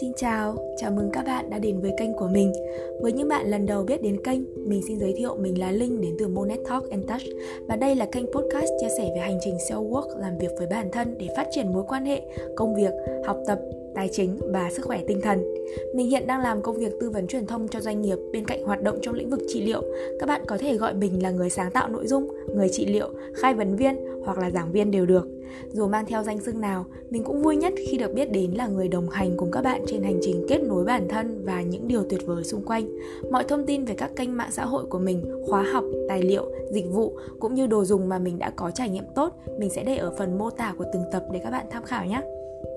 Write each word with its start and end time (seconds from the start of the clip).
Xin 0.00 0.12
chào, 0.16 0.56
chào 0.76 0.90
mừng 0.90 1.10
các 1.12 1.26
bạn 1.26 1.50
đã 1.50 1.58
đến 1.58 1.80
với 1.80 1.92
kênh 1.98 2.12
của 2.12 2.28
mình. 2.28 2.52
Với 3.00 3.12
những 3.12 3.28
bạn 3.28 3.46
lần 3.46 3.66
đầu 3.66 3.84
biết 3.84 4.02
đến 4.02 4.22
kênh, 4.24 4.40
mình 4.68 4.82
xin 4.88 4.98
giới 4.98 5.14
thiệu 5.16 5.36
mình 5.36 5.58
là 5.58 5.70
Linh 5.70 6.00
đến 6.00 6.16
từ 6.18 6.28
Monet 6.28 6.58
Talk 6.68 6.90
and 6.90 7.04
Touch 7.08 7.22
và 7.68 7.76
đây 7.76 7.94
là 7.94 8.06
kênh 8.12 8.26
podcast 8.26 8.70
chia 8.80 8.88
sẻ 8.98 9.10
về 9.14 9.20
hành 9.20 9.38
trình 9.40 9.56
self 9.70 9.90
work 9.90 10.18
làm 10.18 10.38
việc 10.38 10.50
với 10.58 10.66
bản 10.66 10.88
thân 10.92 11.18
để 11.18 11.28
phát 11.36 11.46
triển 11.50 11.72
mối 11.72 11.84
quan 11.88 12.04
hệ, 12.04 12.22
công 12.56 12.74
việc, 12.74 12.92
học 13.26 13.36
tập, 13.46 13.58
tài 13.96 14.08
chính 14.12 14.38
và 14.52 14.70
sức 14.70 14.84
khỏe 14.84 15.02
tinh 15.06 15.20
thần. 15.22 15.54
Mình 15.94 16.10
hiện 16.10 16.26
đang 16.26 16.40
làm 16.40 16.62
công 16.62 16.78
việc 16.78 16.92
tư 17.00 17.10
vấn 17.10 17.26
truyền 17.26 17.46
thông 17.46 17.68
cho 17.68 17.80
doanh 17.80 18.02
nghiệp 18.02 18.18
bên 18.32 18.44
cạnh 18.44 18.64
hoạt 18.64 18.82
động 18.82 18.98
trong 19.02 19.14
lĩnh 19.14 19.30
vực 19.30 19.40
trị 19.48 19.62
liệu. 19.62 19.82
Các 20.20 20.26
bạn 20.26 20.42
có 20.46 20.58
thể 20.58 20.76
gọi 20.76 20.94
mình 20.94 21.22
là 21.22 21.30
người 21.30 21.50
sáng 21.50 21.70
tạo 21.70 21.88
nội 21.88 22.06
dung, 22.06 22.28
người 22.54 22.68
trị 22.68 22.86
liệu, 22.86 23.08
khai 23.34 23.54
vấn 23.54 23.76
viên 23.76 23.96
hoặc 24.24 24.38
là 24.38 24.50
giảng 24.50 24.72
viên 24.72 24.90
đều 24.90 25.06
được. 25.06 25.28
Dù 25.72 25.86
mang 25.86 26.06
theo 26.06 26.22
danh 26.22 26.40
xưng 26.40 26.60
nào, 26.60 26.84
mình 27.10 27.24
cũng 27.24 27.42
vui 27.42 27.56
nhất 27.56 27.72
khi 27.86 27.98
được 27.98 28.14
biết 28.14 28.32
đến 28.32 28.50
là 28.50 28.66
người 28.66 28.88
đồng 28.88 29.08
hành 29.08 29.36
cùng 29.36 29.50
các 29.50 29.62
bạn 29.62 29.82
trên 29.86 30.02
hành 30.02 30.18
trình 30.22 30.46
kết 30.48 30.58
nối 30.62 30.84
bản 30.84 31.08
thân 31.08 31.44
và 31.44 31.62
những 31.62 31.88
điều 31.88 32.02
tuyệt 32.10 32.26
vời 32.26 32.44
xung 32.44 32.64
quanh. 32.64 32.88
Mọi 33.30 33.44
thông 33.44 33.66
tin 33.66 33.84
về 33.84 33.94
các 33.94 34.10
kênh 34.16 34.36
mạng 34.36 34.50
xã 34.52 34.64
hội 34.64 34.84
của 34.86 34.98
mình, 34.98 35.24
khóa 35.46 35.62
học, 35.62 35.84
tài 36.08 36.22
liệu, 36.22 36.44
dịch 36.70 36.86
vụ 36.90 37.18
cũng 37.40 37.54
như 37.54 37.66
đồ 37.66 37.84
dùng 37.84 38.08
mà 38.08 38.18
mình 38.18 38.38
đã 38.38 38.50
có 38.56 38.70
trải 38.70 38.88
nghiệm 38.88 39.04
tốt, 39.14 39.32
mình 39.58 39.70
sẽ 39.70 39.84
để 39.84 39.96
ở 39.96 40.14
phần 40.18 40.38
mô 40.38 40.50
tả 40.50 40.74
của 40.78 40.84
từng 40.92 41.02
tập 41.12 41.24
để 41.32 41.40
các 41.44 41.50
bạn 41.50 41.66
tham 41.70 41.82
khảo 41.82 42.06
nhé. 42.06 42.22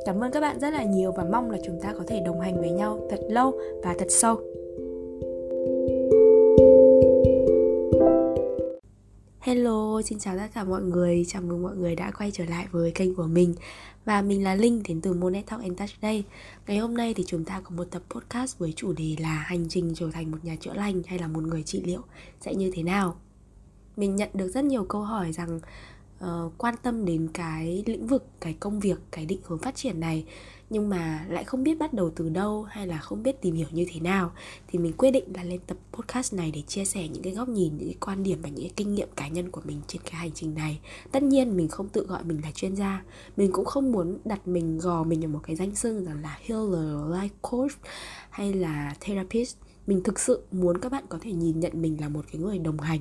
Cảm 0.05 0.23
ơn 0.23 0.31
các 0.31 0.39
bạn 0.39 0.59
rất 0.59 0.73
là 0.73 0.83
nhiều 0.83 1.11
và 1.11 1.23
mong 1.31 1.51
là 1.51 1.57
chúng 1.65 1.79
ta 1.81 1.93
có 1.97 2.03
thể 2.07 2.19
đồng 2.25 2.41
hành 2.41 2.59
với 2.59 2.69
nhau 2.69 3.07
thật 3.09 3.19
lâu 3.29 3.59
và 3.83 3.95
thật 3.99 4.07
sâu. 4.09 4.41
Hello, 9.39 10.01
xin 10.01 10.19
chào 10.19 10.37
tất 10.37 10.47
cả 10.53 10.63
mọi 10.63 10.81
người, 10.81 11.25
chào 11.27 11.41
mừng 11.41 11.61
mọi 11.61 11.75
người 11.75 11.95
đã 11.95 12.11
quay 12.11 12.31
trở 12.31 12.45
lại 12.45 12.67
với 12.71 12.91
kênh 12.91 13.15
của 13.15 13.27
mình. 13.27 13.55
Và 14.05 14.21
mình 14.21 14.43
là 14.43 14.55
Linh 14.55 14.83
đến 14.87 15.01
từ 15.01 15.13
Monet 15.13 15.45
Talk 15.45 15.61
and 15.61 15.79
Touch 15.79 16.01
đây. 16.01 16.23
Ngày 16.67 16.77
hôm 16.77 16.97
nay 16.97 17.13
thì 17.13 17.23
chúng 17.27 17.45
ta 17.45 17.61
có 17.63 17.69
một 17.75 17.87
tập 17.91 18.01
podcast 18.09 18.57
với 18.57 18.73
chủ 18.75 18.93
đề 18.93 19.15
là 19.19 19.29
hành 19.47 19.65
trình 19.69 19.93
trở 19.95 20.09
thành 20.13 20.31
một 20.31 20.37
nhà 20.43 20.55
chữa 20.59 20.73
lành 20.73 21.01
hay 21.07 21.19
là 21.19 21.27
một 21.27 21.43
người 21.43 21.63
trị 21.63 21.81
liệu. 21.85 22.01
Sẽ 22.41 22.55
như 22.55 22.71
thế 22.73 22.83
nào? 22.83 23.15
Mình 23.97 24.15
nhận 24.15 24.29
được 24.33 24.47
rất 24.47 24.63
nhiều 24.63 24.83
câu 24.83 25.01
hỏi 25.01 25.31
rằng 25.31 25.59
uh, 26.25 26.53
quan 26.57 26.75
tâm 26.83 27.05
đến 27.05 27.27
cái 27.33 27.83
lĩnh 27.85 28.07
vực, 28.07 28.25
cái 28.39 28.55
công 28.59 28.79
việc, 28.79 28.99
cái 29.11 29.25
định 29.25 29.39
hướng 29.43 29.59
phát 29.59 29.75
triển 29.75 29.99
này 29.99 30.25
nhưng 30.69 30.89
mà 30.89 31.25
lại 31.29 31.43
không 31.43 31.63
biết 31.63 31.79
bắt 31.79 31.93
đầu 31.93 32.11
từ 32.15 32.29
đâu 32.29 32.63
hay 32.63 32.87
là 32.87 32.97
không 32.97 33.23
biết 33.23 33.41
tìm 33.41 33.55
hiểu 33.55 33.67
như 33.71 33.85
thế 33.93 33.99
nào 33.99 34.31
thì 34.67 34.79
mình 34.79 34.93
quyết 34.97 35.11
định 35.11 35.23
là 35.33 35.43
lên 35.43 35.59
tập 35.67 35.77
podcast 35.91 36.33
này 36.33 36.51
để 36.51 36.61
chia 36.61 36.85
sẻ 36.85 37.07
những 37.07 37.23
cái 37.23 37.33
góc 37.33 37.49
nhìn 37.49 37.77
những 37.77 37.87
cái 37.87 37.97
quan 37.99 38.23
điểm 38.23 38.41
và 38.41 38.49
những 38.49 38.65
cái 38.65 38.73
kinh 38.75 38.95
nghiệm 38.95 39.09
cá 39.15 39.27
nhân 39.27 39.51
của 39.51 39.61
mình 39.65 39.81
trên 39.87 40.01
cái 40.01 40.13
hành 40.13 40.31
trình 40.31 40.53
này. 40.53 40.79
Tất 41.11 41.23
nhiên 41.23 41.57
mình 41.57 41.67
không 41.67 41.89
tự 41.89 42.05
gọi 42.05 42.23
mình 42.23 42.41
là 42.43 42.51
chuyên 42.51 42.75
gia. 42.75 43.03
Mình 43.37 43.51
cũng 43.51 43.65
không 43.65 43.91
muốn 43.91 44.17
đặt 44.25 44.47
mình 44.47 44.77
gò 44.77 45.03
mình 45.03 45.25
ở 45.25 45.27
một 45.27 45.39
cái 45.43 45.55
danh 45.55 45.75
xưng 45.75 46.05
rằng 46.05 46.21
là 46.21 46.39
healer 46.41 46.95
life 47.09 47.29
coach 47.41 47.71
hay 48.29 48.53
là 48.53 48.95
therapist. 48.99 49.57
Mình 49.87 50.03
thực 50.03 50.19
sự 50.19 50.43
muốn 50.51 50.77
các 50.77 50.91
bạn 50.91 51.03
có 51.09 51.17
thể 51.21 51.31
nhìn 51.31 51.59
nhận 51.59 51.81
mình 51.81 51.97
là 52.01 52.09
một 52.09 52.25
cái 52.31 52.41
người 52.41 52.59
đồng 52.59 52.79
hành 52.79 52.99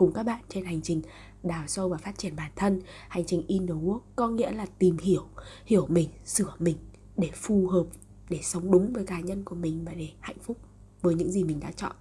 cùng 0.00 0.12
các 0.12 0.22
bạn 0.22 0.42
trên 0.48 0.64
hành 0.64 0.82
trình 0.82 1.02
đào 1.42 1.64
sâu 1.66 1.88
và 1.88 1.96
phát 1.98 2.18
triển 2.18 2.36
bản 2.36 2.50
thân. 2.56 2.80
Hành 3.08 3.24
trình 3.26 3.44
inner 3.46 3.76
work 3.76 4.00
có 4.16 4.28
nghĩa 4.28 4.50
là 4.50 4.66
tìm 4.78 4.98
hiểu 4.98 5.22
hiểu 5.66 5.86
mình, 5.88 6.08
sửa 6.24 6.54
mình 6.58 6.76
để 7.16 7.30
phù 7.34 7.66
hợp, 7.66 7.84
để 8.28 8.38
sống 8.42 8.70
đúng 8.70 8.92
với 8.92 9.06
cá 9.06 9.20
nhân 9.20 9.44
của 9.44 9.54
mình 9.54 9.84
và 9.84 9.92
để 9.92 10.08
hạnh 10.20 10.38
phúc 10.42 10.56
với 11.02 11.14
những 11.14 11.30
gì 11.30 11.44
mình 11.44 11.60
đã 11.60 11.72
chọn. 11.72 11.92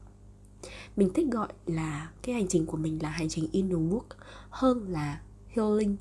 Mình 0.95 1.13
thích 1.13 1.27
gọi 1.31 1.47
là, 1.65 2.11
cái 2.21 2.35
hành 2.35 2.47
trình 2.47 2.65
của 2.65 2.77
mình 2.77 2.99
là 3.01 3.09
hành 3.09 3.29
trình 3.29 3.47
inner 3.51 3.79
work 3.79 4.15
hơn 4.49 4.85
là 4.89 5.21
healing. 5.47 5.97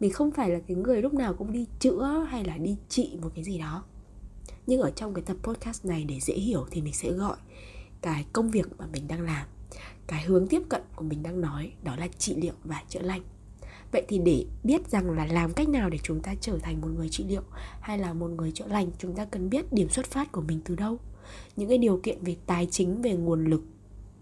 Mình 0.00 0.12
không 0.12 0.30
phải 0.30 0.50
là 0.50 0.60
cái 0.66 0.76
người 0.76 1.02
lúc 1.02 1.14
nào 1.14 1.34
cũng 1.34 1.52
đi 1.52 1.66
chữa 1.80 2.26
hay 2.28 2.44
là 2.44 2.56
đi 2.56 2.76
trị 2.88 3.18
một 3.22 3.30
cái 3.34 3.44
gì 3.44 3.58
đó. 3.58 3.84
Nhưng 4.66 4.80
ở 4.80 4.90
trong 4.90 5.14
cái 5.14 5.24
tập 5.26 5.36
podcast 5.42 5.84
này 5.84 6.04
để 6.04 6.20
dễ 6.20 6.34
hiểu 6.34 6.66
thì 6.70 6.82
mình 6.82 6.94
sẽ 6.94 7.12
gọi 7.12 7.36
cái 8.00 8.26
công 8.32 8.50
việc 8.50 8.66
mà 8.78 8.86
mình 8.92 9.08
đang 9.08 9.20
làm 9.20 9.46
cái 10.06 10.22
hướng 10.22 10.46
tiếp 10.46 10.62
cận 10.68 10.82
của 10.96 11.04
mình 11.04 11.22
đang 11.22 11.40
nói 11.40 11.72
đó 11.82 11.96
là 11.96 12.08
trị 12.18 12.34
liệu 12.36 12.54
và 12.64 12.82
chữa 12.88 13.02
lành. 13.02 13.22
Vậy 13.92 14.02
thì 14.08 14.18
để 14.18 14.46
biết 14.64 14.90
rằng 14.90 15.10
là 15.10 15.26
làm 15.26 15.52
cách 15.52 15.68
nào 15.68 15.90
để 15.90 15.98
chúng 16.02 16.20
ta 16.20 16.34
trở 16.40 16.58
thành 16.58 16.80
một 16.80 16.88
người 16.96 17.08
trị 17.08 17.24
liệu 17.28 17.42
hay 17.80 17.98
là 17.98 18.12
một 18.12 18.28
người 18.28 18.52
chữa 18.52 18.66
lành, 18.66 18.90
chúng 18.98 19.14
ta 19.14 19.24
cần 19.24 19.50
biết 19.50 19.72
điểm 19.72 19.88
xuất 19.88 20.06
phát 20.06 20.32
của 20.32 20.40
mình 20.40 20.60
từ 20.64 20.74
đâu? 20.74 20.98
Những 21.56 21.68
cái 21.68 21.78
điều 21.78 22.00
kiện 22.02 22.18
về 22.24 22.36
tài 22.46 22.66
chính, 22.70 23.02
về 23.02 23.12
nguồn 23.12 23.44
lực, 23.44 23.62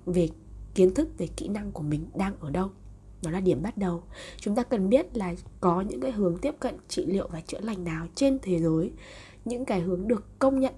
về 0.06 0.28
kiến 0.74 0.94
thức, 0.94 1.08
về 1.18 1.26
kỹ 1.26 1.48
năng 1.48 1.72
của 1.72 1.82
mình 1.82 2.06
đang 2.14 2.34
ở 2.40 2.50
đâu? 2.50 2.70
Đó 3.22 3.30
là 3.30 3.40
điểm 3.40 3.62
bắt 3.62 3.78
đầu. 3.78 4.02
Chúng 4.36 4.54
ta 4.54 4.62
cần 4.62 4.88
biết 4.88 5.16
là 5.16 5.34
có 5.60 5.80
những 5.80 6.00
cái 6.00 6.12
hướng 6.12 6.38
tiếp 6.38 6.54
cận 6.60 6.74
trị 6.88 7.06
liệu 7.06 7.28
và 7.28 7.40
chữa 7.40 7.60
lành 7.60 7.84
nào 7.84 8.06
trên 8.14 8.38
thế 8.42 8.58
giới. 8.58 8.92
Những 9.44 9.64
cái 9.64 9.80
hướng 9.80 10.08
được 10.08 10.38
công 10.38 10.60
nhận 10.60 10.74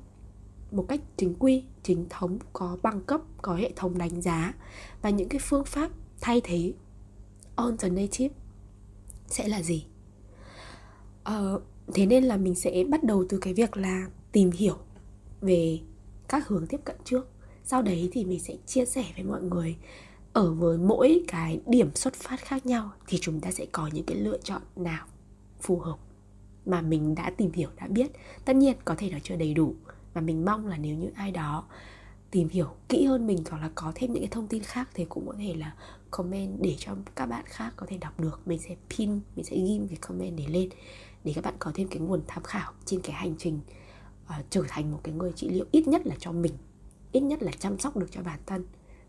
một 0.73 0.85
cách 0.89 1.01
chính 1.17 1.35
quy 1.39 1.65
chính 1.83 2.07
thống 2.11 2.39
có 2.53 2.79
bằng 2.83 3.01
cấp 3.01 3.21
có 3.43 3.55
hệ 3.55 3.73
thống 3.77 3.99
đánh 3.99 4.23
giá 4.23 4.55
và 5.03 5.11
những 5.11 5.29
cái 5.29 5.41
phương 5.45 5.65
pháp 5.65 5.91
thay 6.21 6.41
thế 6.45 6.73
alternative 7.57 8.35
sẽ 9.29 9.49
là 9.49 9.63
gì? 9.63 9.87
Ờ, 11.25 11.61
thế 11.95 12.07
nên 12.07 12.25
là 12.25 12.37
mình 12.37 12.55
sẽ 12.55 12.85
bắt 12.89 13.05
đầu 13.05 13.25
từ 13.29 13.39
cái 13.39 13.55
việc 13.55 13.77
là 13.77 14.07
tìm 14.33 14.51
hiểu 14.51 14.77
về 15.41 15.81
các 16.29 16.49
hướng 16.49 16.67
tiếp 16.67 16.81
cận 16.85 16.97
trước. 17.05 17.29
Sau 17.65 17.83
đấy 17.83 18.09
thì 18.13 18.25
mình 18.25 18.41
sẽ 18.41 18.55
chia 18.67 18.85
sẻ 18.87 19.05
với 19.17 19.25
mọi 19.25 19.43
người 19.43 19.77
ở 20.33 20.55
với 20.55 20.79
mỗi 20.79 21.25
cái 21.29 21.61
điểm 21.67 21.95
xuất 21.95 22.15
phát 22.15 22.41
khác 22.41 22.67
nhau 22.67 22.93
thì 23.07 23.19
chúng 23.21 23.41
ta 23.41 23.51
sẽ 23.51 23.67
có 23.73 23.91
những 23.93 24.05
cái 24.05 24.17
lựa 24.17 24.39
chọn 24.39 24.63
nào 24.77 25.07
phù 25.61 25.79
hợp 25.79 25.97
mà 26.67 26.81
mình 26.81 27.15
đã 27.15 27.31
tìm 27.37 27.53
hiểu 27.53 27.69
đã 27.77 27.87
biết. 27.87 28.11
Tất 28.45 28.57
nhiên 28.57 28.77
có 28.85 28.95
thể 28.99 29.11
nó 29.11 29.19
chưa 29.23 29.37
đầy 29.37 29.55
đủ 29.55 29.75
và 30.15 30.21
mình 30.21 30.45
mong 30.45 30.67
là 30.67 30.77
nếu 30.77 30.97
như 30.97 31.11
ai 31.15 31.31
đó 31.31 31.65
tìm 32.31 32.49
hiểu 32.49 32.67
kỹ 32.89 33.05
hơn 33.05 33.27
mình 33.27 33.39
hoặc 33.51 33.59
là 33.59 33.71
có 33.75 33.93
thêm 33.95 34.13
những 34.13 34.23
cái 34.23 34.31
thông 34.31 34.47
tin 34.47 34.63
khác 34.63 34.89
thì 34.95 35.05
cũng 35.05 35.27
có 35.27 35.35
thể 35.39 35.55
là 35.55 35.75
comment 36.11 36.63
để 36.63 36.77
cho 36.79 36.97
các 37.15 37.27
bạn 37.27 37.45
khác 37.47 37.73
có 37.77 37.87
thể 37.89 37.99
đọc 37.99 38.21
được. 38.21 38.41
Mình 38.47 38.59
sẽ 38.59 38.77
pin 38.91 39.21
mình 39.37 39.45
sẽ 39.45 39.57
ghim 39.57 39.89
cái 39.89 39.97
comment 39.97 40.37
để 40.37 40.47
lên 40.49 40.69
để 41.25 41.33
các 41.35 41.45
bạn 41.45 41.55
có 41.59 41.71
thêm 41.75 41.89
cái 41.89 41.99
nguồn 41.99 42.23
tham 42.27 42.43
khảo 42.43 42.73
trên 42.85 43.01
cái 43.01 43.13
hành 43.13 43.35
trình 43.39 43.61
uh, 44.25 44.45
trở 44.51 44.63
thành 44.69 44.93
một 44.93 45.01
cái 45.03 45.15
người 45.15 45.33
trị 45.33 45.49
liệu 45.49 45.65
ít 45.73 45.89
nhất 45.89 46.07
là 46.07 46.15
cho 46.19 46.33
mình 46.33 46.53
ít 47.13 47.21
nhất 47.21 47.43
là 47.43 47.53
chăm 47.59 47.79
sóc 47.79 47.97
được 47.97 48.07
cho 48.11 48.23
bản 48.23 48.41
thân 48.47 48.65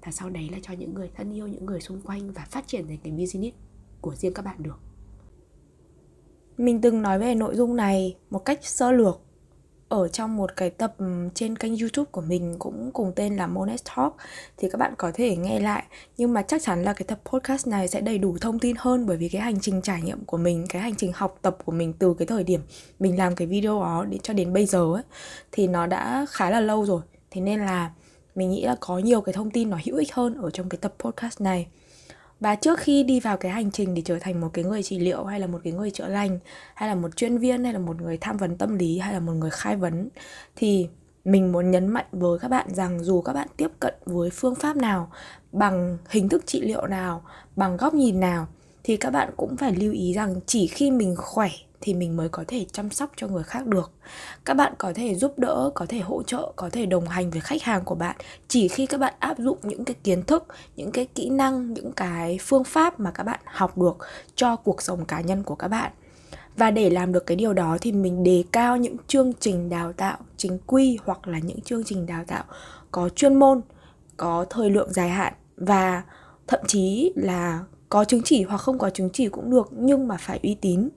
và 0.06 0.12
sau 0.12 0.30
đấy 0.30 0.50
là 0.52 0.58
cho 0.62 0.74
những 0.74 0.94
người 0.94 1.10
thân 1.16 1.34
yêu 1.34 1.48
những 1.48 1.66
người 1.66 1.82
xung 1.82 2.02
quanh 2.02 2.32
và 2.32 2.46
phát 2.50 2.68
triển 2.68 2.88
thành 2.88 2.98
cái 3.04 3.14
business 3.14 3.58
của 4.02 4.16
riêng 4.16 4.34
các 4.34 4.46
bạn 4.46 4.64
được. 4.64 4.80
Mình 6.58 6.82
từng 6.82 7.02
nói 7.02 7.20
về 7.20 7.36
nội 7.36 7.56
dung 7.56 7.76
này 7.76 8.18
một 8.30 8.46
cách 8.46 8.60
sơ 8.66 8.92
lược 8.92 9.22
ở 9.94 10.08
trong 10.08 10.36
một 10.38 10.56
cái 10.56 10.70
tập 10.70 10.94
ừ, 10.98 11.06
trên 11.34 11.58
kênh 11.58 11.78
youtube 11.78 12.10
của 12.12 12.22
mình 12.22 12.56
cũng 12.60 12.92
cùng 12.94 13.12
tên 13.16 13.36
là 13.36 13.48
Monet 13.48 13.80
Talk 13.86 14.16
thì 14.58 14.70
các 14.70 14.78
bạn 14.78 14.94
có 14.98 15.12
thể 15.14 15.36
nghe 15.36 15.60
lại. 15.60 15.84
Nhưng 16.18 16.34
mà 16.34 16.42
chắc 16.42 16.62
chắn 16.64 16.84
là 16.84 16.94
cái 16.94 17.06
tập 17.08 17.20
podcast 17.26 17.68
này 17.68 17.88
sẽ 17.88 18.02
đầy 18.02 18.18
đủ 18.18 18.38
thông 18.42 18.60
tin 18.60 18.76
hơn 18.80 19.06
bởi 19.06 19.18
vì 19.18 19.30
cái 19.30 19.42
hành 19.42 19.60
trình 19.60 19.82
trải 19.82 20.02
nghiệm 20.02 20.26
của 20.26 20.38
mình, 20.38 20.66
cái 20.70 20.82
hành 20.82 20.96
trình 20.96 21.12
học 21.16 21.40
tập 21.42 21.58
của 21.66 21.72
mình 21.72 21.94
từ 22.00 22.14
cái 22.20 22.26
thời 22.26 22.44
điểm 22.44 22.62
mình 23.00 23.18
làm 23.18 23.36
cái 23.36 23.48
video 23.48 23.82
đó 23.82 24.06
đến 24.10 24.20
cho 24.24 24.34
đến 24.34 24.54
bây 24.54 24.66
giờ 24.66 24.94
ấy, 24.94 25.04
thì 25.52 25.68
nó 25.68 25.86
đã 25.86 26.26
khá 26.30 26.50
là 26.50 26.60
lâu 26.60 26.86
rồi. 26.86 27.02
Thế 27.32 27.42
nên 27.42 27.60
là 27.60 27.92
mình 28.36 28.50
nghĩ 28.50 28.66
là 28.66 28.76
có 28.80 28.98
nhiều 28.98 29.22
cái 29.22 29.34
thông 29.34 29.52
tin 29.52 29.70
nó 29.70 29.78
hữu 29.86 29.98
ích 29.98 30.14
hơn 30.14 30.42
ở 30.42 30.50
trong 30.50 30.70
cái 30.70 30.78
tập 30.82 30.94
podcast 31.00 31.42
này 31.42 31.68
và 32.44 32.56
trước 32.56 32.80
khi 32.80 33.04
đi 33.04 33.20
vào 33.20 33.38
cái 33.38 33.52
hành 33.52 33.72
trình 33.72 33.94
để 33.94 34.02
trở 34.06 34.20
thành 34.20 34.42
một 34.42 34.50
cái 34.54 34.66
người 34.66 34.84
trị 34.84 35.00
liệu, 35.00 35.24
hay 35.24 35.40
là 35.40 35.48
một 35.48 35.60
cái 35.64 35.74
người 35.74 35.92
chữa 35.92 36.08
lành, 36.08 36.40
hay 36.76 36.90
là 36.90 36.96
một 36.96 37.16
chuyên 37.16 37.38
viên, 37.38 37.64
hay 37.64 37.74
là 37.74 37.80
một 37.80 38.02
người 38.02 38.18
tham 38.18 38.38
vấn 38.38 38.58
tâm 38.58 38.76
lý, 38.76 39.00
hay 39.00 39.14
là 39.14 39.20
một 39.20 39.34
người 39.34 39.50
khai 39.50 39.76
vấn, 39.76 40.10
thì 40.56 40.88
mình 41.26 41.52
muốn 41.52 41.72
nhấn 41.72 41.88
mạnh 41.88 42.06
với 42.12 42.40
các 42.40 42.48
bạn 42.48 42.68
rằng 42.74 43.04
dù 43.04 43.22
các 43.22 43.34
bạn 43.34 43.48
tiếp 43.58 43.72
cận 43.80 43.94
với 44.06 44.30
phương 44.30 44.56
pháp 44.56 44.76
nào, 44.76 45.12
bằng 45.52 45.98
hình 46.10 46.30
thức 46.30 46.44
trị 46.46 46.62
liệu 46.62 46.88
nào, 46.88 47.24
bằng 47.56 47.78
góc 47.78 47.94
nhìn 47.94 48.20
nào, 48.20 48.48
thì 48.84 48.98
các 48.98 49.10
bạn 49.10 49.30
cũng 49.38 49.58
phải 49.58 49.76
lưu 49.76 49.94
ý 49.94 50.14
rằng 50.14 50.36
chỉ 50.46 50.68
khi 50.68 50.92
mình 50.92 51.16
khỏe 51.18 51.50
thì 51.86 51.94
mình 51.94 52.18
mới 52.18 52.30
có 52.30 52.44
thể 52.48 52.66
chăm 52.72 52.90
sóc 52.90 53.12
cho 53.16 53.28
người 53.28 53.44
khác 53.44 53.66
được. 53.66 53.92
Các 54.46 54.54
bạn 54.54 54.74
có 54.78 54.94
thể 54.96 55.16
giúp 55.16 55.40
đỡ, 55.40 55.72
có 55.76 55.86
thể 55.90 56.00
hỗ 56.00 56.24
trợ, 56.24 56.52
có 56.56 56.70
thể 56.70 56.86
đồng 56.86 57.08
hành 57.08 57.32
với 57.32 57.42
khách 57.42 57.64
hàng 57.64 57.84
của 57.86 57.96
bạn 57.96 58.16
chỉ 58.48 58.68
khi 58.68 58.86
các 58.86 58.98
bạn 58.98 59.14
áp 59.20 59.40
dụng 59.40 59.58
những 59.64 59.86
cái 59.86 59.96
kiến 60.04 60.24
thức, 60.24 60.48
những 60.76 60.92
cái 60.92 61.06
kỹ 61.06 61.30
năng, 61.30 61.74
những 61.74 61.92
cái 61.92 62.38
phương 62.42 62.64
pháp 62.64 63.00
mà 63.00 63.12
các 63.12 63.24
bạn 63.24 63.40
học 63.46 63.78
được 63.78 63.98
cho 64.36 64.56
cuộc 64.56 64.82
sống 64.82 65.06
cá 65.06 65.22
nhân 65.22 65.44
của 65.44 65.56
các 65.56 65.68
bạn. 65.68 65.92
Và 66.58 66.72
để 66.72 66.90
làm 66.90 67.12
được 67.12 67.26
cái 67.26 67.38
điều 67.38 67.54
đó 67.54 67.78
thì 67.82 67.92
mình 67.92 68.24
đề 68.24 68.44
cao 68.52 68.78
những 68.78 68.98
chương 69.08 69.34
trình 69.40 69.70
đào 69.70 69.94
tạo 69.94 70.18
chính 70.38 70.60
quy 70.68 70.98
hoặc 71.06 71.28
là 71.28 71.40
những 71.40 71.62
chương 71.62 71.84
trình 71.84 72.06
đào 72.06 72.24
tạo 72.28 72.44
có 72.92 73.10
chuyên 73.10 73.36
môn, 73.36 73.62
có 74.18 74.46
thời 74.50 74.70
lượng 74.70 74.94
dài 74.94 75.10
hạn 75.10 75.34
và 75.58 76.04
thậm 76.48 76.60
chí 76.68 77.14
là 77.16 77.60
có 77.90 78.06
chứng 78.06 78.22
chỉ 78.26 78.44
hoặc 78.44 78.58
không 78.58 78.78
có 78.78 78.90
chứng 78.90 79.10
chỉ 79.14 79.28
cũng 79.28 79.52
được 79.52 79.70
nhưng 79.72 80.08
mà 80.08 80.18
phải 80.20 80.40
uy 80.44 80.56
tín 80.62 80.90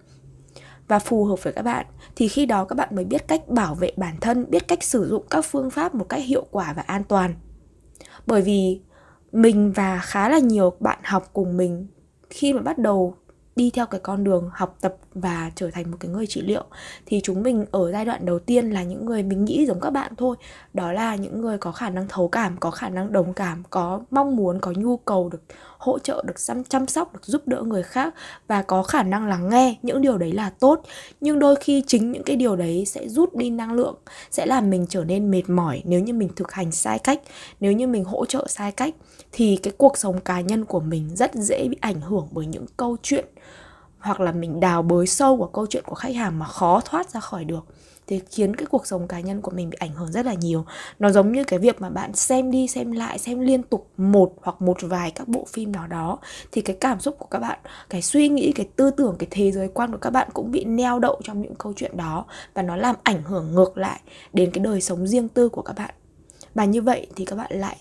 và 0.89 0.99
phù 0.99 1.25
hợp 1.25 1.43
với 1.43 1.53
các 1.53 1.63
bạn, 1.63 1.87
thì 2.17 2.29
khi 2.29 2.47
đó 2.47 2.65
các 2.65 2.75
bạn 2.75 2.89
mới 2.97 3.05
biết 3.05 3.29
cách 3.29 3.49
bảo 3.49 3.75
vệ 3.75 3.93
bản 3.97 4.17
thân, 4.21 4.51
biết 4.51 4.69
cách 4.69 4.83
sử 4.83 5.09
dụng 5.09 5.27
các 5.31 5.45
phương 5.45 5.71
pháp 5.71 5.95
một 5.95 6.09
cách 6.09 6.23
hiệu 6.25 6.47
quả 6.51 6.73
và 6.77 6.83
an 6.83 7.05
toàn. 7.05 7.35
Bởi 8.27 8.43
vì 8.43 8.81
mình 9.33 9.73
và 9.73 9.99
khá 9.99 10.29
là 10.29 10.39
nhiều 10.39 10.73
bạn 10.81 10.99
học 11.05 11.31
cùng 11.33 11.57
mình 11.57 11.87
khi 12.31 12.53
mà 12.53 12.63
bắt 12.63 12.79
đầu 12.79 13.15
đi 13.57 13.71
theo 13.71 13.87
cái 13.87 14.01
con 14.01 14.25
đường 14.25 14.51
học 14.53 14.77
tập 14.81 14.97
và 15.21 15.51
trở 15.55 15.71
thành 15.71 15.91
một 15.91 15.97
cái 16.01 16.11
người 16.11 16.27
trị 16.27 16.41
liệu 16.41 16.65
thì 17.07 17.21
chúng 17.25 17.43
mình 17.43 17.65
ở 17.71 17.93
giai 17.93 18.05
đoạn 18.05 18.27
đầu 18.27 18.39
tiên 18.39 18.71
là 18.71 18.83
những 18.83 19.07
người 19.07 19.23
mình 19.23 19.45
nghĩ 19.45 19.67
giống 19.67 19.81
các 19.81 19.91
bạn 19.91 20.13
thôi. 20.17 20.37
Đó 20.75 20.93
là 20.93 21.17
những 21.17 21.41
người 21.41 21.59
có 21.59 21.73
khả 21.73 21.91
năng 21.91 22.09
thấu 22.09 22.29
cảm 22.29 22.57
có 22.61 22.71
khả 22.71 22.89
năng 22.89 23.13
đồng 23.13 23.33
cảm 23.35 23.63
có 23.71 24.01
mong 24.11 24.37
muốn 24.37 24.61
có 24.61 24.73
nhu 24.77 24.97
cầu 24.97 25.29
được 25.29 25.43
hỗ 25.79 25.99
trợ 25.99 26.25
được 26.27 26.35
chăm, 26.39 26.65
chăm 26.65 26.87
sóc 26.87 27.13
được 27.13 27.25
giúp 27.25 27.49
đỡ 27.49 27.63
người 27.63 27.83
khác 27.83 28.15
và 28.49 28.63
có 28.63 28.83
khả 28.83 29.03
năng 29.03 29.27
lắng 29.27 29.49
nghe 29.49 29.79
những 29.83 30.03
điều 30.03 30.19
đấy 30.19 30.33
là 30.33 30.51
tốt. 30.51 30.83
Nhưng 31.21 31.39
đôi 31.39 31.57
khi 31.57 31.85
chính 31.87 32.13
những 32.13 32.23
cái 32.23 32.37
điều 32.37 32.57
đấy 32.57 32.85
sẽ 32.87 33.09
rút 33.09 33.35
đi 33.35 33.51
năng 33.51 33.73
lượng 33.73 33.97
sẽ 34.31 34.47
làm 34.47 34.71
mình 34.71 34.87
trở 34.89 35.05
nên 35.05 35.31
mệt 35.31 35.51
mỏi 35.51 35.83
nếu 35.85 36.01
như 36.01 36.13
mình 36.13 36.29
thực 36.37 36.53
hành 36.53 36.73
sai 36.73 36.99
cách 36.99 37.21
nếu 37.61 37.73
như 37.73 37.87
mình 37.87 38.05
hỗ 38.05 38.27
trợ 38.27 38.47
sai 38.49 38.73
cách 38.73 38.95
thì 39.33 39.59
cái 39.63 39.73
cuộc 39.79 39.99
sống 39.99 40.21
cá 40.21 40.41
nhân 40.41 40.65
của 40.65 40.81
mình 40.81 41.17
rất 41.17 41.35
dễ 41.35 41.69
bị 41.69 41.77
ảnh 41.81 42.01
hưởng 42.01 42.29
bởi 42.31 42.47
những 42.47 42.67
câu 42.77 42.97
chuyện 43.03 43.25
hoặc 43.99 44.21
là 44.21 44.33
mình 44.33 44.61
đào 44.61 44.83
bới 44.83 45.07
sâu 45.07 45.37
vào 45.37 45.49
câu 45.49 45.67
chuyện 45.67 45.85
của 45.87 45.95
khách 45.95 46.15
hàng 46.15 46.39
mà 46.39 46.47
khó 46.47 46.81
thoát 46.85 47.11
ra 47.11 47.21
khỏi 47.21 47.45
được, 47.45 47.67
thì 48.07 48.21
khiến 48.31 48.57
cái 48.57 48.67
cuộc 48.67 48.87
sống 48.87 49.09
cá 49.09 49.21
nhân 49.21 49.41
của 49.41 49.51
mình 49.51 49.71
bị 49.71 49.77
ảnh 49.81 49.95
hưởng 49.95 50.13
rất 50.13 50.27
là 50.27 50.35
nhiều. 50.35 50.65
Nó 50.99 51.11
giống 51.11 51.33
như 51.33 51.45
cái 51.45 51.59
việc 51.59 51.81
mà 51.81 51.91
bạn 51.91 52.15
xem 52.15 52.51
đi, 52.51 52.69
xem 52.69 52.93
lại, 52.93 53.19
xem 53.19 53.41
liên 53.41 53.63
tục 53.63 53.91
một 53.97 54.35
hoặc 54.43 54.63
một 54.63 54.77
vài 54.81 55.11
các 55.11 55.29
bộ 55.29 55.45
phim 55.53 55.73
nào 55.73 55.87
đó, 55.87 56.19
thì 56.53 56.61
cái 56.61 56.77
cảm 56.81 57.01
xúc 57.01 57.17
của 57.19 57.27
các 57.27 57.39
bạn, 57.39 57.59
cái 57.91 58.03
suy 58.03 58.29
nghĩ, 58.29 58.53
cái 58.53 58.69
tư 58.77 58.91
tưởng, 58.91 59.17
cái 59.19 59.29
thế 59.31 59.53
giới 59.53 59.69
quan 59.69 59.93
của 59.93 59.99
các 59.99 60.11
bạn 60.11 60.29
cũng 60.33 60.51
bị 60.51 60.65
neo 60.65 60.99
đậu 60.99 61.21
trong 61.25 61.43
những 61.43 61.55
câu 61.55 61.73
chuyện 61.77 61.97
đó 61.97 62.25
và 62.55 62.63
nó 62.63 62.77
làm 62.77 62.97
ảnh 63.03 63.23
hưởng 63.23 63.55
ngược 63.55 63.79
lại 63.79 64.01
đến 64.33 64.51
cái 64.51 64.65
đời 64.65 64.81
sống 64.81 65.07
riêng 65.07 65.29
tư 65.29 65.49
của 65.49 65.63
các 65.63 65.77
bạn. 65.77 65.95
Và 66.55 66.65
như 66.65 66.83
vậy 66.83 67.07
thì 67.17 67.25
các 67.25 67.37
bạn 67.37 67.53
lại 67.53 67.77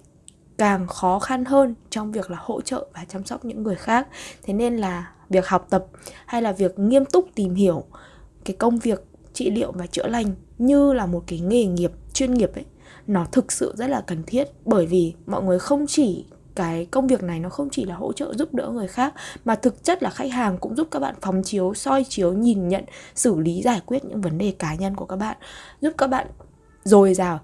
càng 0.58 0.88
khó 0.88 1.20
khăn 1.20 1.46
hơn 1.46 1.76
trong 1.90 2.12
việc 2.12 2.32
là 2.32 2.38
hỗ 2.42 2.62
trợ 2.62 2.88
và 2.94 3.06
chăm 3.06 3.26
sóc 3.26 3.46
những 3.46 3.64
người 3.64 3.76
khác. 3.76 4.08
Thế 4.44 4.54
nên 4.54 4.78
là 4.78 5.12
việc 5.30 5.48
học 5.48 5.68
tập 5.70 5.86
hay 6.26 6.42
là 6.42 6.52
việc 6.52 6.80
nghiêm 6.80 7.06
túc 7.06 7.30
tìm 7.36 7.56
hiểu 7.56 7.84
cái 8.46 8.56
công 8.56 8.80
việc 8.80 9.04
trị 9.34 9.52
liệu 9.52 9.72
và 9.72 9.88
chữa 9.88 10.08
lành 10.08 10.32
như 10.58 10.94
là 10.94 11.06
một 11.06 11.24
cái 11.28 11.40
nghề 11.40 11.66
nghiệp, 11.66 11.92
chuyên 12.14 12.34
nghiệp 12.34 12.52
ấy, 12.56 12.66
nó 13.08 13.26
thực 13.32 13.52
sự 13.52 13.74
rất 13.78 13.88
là 13.90 14.02
cần 14.02 14.24
thiết. 14.24 14.48
Bởi 14.66 14.86
vì 14.86 15.14
mọi 15.26 15.44
người 15.44 15.60
không 15.60 15.86
chỉ, 15.88 16.26
cái 16.56 16.86
công 16.86 17.08
việc 17.08 17.24
này 17.24 17.40
nó 17.40 17.50
không 17.50 17.70
chỉ 17.72 17.86
là 17.86 17.96
hỗ 17.96 18.14
trợ 18.14 18.34
giúp 18.34 18.54
đỡ 18.54 18.70
người 18.70 18.88
khác, 18.88 19.14
mà 19.46 19.56
thực 19.56 19.84
chất 19.84 20.04
là 20.04 20.10
khách 20.10 20.32
hàng 20.32 20.58
cũng 20.58 20.76
giúp 20.76 20.88
các 20.92 21.00
bạn 21.00 21.16
phóng 21.22 21.44
chiếu, 21.44 21.74
soi 21.74 22.06
chiếu, 22.10 22.34
nhìn 22.34 22.68
nhận, 22.68 22.84
xử 23.16 23.40
lý, 23.40 23.62
giải 23.62 23.82
quyết 23.86 24.06
những 24.06 24.22
vấn 24.22 24.38
đề 24.38 24.54
cá 24.60 24.76
nhân 24.76 24.96
của 24.96 25.06
các 25.06 25.16
bạn. 25.16 25.38
Giúp 25.82 25.94
các 25.98 26.08
bạn 26.08 26.28
dồi 26.84 27.14
dào 27.14 27.40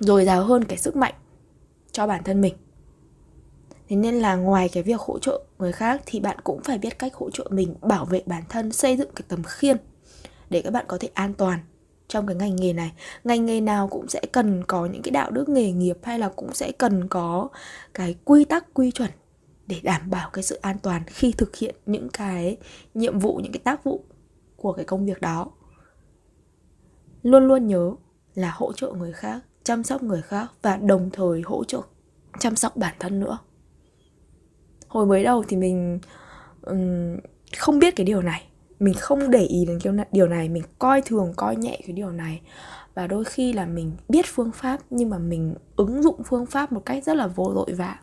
dồi 0.00 0.24
dào 0.24 0.44
hơn 0.44 0.64
cái 0.64 0.78
sức 0.78 0.96
mạnh 0.96 1.14
cho 1.92 2.06
bản 2.06 2.24
thân 2.24 2.40
mình 2.40 2.54
thế 3.92 3.96
nên 3.96 4.14
là 4.14 4.36
ngoài 4.36 4.68
cái 4.68 4.82
việc 4.82 5.00
hỗ 5.00 5.18
trợ 5.18 5.40
người 5.58 5.72
khác 5.72 6.02
thì 6.06 6.20
bạn 6.20 6.36
cũng 6.44 6.62
phải 6.62 6.78
biết 6.78 6.98
cách 6.98 7.14
hỗ 7.14 7.30
trợ 7.30 7.48
mình, 7.50 7.74
bảo 7.80 8.04
vệ 8.04 8.22
bản 8.26 8.42
thân, 8.48 8.72
xây 8.72 8.96
dựng 8.96 9.10
cái 9.14 9.24
tầm 9.28 9.42
khiên 9.42 9.76
để 10.50 10.62
các 10.62 10.70
bạn 10.70 10.84
có 10.88 10.98
thể 11.00 11.10
an 11.14 11.34
toàn 11.34 11.58
trong 12.08 12.26
cái 12.26 12.36
ngành 12.36 12.56
nghề 12.56 12.72
này. 12.72 12.92
Ngành 13.24 13.46
nghề 13.46 13.60
nào 13.60 13.88
cũng 13.88 14.08
sẽ 14.08 14.20
cần 14.32 14.64
có 14.64 14.86
những 14.86 15.02
cái 15.02 15.10
đạo 15.10 15.30
đức 15.30 15.48
nghề 15.48 15.72
nghiệp 15.72 15.98
hay 16.02 16.18
là 16.18 16.28
cũng 16.28 16.54
sẽ 16.54 16.72
cần 16.72 17.08
có 17.08 17.48
cái 17.94 18.16
quy 18.24 18.44
tắc, 18.44 18.74
quy 18.74 18.90
chuẩn 18.90 19.10
để 19.66 19.76
đảm 19.82 20.10
bảo 20.10 20.30
cái 20.32 20.44
sự 20.44 20.58
an 20.62 20.76
toàn 20.82 21.02
khi 21.06 21.32
thực 21.32 21.56
hiện 21.56 21.74
những 21.86 22.08
cái 22.08 22.56
nhiệm 22.94 23.18
vụ, 23.18 23.40
những 23.42 23.52
cái 23.52 23.60
tác 23.64 23.84
vụ 23.84 24.04
của 24.56 24.72
cái 24.72 24.84
công 24.84 25.06
việc 25.06 25.20
đó. 25.20 25.50
Luôn 27.22 27.46
luôn 27.46 27.66
nhớ 27.66 27.92
là 28.34 28.52
hỗ 28.54 28.72
trợ 28.72 28.92
người 28.92 29.12
khác, 29.12 29.40
chăm 29.64 29.82
sóc 29.82 30.02
người 30.02 30.22
khác 30.22 30.52
và 30.62 30.76
đồng 30.76 31.10
thời 31.12 31.42
hỗ 31.44 31.64
trợ, 31.64 31.80
chăm 32.38 32.56
sóc 32.56 32.76
bản 32.76 32.94
thân 32.98 33.20
nữa 33.20 33.38
hồi 34.92 35.06
mới 35.06 35.24
đầu 35.24 35.44
thì 35.48 35.56
mình 35.56 35.98
um, 36.62 37.16
không 37.58 37.78
biết 37.78 37.96
cái 37.96 38.04
điều 38.04 38.22
này. 38.22 38.42
Mình 38.80 38.94
không 38.94 39.30
để 39.30 39.40
ý 39.44 39.64
đến 39.64 39.78
cái 39.82 40.04
điều 40.12 40.28
này. 40.28 40.48
Mình 40.48 40.62
coi 40.78 41.02
thường 41.02 41.32
coi 41.36 41.56
nhẹ 41.56 41.80
cái 41.86 41.92
điều 41.92 42.10
này. 42.10 42.40
Và 42.94 43.06
đôi 43.06 43.24
khi 43.24 43.52
là 43.52 43.66
mình 43.66 43.92
biết 44.08 44.26
phương 44.28 44.52
pháp 44.52 44.80
nhưng 44.90 45.10
mà 45.10 45.18
mình 45.18 45.54
ứng 45.76 46.02
dụng 46.02 46.22
phương 46.24 46.46
pháp 46.46 46.72
một 46.72 46.82
cách 46.86 47.04
rất 47.04 47.16
là 47.16 47.26
vô 47.26 47.52
tội 47.54 47.74
vạ. 47.74 47.98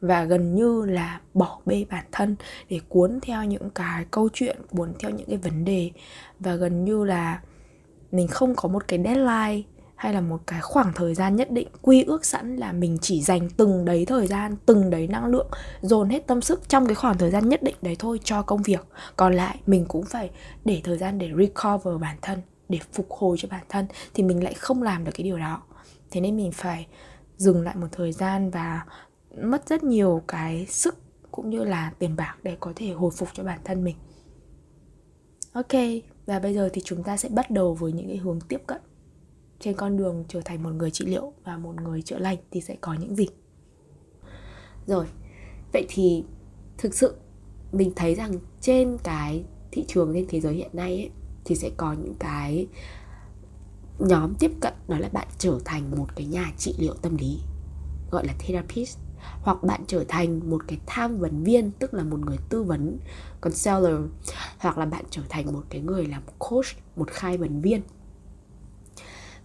Và 0.00 0.24
gần 0.24 0.54
như 0.54 0.84
là 0.84 1.20
bỏ 1.34 1.60
bê 1.66 1.84
bản 1.90 2.04
thân 2.12 2.36
để 2.70 2.80
cuốn 2.88 3.18
theo 3.22 3.44
những 3.44 3.70
cái 3.70 4.04
câu 4.10 4.28
chuyện 4.32 4.56
cuốn 4.70 4.92
theo 4.98 5.10
những 5.10 5.28
cái 5.28 5.36
vấn 5.36 5.64
đề. 5.64 5.90
Và 6.40 6.54
gần 6.54 6.84
như 6.84 7.04
là 7.04 7.40
mình 8.12 8.28
không 8.28 8.54
có 8.54 8.68
một 8.68 8.88
cái 8.88 9.02
deadline 9.04 9.62
hay 9.96 10.12
là 10.12 10.20
một 10.20 10.40
cái 10.46 10.60
khoảng 10.60 10.92
thời 10.94 11.14
gian 11.14 11.36
nhất 11.36 11.50
định, 11.50 11.68
quy 11.82 12.02
ước 12.02 12.24
sẵn 12.24 12.56
là 12.56 12.72
mình 12.72 12.98
chỉ 13.00 13.22
dành 13.22 13.50
từng 13.56 13.84
đấy 13.84 14.04
thời 14.06 14.26
gian, 14.26 14.56
từng 14.66 14.90
đấy 14.90 15.08
năng 15.08 15.26
lượng, 15.26 15.48
dồn 15.80 16.08
hết 16.08 16.26
tâm 16.26 16.42
sức 16.42 16.68
trong 16.68 16.86
cái 16.86 16.94
khoảng 16.94 17.18
thời 17.18 17.30
gian 17.30 17.48
nhất 17.48 17.62
định 17.62 17.76
đấy 17.82 17.96
thôi 17.98 18.20
cho 18.24 18.42
công 18.42 18.62
việc. 18.62 18.86
Còn 19.16 19.34
lại 19.34 19.58
mình 19.66 19.84
cũng 19.88 20.04
phải 20.04 20.30
để 20.64 20.80
thời 20.84 20.98
gian 20.98 21.18
để 21.18 21.30
recover 21.38 22.00
bản 22.00 22.16
thân, 22.22 22.42
để 22.68 22.78
phục 22.92 23.10
hồi 23.10 23.36
cho 23.40 23.48
bản 23.50 23.64
thân 23.68 23.86
thì 24.14 24.22
mình 24.22 24.44
lại 24.44 24.54
không 24.54 24.82
làm 24.82 25.04
được 25.04 25.12
cái 25.14 25.24
điều 25.24 25.38
đó. 25.38 25.62
Thế 26.10 26.20
nên 26.20 26.36
mình 26.36 26.52
phải 26.52 26.86
dừng 27.36 27.62
lại 27.62 27.76
một 27.76 27.88
thời 27.92 28.12
gian 28.12 28.50
và 28.50 28.84
mất 29.42 29.68
rất 29.68 29.84
nhiều 29.84 30.22
cái 30.28 30.66
sức 30.66 30.96
cũng 31.30 31.50
như 31.50 31.64
là 31.64 31.92
tiền 31.98 32.16
bạc 32.16 32.36
để 32.42 32.56
có 32.60 32.72
thể 32.76 32.92
hồi 32.92 33.10
phục 33.16 33.28
cho 33.32 33.44
bản 33.44 33.58
thân 33.64 33.84
mình. 33.84 33.96
Ok, 35.52 35.72
và 36.26 36.38
bây 36.38 36.54
giờ 36.54 36.68
thì 36.72 36.82
chúng 36.84 37.02
ta 37.02 37.16
sẽ 37.16 37.28
bắt 37.28 37.50
đầu 37.50 37.74
với 37.74 37.92
những 37.92 38.08
cái 38.08 38.16
hướng 38.16 38.40
tiếp 38.40 38.62
cận 38.66 38.80
trên 39.64 39.76
con 39.76 39.96
đường 39.96 40.24
trở 40.28 40.40
thành 40.44 40.62
một 40.62 40.70
người 40.70 40.90
trị 40.90 41.04
liệu 41.04 41.32
và 41.44 41.58
một 41.58 41.74
người 41.82 42.02
chữa 42.02 42.18
lành 42.18 42.36
thì 42.50 42.60
sẽ 42.60 42.76
có 42.80 42.94
những 42.94 43.16
gì? 43.16 43.26
Rồi 44.86 45.06
vậy 45.72 45.86
thì 45.88 46.24
thực 46.78 46.94
sự 46.94 47.14
mình 47.72 47.92
thấy 47.96 48.14
rằng 48.14 48.32
trên 48.60 48.98
cái 49.02 49.44
thị 49.72 49.84
trường 49.88 50.14
trên 50.14 50.26
thế 50.28 50.40
giới 50.40 50.54
hiện 50.54 50.70
nay 50.72 50.96
ấy, 50.96 51.10
thì 51.44 51.54
sẽ 51.54 51.70
có 51.76 51.92
những 51.92 52.14
cái 52.18 52.66
nhóm 53.98 54.34
tiếp 54.34 54.50
cận 54.60 54.72
đó 54.88 54.98
là 54.98 55.08
bạn 55.12 55.28
trở 55.38 55.58
thành 55.64 55.90
một 55.96 56.16
cái 56.16 56.26
nhà 56.26 56.52
trị 56.58 56.74
liệu 56.78 56.94
tâm 56.94 57.16
lý 57.16 57.38
gọi 58.10 58.26
là 58.26 58.34
therapist 58.38 58.98
hoặc 59.42 59.62
bạn 59.62 59.84
trở 59.86 60.04
thành 60.08 60.50
một 60.50 60.62
cái 60.68 60.78
tham 60.86 61.18
vấn 61.18 61.44
viên 61.44 61.70
tức 61.70 61.94
là 61.94 62.04
một 62.04 62.20
người 62.20 62.38
tư 62.48 62.62
vấn 62.62 62.98
counselor 63.40 64.00
hoặc 64.58 64.78
là 64.78 64.86
bạn 64.86 65.04
trở 65.10 65.22
thành 65.28 65.52
một 65.52 65.62
cái 65.70 65.80
người 65.80 66.06
làm 66.06 66.22
coach 66.38 66.66
một 66.96 67.10
khai 67.10 67.36
vấn 67.36 67.60
viên 67.60 67.82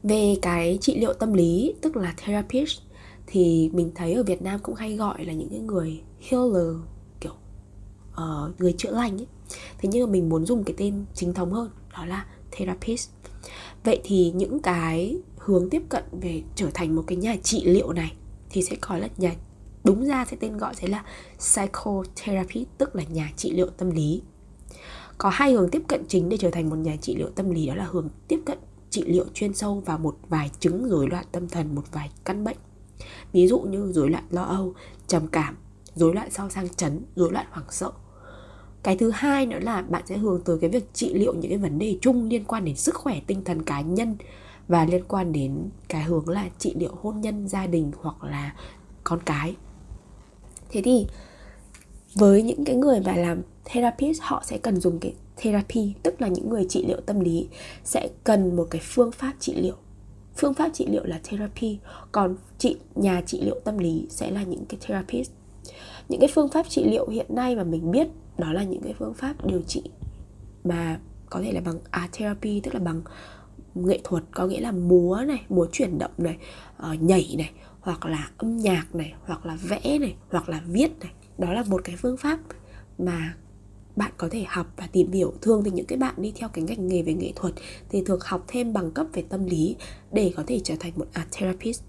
về 0.03 0.35
cái 0.41 0.77
trị 0.81 0.99
liệu 0.99 1.13
tâm 1.13 1.33
lý 1.33 1.73
tức 1.81 1.97
là 1.97 2.13
therapist 2.17 2.79
thì 3.27 3.69
mình 3.73 3.91
thấy 3.95 4.13
ở 4.13 4.23
Việt 4.23 4.41
Nam 4.41 4.59
cũng 4.63 4.75
hay 4.75 4.95
gọi 4.95 5.25
là 5.25 5.33
những 5.33 5.49
cái 5.49 5.59
người 5.59 6.01
healer 6.29 6.75
kiểu 7.19 7.33
uh, 8.11 8.59
người 8.59 8.73
chữa 8.77 8.91
lành 8.91 9.17
ấy. 9.17 9.27
Thế 9.77 9.89
nhưng 9.91 10.05
mà 10.05 10.11
mình 10.11 10.29
muốn 10.29 10.45
dùng 10.45 10.63
cái 10.63 10.73
tên 10.77 11.05
chính 11.13 11.33
thống 11.33 11.53
hơn 11.53 11.69
đó 11.93 12.05
là 12.05 12.25
therapist. 12.51 13.09
Vậy 13.83 14.01
thì 14.03 14.31
những 14.35 14.59
cái 14.59 15.17
hướng 15.37 15.69
tiếp 15.69 15.81
cận 15.89 16.03
về 16.21 16.43
trở 16.55 16.67
thành 16.73 16.95
một 16.95 17.03
cái 17.07 17.17
nhà 17.17 17.35
trị 17.43 17.63
liệu 17.65 17.93
này 17.93 18.13
thì 18.49 18.61
sẽ 18.61 18.75
có 18.81 18.97
là 18.97 19.07
nhà 19.17 19.35
đúng 19.83 20.05
ra 20.05 20.25
sẽ 20.25 20.37
tên 20.39 20.57
gọi 20.57 20.75
sẽ 20.75 20.87
là 20.87 21.03
psychotherapy 21.37 22.65
tức 22.77 22.95
là 22.95 23.03
nhà 23.03 23.31
trị 23.37 23.51
liệu 23.51 23.67
tâm 23.67 23.91
lý. 23.91 24.21
Có 25.17 25.29
hai 25.29 25.53
hướng 25.53 25.69
tiếp 25.69 25.81
cận 25.87 26.03
chính 26.07 26.29
để 26.29 26.37
trở 26.37 26.51
thành 26.51 26.69
một 26.69 26.75
nhà 26.75 26.95
trị 27.01 27.15
liệu 27.15 27.29
tâm 27.29 27.51
lý 27.51 27.67
đó 27.67 27.75
là 27.75 27.87
hướng 27.91 28.09
tiếp 28.27 28.39
cận 28.45 28.57
trị 28.89 29.03
liệu 29.05 29.25
chuyên 29.33 29.53
sâu 29.53 29.79
vào 29.79 29.97
một 29.97 30.17
vài 30.29 30.51
chứng 30.59 30.89
rối 30.89 31.07
loạn 31.09 31.25
tâm 31.31 31.49
thần, 31.49 31.75
một 31.75 31.83
vài 31.91 32.09
căn 32.23 32.43
bệnh. 32.43 32.57
Ví 33.33 33.47
dụ 33.47 33.59
như 33.59 33.91
rối 33.91 34.09
loạn 34.09 34.23
lo 34.29 34.43
âu, 34.43 34.73
trầm 35.07 35.27
cảm, 35.27 35.57
rối 35.95 36.13
loạn 36.13 36.31
sau 36.31 36.49
sang 36.49 36.69
chấn, 36.69 37.05
rối 37.15 37.31
loạn 37.31 37.45
hoảng 37.49 37.67
sợ. 37.69 37.91
Cái 38.83 38.97
thứ 38.97 39.11
hai 39.11 39.45
nữa 39.45 39.59
là 39.61 39.81
bạn 39.81 40.03
sẽ 40.05 40.17
hướng 40.17 40.41
tới 40.45 40.57
cái 40.61 40.69
việc 40.69 40.93
trị 40.93 41.13
liệu 41.13 41.33
những 41.33 41.51
cái 41.51 41.57
vấn 41.57 41.79
đề 41.79 41.97
chung 42.01 42.29
liên 42.29 42.43
quan 42.43 42.65
đến 42.65 42.75
sức 42.75 42.95
khỏe 42.95 43.21
tinh 43.27 43.43
thần 43.43 43.63
cá 43.63 43.81
nhân 43.81 44.15
và 44.67 44.85
liên 44.85 45.03
quan 45.07 45.31
đến 45.33 45.69
cái 45.87 46.03
hướng 46.03 46.29
là 46.29 46.49
trị 46.57 46.73
liệu 46.77 46.91
hôn 47.01 47.21
nhân, 47.21 47.47
gia 47.47 47.67
đình 47.67 47.91
hoặc 48.01 48.23
là 48.23 48.55
con 49.03 49.19
cái. 49.25 49.55
Thế 50.69 50.81
thì 50.81 51.07
với 52.15 52.43
những 52.43 52.65
cái 52.65 52.75
người 52.75 52.99
mà 52.99 53.15
làm 53.15 53.41
therapist 53.65 54.21
họ 54.21 54.43
sẽ 54.45 54.57
cần 54.57 54.79
dùng 54.79 54.99
cái 54.99 55.13
therapy 55.41 55.93
tức 56.03 56.21
là 56.21 56.27
những 56.27 56.49
người 56.49 56.65
trị 56.69 56.85
liệu 56.87 57.01
tâm 57.05 57.19
lý 57.19 57.47
sẽ 57.83 58.09
cần 58.23 58.55
một 58.55 58.67
cái 58.69 58.81
phương 58.83 59.11
pháp 59.11 59.33
trị 59.39 59.53
liệu. 59.55 59.75
Phương 60.35 60.53
pháp 60.53 60.69
trị 60.73 60.87
liệu 60.89 61.03
là 61.05 61.19
therapy 61.23 61.77
còn 62.11 62.35
trị 62.57 62.75
nhà 62.95 63.21
trị 63.25 63.41
liệu 63.41 63.59
tâm 63.63 63.77
lý 63.77 64.05
sẽ 64.09 64.31
là 64.31 64.43
những 64.43 64.65
cái 64.65 64.79
therapist. 64.81 65.31
Những 66.09 66.19
cái 66.19 66.29
phương 66.35 66.49
pháp 66.49 66.69
trị 66.69 66.83
liệu 66.83 67.09
hiện 67.09 67.25
nay 67.29 67.55
mà 67.55 67.63
mình 67.63 67.91
biết 67.91 68.07
đó 68.37 68.53
là 68.53 68.63
những 68.63 68.81
cái 68.81 68.93
phương 68.99 69.13
pháp 69.13 69.45
điều 69.45 69.61
trị 69.61 69.83
mà 70.63 70.99
có 71.29 71.41
thể 71.41 71.51
là 71.51 71.61
bằng 71.61 71.79
art 71.91 72.11
therapy 72.11 72.59
tức 72.59 72.73
là 72.73 72.79
bằng 72.79 73.01
nghệ 73.75 73.99
thuật 74.03 74.23
có 74.31 74.47
nghĩa 74.47 74.61
là 74.61 74.71
múa 74.71 75.23
này 75.27 75.41
múa 75.49 75.67
chuyển 75.71 75.99
động 75.99 76.11
này 76.17 76.37
uh, 76.91 77.01
nhảy 77.01 77.35
này 77.37 77.51
hoặc 77.81 78.05
là 78.05 78.29
âm 78.37 78.57
nhạc 78.57 78.95
này 78.95 79.13
hoặc 79.25 79.45
là 79.45 79.57
vẽ 79.61 79.97
này 79.99 80.15
hoặc 80.29 80.49
là 80.49 80.61
viết 80.67 80.91
này. 80.99 81.11
Đó 81.37 81.53
là 81.53 81.63
một 81.67 81.81
cái 81.83 81.95
phương 81.95 82.17
pháp 82.17 82.39
mà 82.97 83.33
bạn 83.99 84.11
có 84.17 84.27
thể 84.31 84.45
học 84.47 84.67
và 84.77 84.87
tìm 84.91 85.11
hiểu 85.11 85.33
thường 85.41 85.63
thì 85.65 85.71
những 85.71 85.85
cái 85.85 85.97
bạn 85.97 86.15
đi 86.17 86.33
theo 86.35 86.49
cái 86.49 86.63
ngành 86.63 86.87
nghề 86.87 87.01
về 87.01 87.13
nghệ 87.13 87.31
thuật, 87.35 87.53
thì 87.89 88.03
thường 88.05 88.19
học 88.21 88.45
thêm 88.47 88.73
bằng 88.73 88.91
cấp 88.91 89.07
về 89.13 89.23
tâm 89.29 89.45
lý 89.45 89.75
để 90.11 90.33
có 90.35 90.43
thể 90.47 90.59
trở 90.63 90.75
thành 90.79 90.91
một 90.95 91.07
art 91.13 91.27
therapist. 91.31 91.81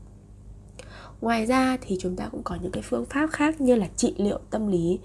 Ngoài 1.21 1.47
ra 1.47 1.79
thì 1.81 1.97
chúng 2.01 2.17
ta 2.17 2.29
cũng 2.33 2.43
có 2.43 2.59
những 2.63 2.73
cái 2.73 2.83
phương 2.83 3.05
pháp 3.05 3.31
khác 3.31 3.61
như 3.61 3.75
là 3.75 3.89
trị 3.97 4.15
liệu 4.17 4.39
tâm 4.51 4.69
lý 4.69 4.99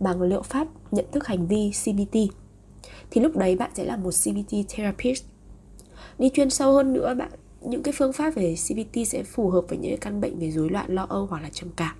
bằng 0.00 0.22
liệu 0.22 0.42
pháp 0.42 0.68
nhận 0.90 1.04
thức 1.12 1.26
hành 1.26 1.46
vi 1.46 1.70
CBT 1.70 2.16
thì 3.10 3.20
lúc 3.20 3.36
đấy 3.36 3.56
bạn 3.56 3.70
sẽ 3.74 3.84
là 3.84 3.96
một 3.96 4.10
CBT 4.10 4.54
therapist. 4.68 5.24
Đi 6.18 6.28
chuyên 6.28 6.50
sâu 6.50 6.72
hơn 6.72 6.92
nữa 6.92 7.14
bạn, 7.18 7.30
những 7.60 7.82
cái 7.82 7.94
phương 7.96 8.12
pháp 8.12 8.30
về 8.34 8.54
CBT 8.54 9.06
sẽ 9.06 9.22
phù 9.22 9.50
hợp 9.50 9.64
với 9.68 9.78
những 9.78 9.96
căn 10.00 10.20
bệnh 10.20 10.38
về 10.38 10.50
rối 10.50 10.70
loạn 10.70 10.94
lo 10.94 11.06
âu 11.08 11.26
hoặc 11.26 11.42
là 11.42 11.48
trầm 11.52 11.70
cảm 11.76 11.96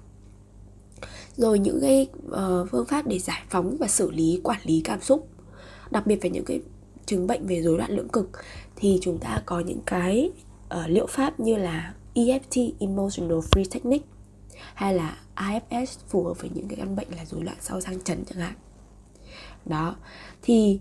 rồi 1.36 1.58
những 1.58 1.80
cái 1.80 2.08
uh, 2.26 2.68
phương 2.70 2.86
pháp 2.86 3.06
để 3.06 3.18
giải 3.18 3.42
phóng 3.50 3.76
và 3.80 3.88
xử 3.88 4.10
lý 4.10 4.40
quản 4.44 4.60
lý 4.64 4.80
cảm 4.84 5.00
xúc 5.00 5.28
đặc 5.90 6.06
biệt 6.06 6.18
về 6.22 6.30
những 6.30 6.44
cái 6.44 6.60
chứng 7.06 7.26
bệnh 7.26 7.46
về 7.46 7.62
rối 7.62 7.78
loạn 7.78 7.90
lưỡng 7.90 8.08
cực 8.08 8.30
thì 8.76 8.98
chúng 9.02 9.18
ta 9.18 9.42
có 9.46 9.60
những 9.60 9.80
cái 9.86 10.30
uh, 10.74 10.80
liệu 10.86 11.06
pháp 11.06 11.40
như 11.40 11.56
là 11.56 11.94
EFT 12.14 12.72
Emotional 12.80 13.38
Free 13.38 13.64
Technique 13.70 14.06
hay 14.74 14.94
là 14.94 15.18
IFS 15.36 15.86
phù 16.08 16.24
hợp 16.24 16.40
với 16.40 16.50
những 16.54 16.68
cái 16.68 16.76
căn 16.76 16.96
bệnh 16.96 17.08
là 17.16 17.24
rối 17.24 17.44
loạn 17.44 17.56
sau 17.60 17.80
sang 17.80 18.00
chấn 18.00 18.24
chẳng 18.24 18.38
hạn. 18.38 18.54
Đó 19.66 19.96
thì 20.42 20.80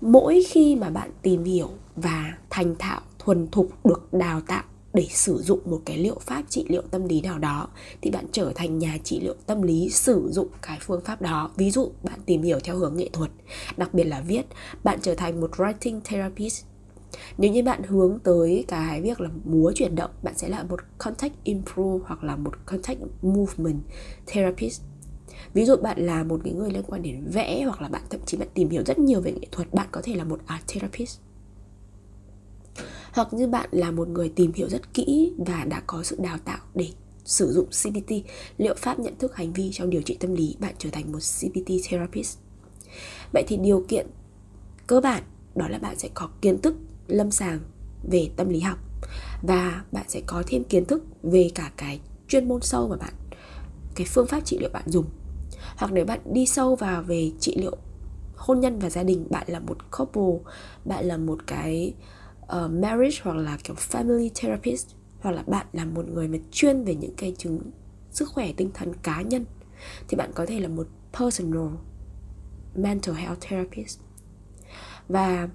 mỗi 0.00 0.42
khi 0.48 0.76
mà 0.76 0.90
bạn 0.90 1.10
tìm 1.22 1.44
hiểu 1.44 1.68
và 1.96 2.38
thành 2.50 2.74
thạo 2.78 3.00
thuần 3.18 3.48
thục 3.48 3.86
được 3.86 4.08
đào 4.12 4.40
tạo 4.40 4.64
để 4.94 5.06
sử 5.10 5.42
dụng 5.42 5.60
một 5.64 5.80
cái 5.84 5.98
liệu 5.98 6.18
pháp 6.20 6.42
trị 6.48 6.64
liệu 6.68 6.82
tâm 6.82 7.08
lý 7.08 7.20
nào 7.20 7.38
đó, 7.38 7.68
thì 8.02 8.10
bạn 8.10 8.24
trở 8.32 8.52
thành 8.54 8.78
nhà 8.78 8.98
trị 9.04 9.20
liệu 9.20 9.34
tâm 9.46 9.62
lý 9.62 9.90
sử 9.90 10.28
dụng 10.30 10.48
cái 10.62 10.78
phương 10.80 11.00
pháp 11.04 11.22
đó. 11.22 11.50
Ví 11.56 11.70
dụ, 11.70 11.92
bạn 12.02 12.18
tìm 12.26 12.42
hiểu 12.42 12.58
theo 12.64 12.76
hướng 12.76 12.96
nghệ 12.96 13.08
thuật, 13.12 13.30
đặc 13.76 13.94
biệt 13.94 14.04
là 14.04 14.20
viết, 14.20 14.46
bạn 14.84 14.98
trở 15.02 15.14
thành 15.14 15.40
một 15.40 15.50
writing 15.56 16.00
therapist. 16.04 16.64
Nếu 17.38 17.52
như 17.52 17.62
bạn 17.62 17.82
hướng 17.82 18.18
tới 18.24 18.64
cái 18.68 19.02
việc 19.02 19.20
là 19.20 19.28
múa 19.44 19.72
chuyển 19.74 19.94
động, 19.94 20.10
bạn 20.22 20.34
sẽ 20.36 20.48
là 20.48 20.62
một 20.62 20.80
contact 20.98 21.44
improve 21.44 22.04
hoặc 22.06 22.24
là 22.24 22.36
một 22.36 22.66
contact 22.66 23.00
movement 23.22 23.80
therapist. 24.26 24.82
Ví 25.54 25.64
dụ 25.64 25.76
bạn 25.76 26.06
là 26.06 26.22
một 26.22 26.46
người 26.46 26.70
liên 26.70 26.82
quan 26.86 27.02
đến 27.02 27.24
vẽ 27.32 27.62
hoặc 27.64 27.82
là 27.82 27.88
bạn, 27.88 28.02
thậm 28.10 28.20
chí 28.26 28.36
bạn 28.36 28.48
tìm 28.54 28.68
hiểu 28.68 28.82
rất 28.86 28.98
nhiều 28.98 29.20
về 29.20 29.32
nghệ 29.32 29.46
thuật, 29.52 29.74
bạn 29.74 29.86
có 29.90 30.00
thể 30.04 30.14
là 30.14 30.24
một 30.24 30.40
art 30.46 30.62
therapist 30.68 31.20
hoặc 33.14 33.32
như 33.32 33.46
bạn 33.46 33.68
là 33.72 33.90
một 33.90 34.08
người 34.08 34.28
tìm 34.28 34.52
hiểu 34.52 34.68
rất 34.68 34.94
kỹ 34.94 35.32
và 35.46 35.64
đã 35.64 35.82
có 35.86 36.02
sự 36.02 36.16
đào 36.20 36.38
tạo 36.44 36.58
để 36.74 36.88
sử 37.24 37.52
dụng 37.52 37.66
CBT, 37.66 38.12
liệu 38.58 38.74
pháp 38.74 38.98
nhận 38.98 39.18
thức 39.18 39.36
hành 39.36 39.52
vi 39.52 39.70
trong 39.72 39.90
điều 39.90 40.02
trị 40.02 40.16
tâm 40.20 40.34
lý, 40.34 40.56
bạn 40.60 40.74
trở 40.78 40.90
thành 40.92 41.12
một 41.12 41.18
CBT 41.18 41.72
therapist. 41.88 42.38
Vậy 43.32 43.44
thì 43.48 43.56
điều 43.56 43.84
kiện 43.88 44.06
cơ 44.86 45.00
bản 45.00 45.22
đó 45.54 45.68
là 45.68 45.78
bạn 45.78 45.98
sẽ 45.98 46.08
có 46.14 46.28
kiến 46.40 46.60
thức 46.62 46.74
lâm 47.06 47.30
sàng 47.30 47.58
về 48.10 48.30
tâm 48.36 48.48
lý 48.48 48.60
học 48.60 48.78
và 49.42 49.84
bạn 49.92 50.04
sẽ 50.08 50.20
có 50.26 50.42
thêm 50.46 50.64
kiến 50.64 50.84
thức 50.84 51.02
về 51.22 51.50
cả 51.54 51.72
cái 51.76 52.00
chuyên 52.28 52.48
môn 52.48 52.60
sâu 52.62 52.88
mà 52.88 52.96
bạn 52.96 53.14
cái 53.94 54.06
phương 54.10 54.26
pháp 54.26 54.40
trị 54.44 54.58
liệu 54.58 54.70
bạn 54.72 54.82
dùng 54.86 55.04
hoặc 55.76 55.92
nếu 55.92 56.04
bạn 56.04 56.20
đi 56.32 56.46
sâu 56.46 56.76
vào 56.76 57.02
về 57.02 57.30
trị 57.40 57.56
liệu 57.56 57.76
hôn 58.36 58.60
nhân 58.60 58.78
và 58.78 58.90
gia 58.90 59.02
đình 59.02 59.26
bạn 59.30 59.44
là 59.46 59.60
một 59.60 59.76
couple 59.98 60.52
bạn 60.84 61.04
là 61.04 61.16
một 61.16 61.38
cái 61.46 61.94
uh, 62.44 62.70
marriage 62.70 63.16
hoặc 63.22 63.36
là 63.36 63.58
kiểu 63.64 63.76
family 63.76 64.30
therapist 64.34 64.86
hoặc 65.20 65.30
là 65.30 65.42
bạn 65.46 65.66
là 65.72 65.84
một 65.84 66.08
người 66.08 66.28
mà 66.28 66.38
chuyên 66.50 66.84
về 66.84 66.94
những 66.94 67.14
cái 67.16 67.34
chứng 67.38 67.60
sức 68.10 68.28
khỏe 68.28 68.52
tinh 68.56 68.70
thần 68.74 68.92
cá 69.02 69.22
nhân 69.22 69.44
thì 70.08 70.16
bạn 70.16 70.30
có 70.34 70.46
thể 70.46 70.60
là 70.60 70.68
một 70.68 70.86
personal 71.12 71.68
mental 72.74 73.14
health 73.14 73.40
therapist. 73.40 74.00
Và 75.08 75.48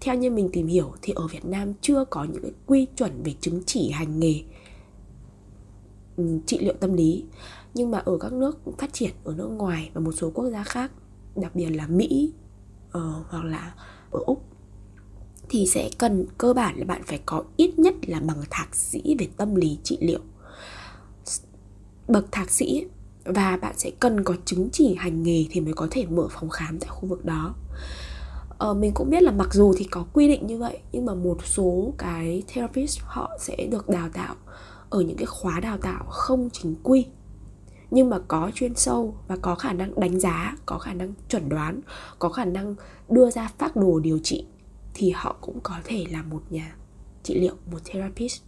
theo 0.00 0.14
như 0.14 0.30
mình 0.30 0.48
tìm 0.52 0.66
hiểu 0.66 0.92
thì 1.02 1.12
ở 1.16 1.26
Việt 1.26 1.44
Nam 1.44 1.72
chưa 1.80 2.04
có 2.04 2.24
những 2.24 2.42
cái 2.42 2.52
quy 2.66 2.86
chuẩn 2.96 3.22
về 3.22 3.34
chứng 3.40 3.62
chỉ 3.66 3.90
hành 3.90 4.20
nghề 4.20 4.42
ừ, 6.16 6.38
trị 6.46 6.58
liệu 6.58 6.74
tâm 6.80 6.94
lý. 6.94 7.24
Nhưng 7.74 7.90
mà 7.90 7.98
ở 7.98 8.18
các 8.20 8.32
nước 8.32 8.58
phát 8.78 8.92
triển 8.92 9.10
ở 9.24 9.34
nước 9.34 9.48
ngoài 9.48 9.90
và 9.94 10.00
một 10.00 10.12
số 10.12 10.30
quốc 10.30 10.50
gia 10.50 10.64
khác 10.64 10.92
đặc 11.36 11.54
biệt 11.54 11.70
là 11.70 11.86
Mỹ 11.86 12.32
uh, 12.86 13.02
hoặc 13.28 13.44
là 13.44 13.74
ở 14.10 14.20
Úc 14.26 14.55
thì 15.48 15.66
sẽ 15.66 15.90
cần 15.98 16.26
cơ 16.38 16.52
bản 16.52 16.78
là 16.78 16.84
bạn 16.84 17.02
phải 17.06 17.20
có 17.26 17.42
ít 17.56 17.78
nhất 17.78 17.94
là 18.06 18.20
bằng 18.20 18.42
thạc 18.50 18.74
sĩ 18.74 19.16
về 19.18 19.28
tâm 19.36 19.54
lý 19.54 19.78
trị 19.82 19.98
liệu. 20.00 20.20
Bậc 22.08 22.32
thạc 22.32 22.50
sĩ 22.50 22.86
và 23.24 23.56
bạn 23.56 23.74
sẽ 23.78 23.90
cần 24.00 24.24
có 24.24 24.34
chứng 24.44 24.68
chỉ 24.72 24.94
hành 24.94 25.22
nghề 25.22 25.44
thì 25.50 25.60
mới 25.60 25.72
có 25.72 25.88
thể 25.90 26.06
mở 26.06 26.28
phòng 26.30 26.50
khám 26.50 26.78
tại 26.78 26.88
khu 26.88 27.08
vực 27.08 27.24
đó. 27.24 27.54
Ờ, 28.58 28.74
mình 28.74 28.92
cũng 28.94 29.10
biết 29.10 29.22
là 29.22 29.32
mặc 29.32 29.54
dù 29.54 29.74
thì 29.76 29.84
có 29.84 30.06
quy 30.12 30.28
định 30.28 30.46
như 30.46 30.58
vậy 30.58 30.78
nhưng 30.92 31.06
mà 31.06 31.14
một 31.14 31.46
số 31.46 31.92
cái 31.98 32.42
therapist 32.48 33.00
họ 33.02 33.36
sẽ 33.40 33.56
được 33.70 33.88
đào 33.88 34.08
tạo 34.12 34.34
ở 34.90 35.00
những 35.00 35.16
cái 35.16 35.26
khóa 35.26 35.60
đào 35.60 35.78
tạo 35.78 36.04
không 36.08 36.48
chính 36.52 36.74
quy 36.82 37.06
nhưng 37.90 38.10
mà 38.10 38.18
có 38.28 38.50
chuyên 38.54 38.74
sâu 38.74 39.14
và 39.28 39.36
có 39.36 39.54
khả 39.54 39.72
năng 39.72 40.00
đánh 40.00 40.20
giá 40.20 40.56
có 40.66 40.78
khả 40.78 40.94
năng 40.94 41.14
chuẩn 41.28 41.48
đoán 41.48 41.80
có 42.18 42.28
khả 42.28 42.44
năng 42.44 42.74
đưa 43.08 43.30
ra 43.30 43.50
phác 43.58 43.76
đồ 43.76 43.98
điều 43.98 44.18
trị 44.18 44.46
thì 44.98 45.10
họ 45.10 45.36
cũng 45.40 45.60
có 45.62 45.74
thể 45.84 46.06
là 46.10 46.22
một 46.22 46.42
nhà 46.50 46.76
trị 47.22 47.40
liệu 47.40 47.54
một 47.70 47.78
therapist. 47.84 48.42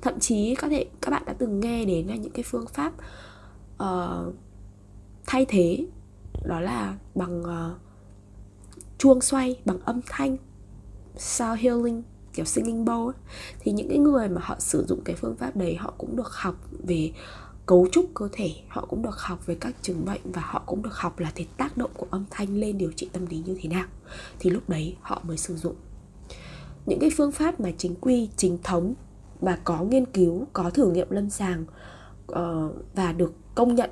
Thậm 0.00 0.20
chí 0.20 0.54
có 0.54 0.68
thể 0.68 0.86
các 1.00 1.10
bạn 1.10 1.22
đã 1.26 1.32
từng 1.32 1.60
nghe 1.60 1.84
đến 1.84 2.06
là 2.06 2.16
những 2.16 2.32
cái 2.32 2.42
phương 2.42 2.66
pháp 2.66 2.92
uh, 3.82 4.34
thay 5.26 5.46
thế 5.48 5.86
đó 6.44 6.60
là 6.60 6.98
bằng 7.14 7.40
uh, 7.40 7.78
chuông 8.98 9.20
xoay 9.20 9.60
bằng 9.64 9.78
âm 9.84 10.00
thanh 10.06 10.36
sound 11.16 11.60
healing 11.60 12.02
kiểu 12.32 12.44
singing 12.44 12.84
bowl 12.84 13.06
ấy. 13.06 13.16
thì 13.60 13.72
những 13.72 13.88
cái 13.88 13.98
người 13.98 14.28
mà 14.28 14.40
họ 14.44 14.56
sử 14.58 14.84
dụng 14.88 15.00
cái 15.04 15.16
phương 15.16 15.36
pháp 15.36 15.56
đấy 15.56 15.76
họ 15.76 15.94
cũng 15.98 16.16
được 16.16 16.32
học 16.32 16.54
về 16.86 17.12
cấu 17.66 17.88
trúc 17.92 18.10
cơ 18.14 18.28
thể 18.32 18.54
họ 18.68 18.86
cũng 18.90 19.02
được 19.02 19.18
học 19.18 19.46
về 19.46 19.54
các 19.54 19.74
chứng 19.82 20.04
bệnh 20.04 20.20
và 20.24 20.42
họ 20.44 20.62
cũng 20.66 20.82
được 20.82 20.94
học 20.94 21.18
là 21.18 21.32
cái 21.34 21.46
tác 21.56 21.76
động 21.76 21.90
của 21.96 22.06
âm 22.10 22.24
thanh 22.30 22.56
lên 22.56 22.78
điều 22.78 22.92
trị 22.92 23.08
tâm 23.12 23.26
lý 23.26 23.42
như 23.46 23.56
thế 23.62 23.68
nào. 23.68 23.86
Thì 24.38 24.50
lúc 24.50 24.68
đấy 24.68 24.96
họ 25.00 25.22
mới 25.26 25.38
sử 25.38 25.56
dụng 25.56 25.74
những 26.86 26.98
cái 27.00 27.10
phương 27.16 27.32
pháp 27.32 27.60
mà 27.60 27.70
chính 27.78 27.94
quy 28.00 28.28
chính 28.36 28.58
thống 28.62 28.94
và 29.40 29.58
có 29.64 29.82
nghiên 29.82 30.06
cứu 30.06 30.46
có 30.52 30.70
thử 30.70 30.90
nghiệm 30.90 31.10
lâm 31.10 31.30
sàng 31.30 31.64
uh, 32.32 32.38
và 32.94 33.12
được 33.12 33.34
công 33.54 33.74
nhận 33.74 33.90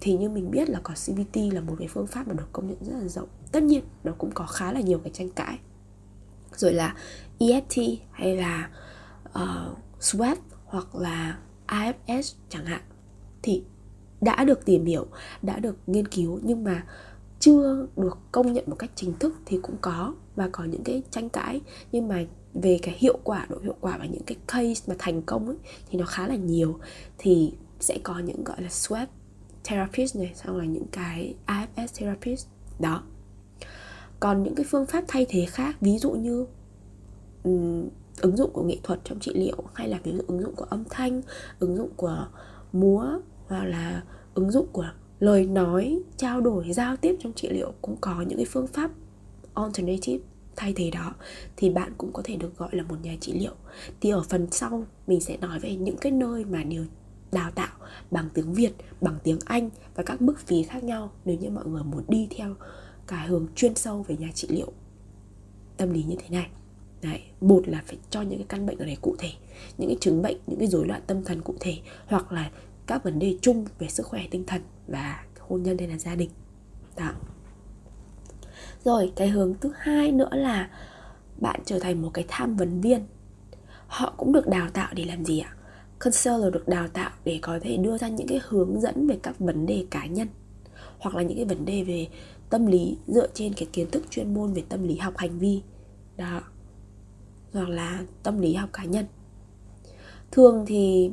thì 0.00 0.16
như 0.16 0.28
mình 0.28 0.50
biết 0.50 0.70
là 0.70 0.80
có 0.82 0.94
CBT 0.94 1.36
là 1.52 1.60
một 1.60 1.76
cái 1.78 1.88
phương 1.88 2.06
pháp 2.06 2.28
mà 2.28 2.34
được 2.34 2.48
công 2.52 2.68
nhận 2.68 2.84
rất 2.84 2.92
là 3.02 3.08
rộng. 3.08 3.28
Tất 3.52 3.62
nhiên 3.62 3.84
nó 4.04 4.12
cũng 4.18 4.30
có 4.30 4.46
khá 4.46 4.72
là 4.72 4.80
nhiều 4.80 4.98
cái 4.98 5.12
tranh 5.14 5.30
cãi. 5.30 5.58
Rồi 6.56 6.72
là 6.72 6.94
EFT 7.38 7.96
hay 8.10 8.36
là 8.36 8.70
ờ, 9.32 9.72
uh, 9.72 10.00
SWAT 10.00 10.36
hoặc 10.64 10.94
là 10.94 11.38
IFS 11.66 12.34
chẳng 12.48 12.66
hạn 12.66 12.80
thì 13.42 13.64
đã 14.20 14.44
được 14.44 14.64
tìm 14.64 14.84
hiểu 14.84 15.06
đã 15.42 15.58
được 15.58 15.76
nghiên 15.86 16.08
cứu 16.08 16.40
nhưng 16.42 16.64
mà 16.64 16.84
chưa 17.40 17.86
được 17.96 18.18
công 18.32 18.52
nhận 18.52 18.64
một 18.66 18.76
cách 18.78 18.90
chính 18.94 19.12
thức 19.18 19.34
thì 19.46 19.58
cũng 19.62 19.76
có 19.80 20.14
và 20.36 20.48
có 20.52 20.64
những 20.64 20.84
cái 20.84 21.02
tranh 21.10 21.28
cãi. 21.28 21.60
Nhưng 21.92 22.08
mà 22.08 22.24
về 22.54 22.78
cái 22.82 22.96
hiệu 22.98 23.18
quả 23.24 23.46
độ 23.48 23.58
hiệu 23.62 23.74
quả 23.80 23.98
và 23.98 24.04
những 24.04 24.22
cái 24.26 24.36
case 24.46 24.84
mà 24.86 24.94
thành 24.98 25.22
công 25.22 25.46
ấy, 25.46 25.56
thì 25.90 25.98
nó 25.98 26.06
khá 26.06 26.28
là 26.28 26.34
nhiều. 26.34 26.78
Thì 27.18 27.52
sẽ 27.80 27.98
có 28.02 28.18
những 28.18 28.44
gọi 28.44 28.62
là 28.62 28.68
swap 28.68 29.06
therapist 29.64 30.16
này 30.16 30.32
xong 30.34 30.56
là 30.56 30.64
những 30.64 30.86
cái 30.92 31.34
afs 31.46 31.88
therapist. 31.94 32.46
Đó. 32.78 33.02
Còn 34.20 34.42
những 34.42 34.54
cái 34.54 34.66
phương 34.68 34.86
pháp 34.86 35.04
thay 35.08 35.26
thế 35.28 35.46
khác 35.46 35.76
ví 35.80 35.98
dụ 35.98 36.10
như 36.10 36.46
um, 37.44 37.88
ứng 38.20 38.36
dụng 38.36 38.50
của 38.52 38.62
nghệ 38.62 38.76
thuật 38.82 39.00
trong 39.04 39.20
trị 39.20 39.32
liệu 39.34 39.62
hay 39.74 39.88
là 39.88 39.98
ví 40.04 40.12
dụ 40.12 40.22
ứng 40.26 40.40
dụng 40.40 40.54
của 40.54 40.64
âm 40.64 40.84
thanh 40.90 41.22
ứng 41.58 41.76
dụng 41.76 41.90
của 41.96 42.28
múa 42.72 43.20
hoặc 43.46 43.64
là 43.64 44.02
ứng 44.34 44.50
dụng 44.50 44.66
của 44.72 44.86
lời 45.20 45.46
nói 45.46 46.00
trao 46.16 46.40
đổi 46.40 46.72
giao 46.72 46.96
tiếp 46.96 47.16
trong 47.20 47.32
trị 47.32 47.48
liệu 47.48 47.72
cũng 47.82 47.96
có 48.00 48.22
những 48.22 48.38
cái 48.38 48.46
phương 48.46 48.66
pháp 48.66 48.90
alternative. 49.54 50.24
Thay 50.56 50.72
thế 50.76 50.90
đó 50.90 51.14
thì 51.56 51.70
bạn 51.70 51.92
cũng 51.98 52.12
có 52.12 52.22
thể 52.24 52.36
được 52.36 52.56
gọi 52.56 52.68
là 52.72 52.82
một 52.82 52.96
nhà 53.02 53.16
trị 53.20 53.32
liệu. 53.32 53.54
Thì 54.00 54.10
ở 54.10 54.22
phần 54.22 54.46
sau 54.50 54.84
mình 55.06 55.20
sẽ 55.20 55.36
nói 55.36 55.58
về 55.58 55.76
những 55.76 55.96
cái 55.96 56.12
nơi 56.12 56.44
mà 56.44 56.62
điều 56.62 56.84
đào 57.32 57.50
tạo 57.50 57.76
bằng 58.10 58.28
tiếng 58.34 58.52
Việt, 58.52 58.72
bằng 59.00 59.18
tiếng 59.24 59.38
Anh 59.44 59.70
và 59.94 60.02
các 60.02 60.22
mức 60.22 60.38
phí 60.38 60.62
khác 60.62 60.84
nhau 60.84 61.12
nếu 61.24 61.36
như 61.38 61.50
mọi 61.50 61.66
người 61.66 61.82
muốn 61.82 62.04
đi 62.08 62.28
theo 62.30 62.54
cái 63.06 63.26
hướng 63.26 63.46
chuyên 63.54 63.74
sâu 63.74 64.04
về 64.08 64.16
nhà 64.16 64.28
trị 64.34 64.48
liệu. 64.50 64.72
Tâm 65.76 65.92
lý 65.92 66.02
như 66.02 66.16
thế 66.18 66.28
này. 66.30 66.48
Đấy, 67.02 67.20
một 67.40 67.68
là 67.68 67.82
phải 67.86 67.98
cho 68.10 68.22
những 68.22 68.38
cái 68.38 68.46
căn 68.48 68.66
bệnh 68.66 68.78
ở 68.78 68.86
đây 68.86 68.96
cụ 69.02 69.16
thể, 69.18 69.30
những 69.78 69.88
cái 69.88 69.98
chứng 70.00 70.22
bệnh, 70.22 70.36
những 70.46 70.58
cái 70.58 70.68
rối 70.68 70.86
loạn 70.86 71.02
tâm 71.06 71.24
thần 71.24 71.42
cụ 71.42 71.54
thể 71.60 71.74
hoặc 72.06 72.32
là 72.32 72.50
các 72.86 73.04
vấn 73.04 73.18
đề 73.18 73.38
chung 73.42 73.64
về 73.78 73.88
sức 73.88 74.06
khỏe 74.06 74.22
tinh 74.30 74.44
thần 74.46 74.62
và 74.88 75.24
hôn 75.38 75.62
nhân 75.62 75.78
hay 75.78 75.88
là 75.88 75.98
gia 75.98 76.14
đình. 76.14 76.30
Đó. 76.96 77.10
Rồi, 78.84 79.12
cái 79.16 79.28
hướng 79.28 79.54
thứ 79.60 79.72
hai 79.76 80.12
nữa 80.12 80.28
là 80.32 80.70
bạn 81.40 81.60
trở 81.64 81.78
thành 81.78 82.02
một 82.02 82.10
cái 82.14 82.24
tham 82.28 82.56
vấn 82.56 82.80
viên. 82.80 83.06
Họ 83.86 84.14
cũng 84.16 84.32
được 84.32 84.48
đào 84.48 84.68
tạo 84.70 84.92
để 84.94 85.04
làm 85.04 85.24
gì 85.24 85.40
ạ? 85.40 85.54
Counselor 86.04 86.54
được 86.54 86.68
đào 86.68 86.88
tạo 86.88 87.10
để 87.24 87.38
có 87.42 87.58
thể 87.62 87.76
đưa 87.76 87.98
ra 87.98 88.08
những 88.08 88.28
cái 88.28 88.40
hướng 88.48 88.80
dẫn 88.80 89.06
về 89.06 89.18
các 89.22 89.38
vấn 89.38 89.66
đề 89.66 89.86
cá 89.90 90.06
nhân, 90.06 90.28
hoặc 90.98 91.14
là 91.14 91.22
những 91.22 91.36
cái 91.36 91.44
vấn 91.44 91.64
đề 91.64 91.82
về 91.82 92.08
tâm 92.50 92.66
lý 92.66 92.96
dựa 93.06 93.26
trên 93.34 93.52
cái 93.52 93.68
kiến 93.72 93.90
thức 93.90 94.04
chuyên 94.10 94.34
môn 94.34 94.52
về 94.52 94.62
tâm 94.68 94.88
lý 94.88 94.96
học 94.96 95.16
hành 95.16 95.38
vi. 95.38 95.62
Đó. 96.16 96.40
Hoặc 97.52 97.68
là 97.68 98.00
tâm 98.22 98.38
lý 98.40 98.54
học 98.54 98.70
cá 98.72 98.84
nhân. 98.84 99.06
Thường 100.30 100.64
thì 100.66 101.10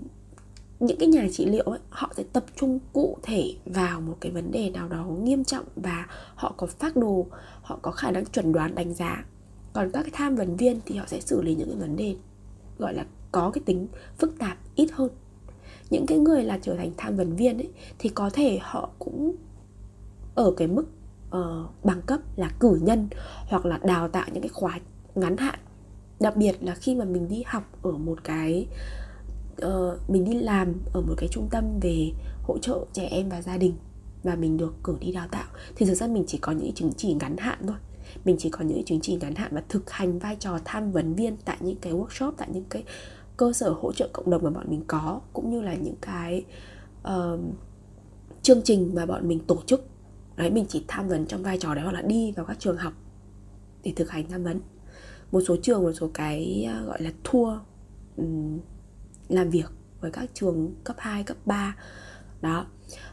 những 0.79 0.97
cái 0.99 1.07
nhà 1.07 1.27
trị 1.31 1.45
liệu 1.45 1.63
ấy, 1.63 1.79
họ 1.89 2.13
sẽ 2.17 2.23
tập 2.33 2.45
trung 2.55 2.79
cụ 2.93 3.17
thể 3.23 3.55
vào 3.65 4.01
một 4.01 4.17
cái 4.19 4.31
vấn 4.31 4.51
đề 4.51 4.69
nào 4.69 4.87
đó 4.87 5.05
nghiêm 5.05 5.43
trọng 5.43 5.65
và 5.75 6.07
họ 6.35 6.53
có 6.57 6.67
phác 6.67 6.95
đồ 6.95 7.25
họ 7.61 7.79
có 7.81 7.91
khả 7.91 8.11
năng 8.11 8.25
chuẩn 8.25 8.51
đoán 8.51 8.75
đánh 8.75 8.93
giá. 8.93 9.25
Còn 9.73 9.91
các 9.91 10.01
cái 10.01 10.11
tham 10.13 10.35
vấn 10.35 10.55
viên 10.55 10.79
thì 10.85 10.95
họ 10.95 11.05
sẽ 11.07 11.19
xử 11.19 11.41
lý 11.41 11.55
những 11.55 11.67
cái 11.67 11.77
vấn 11.77 11.95
đề 11.95 12.15
gọi 12.77 12.93
là 12.93 13.05
có 13.31 13.51
cái 13.51 13.61
tính 13.65 13.87
phức 14.17 14.39
tạp 14.39 14.57
ít 14.75 14.89
hơn. 14.93 15.09
Những 15.89 16.05
cái 16.05 16.17
người 16.17 16.43
là 16.43 16.59
trở 16.61 16.75
thành 16.75 16.91
tham 16.97 17.17
vấn 17.17 17.35
viên 17.35 17.57
ấy 17.57 17.69
thì 17.99 18.09
có 18.09 18.29
thể 18.29 18.59
họ 18.61 18.89
cũng 18.99 19.35
ở 20.35 20.53
cái 20.57 20.67
mức 20.67 20.85
uh, 21.27 21.83
bằng 21.83 22.01
cấp 22.01 22.19
là 22.35 22.51
cử 22.59 22.79
nhân 22.81 23.07
hoặc 23.47 23.65
là 23.65 23.79
đào 23.83 24.07
tạo 24.07 24.25
những 24.33 24.43
cái 24.43 24.49
khóa 24.49 24.79
ngắn 25.15 25.37
hạn. 25.37 25.59
Đặc 26.19 26.35
biệt 26.35 26.63
là 26.63 26.75
khi 26.75 26.95
mà 26.95 27.05
mình 27.05 27.27
đi 27.27 27.43
học 27.45 27.63
ở 27.81 27.91
một 27.91 28.23
cái 28.23 28.67
uh, 29.65 30.09
mình 30.09 30.25
đi 30.25 30.33
làm 30.33 30.73
ở 30.93 31.01
một 31.01 31.13
cái 31.17 31.29
trung 31.31 31.47
tâm 31.51 31.79
về 31.81 32.11
hỗ 32.43 32.57
trợ 32.57 32.85
trẻ 32.93 33.07
em 33.11 33.29
và 33.29 33.41
gia 33.41 33.57
đình 33.57 33.73
và 34.23 34.35
mình 34.35 34.57
được 34.57 34.73
cử 34.83 34.97
đi 34.99 35.11
đào 35.11 35.27
tạo. 35.31 35.47
Thì 35.75 35.85
thực 35.85 35.93
ra 35.93 36.07
mình 36.07 36.23
chỉ 36.27 36.37
có 36.37 36.51
những 36.51 36.73
chứng 36.73 36.91
chỉ 36.97 37.13
ngắn 37.13 37.37
hạn 37.37 37.59
thôi. 37.67 37.77
Mình 38.25 38.35
chỉ 38.39 38.49
có 38.49 38.65
những 38.65 38.83
chứng 38.85 38.99
chỉ 39.01 39.15
ngắn 39.15 39.35
hạn 39.35 39.51
và 39.55 39.63
thực 39.69 39.91
hành 39.91 40.19
vai 40.19 40.35
trò 40.35 40.59
tham 40.65 40.91
vấn 40.91 41.13
viên 41.13 41.37
tại 41.45 41.57
những 41.59 41.77
cái 41.81 41.93
workshop 41.93 42.31
tại 42.37 42.47
những 42.53 42.65
cái 42.69 42.83
cơ 43.37 43.53
sở 43.53 43.69
hỗ 43.69 43.93
trợ 43.93 44.09
cộng 44.13 44.29
đồng 44.29 44.43
mà 44.43 44.49
bọn 44.49 44.65
mình 44.69 44.83
có 44.87 45.21
cũng 45.33 45.49
như 45.49 45.61
là 45.61 45.73
những 45.73 45.95
cái 46.01 46.45
uh, 47.07 47.39
chương 48.41 48.61
trình 48.63 48.91
mà 48.95 49.05
bọn 49.05 49.27
mình 49.27 49.39
tổ 49.39 49.57
chức. 49.65 49.87
Đấy 50.35 50.49
mình 50.49 50.65
chỉ 50.69 50.85
tham 50.87 51.07
vấn 51.07 51.25
trong 51.25 51.43
vai 51.43 51.57
trò 51.57 51.75
đấy 51.75 51.83
hoặc 51.83 51.91
là 51.91 52.01
đi 52.01 52.31
vào 52.31 52.45
các 52.45 52.59
trường 52.59 52.77
học 52.77 52.93
để 53.83 53.93
thực 53.95 54.09
hành 54.09 54.29
tham 54.29 54.43
vấn. 54.43 54.61
Một 55.31 55.41
số 55.47 55.55
trường 55.61 55.83
một 55.83 55.91
số 55.91 56.09
cái 56.13 56.67
ờ, 56.73 56.85
gọi 56.85 57.01
là 57.01 57.11
tour 57.23 57.57
um, 58.17 58.59
làm 59.29 59.49
việc 59.49 59.71
với 60.01 60.11
các 60.11 60.29
trường 60.33 60.75
cấp 60.83 60.95
2, 60.99 61.23
cấp 61.23 61.37
3 61.45 61.75
đó. 62.41 62.65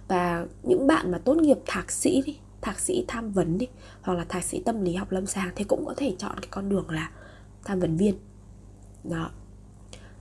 Và 0.08 0.46
những 0.62 0.86
bạn 0.86 1.10
mà 1.10 1.18
tốt 1.18 1.36
nghiệp 1.36 1.58
thạc 1.66 1.90
sĩ 1.92 2.22
đi 2.26 2.38
thạc 2.60 2.78
sĩ 2.78 3.04
tham 3.08 3.32
vấn 3.32 3.58
đi 3.58 3.68
hoặc 4.02 4.14
là 4.14 4.24
thạc 4.24 4.44
sĩ 4.44 4.62
tâm 4.64 4.82
lý 4.82 4.94
học 4.94 5.12
lâm 5.12 5.26
sàng 5.26 5.50
thì 5.56 5.64
cũng 5.64 5.84
có 5.86 5.94
thể 5.96 6.14
chọn 6.18 6.38
cái 6.40 6.48
con 6.50 6.68
đường 6.68 6.90
là 6.90 7.10
tham 7.64 7.80
vấn 7.80 7.96
viên. 7.96 8.14
Đó. 9.04 9.30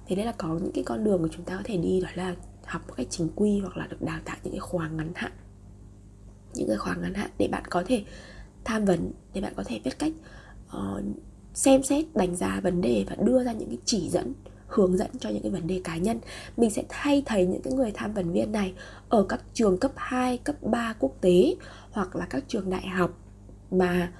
Thế 0.05 0.15
đây 0.15 0.25
là 0.25 0.31
có 0.37 0.47
những 0.47 0.71
cái 0.71 0.83
con 0.83 1.03
đường 1.03 1.21
mà 1.21 1.27
chúng 1.31 1.45
ta 1.45 1.55
có 1.57 1.61
thể 1.63 1.77
đi 1.77 2.01
đó 2.01 2.09
là 2.15 2.35
học 2.65 2.81
một 2.87 2.93
cách 2.97 3.07
chính 3.09 3.29
quy 3.35 3.59
hoặc 3.59 3.77
là 3.77 3.87
được 3.87 4.01
đào 4.01 4.19
tạo 4.25 4.37
những 4.43 4.53
cái 4.53 4.59
khóa 4.59 4.89
ngắn 4.89 5.11
hạn. 5.15 5.31
Những 6.53 6.67
cái 6.67 6.77
khóa 6.77 6.95
ngắn 6.95 7.13
hạn 7.13 7.29
để 7.37 7.47
bạn 7.47 7.63
có 7.69 7.83
thể 7.87 8.05
tham 8.63 8.85
vấn 8.85 9.11
để 9.33 9.41
bạn 9.41 9.53
có 9.55 9.63
thể 9.65 9.79
biết 9.83 9.99
cách 9.99 10.13
uh, 10.77 11.03
xem 11.53 11.83
xét 11.83 12.05
đánh 12.15 12.35
giá 12.35 12.59
vấn 12.63 12.81
đề 12.81 13.05
và 13.09 13.15
đưa 13.25 13.43
ra 13.43 13.51
những 13.51 13.69
cái 13.69 13.77
chỉ 13.85 14.09
dẫn 14.09 14.33
hướng 14.71 14.97
dẫn 14.97 15.09
cho 15.19 15.29
những 15.29 15.41
cái 15.43 15.51
vấn 15.51 15.67
đề 15.67 15.81
cá 15.83 15.97
nhân. 15.97 16.19
Mình 16.57 16.69
sẽ 16.69 16.83
thay 16.89 17.23
thấy 17.25 17.45
những 17.45 17.61
cái 17.61 17.73
người 17.73 17.91
tham 17.93 18.13
vấn 18.13 18.31
viên 18.31 18.51
này 18.51 18.73
ở 19.09 19.25
các 19.29 19.41
trường 19.53 19.77
cấp 19.77 19.91
2, 19.95 20.37
cấp 20.37 20.55
3 20.61 20.93
quốc 20.99 21.11
tế 21.21 21.55
hoặc 21.91 22.15
là 22.15 22.25
các 22.25 22.43
trường 22.47 22.69
đại 22.69 22.87
học 22.87 23.11
mà 23.71 24.11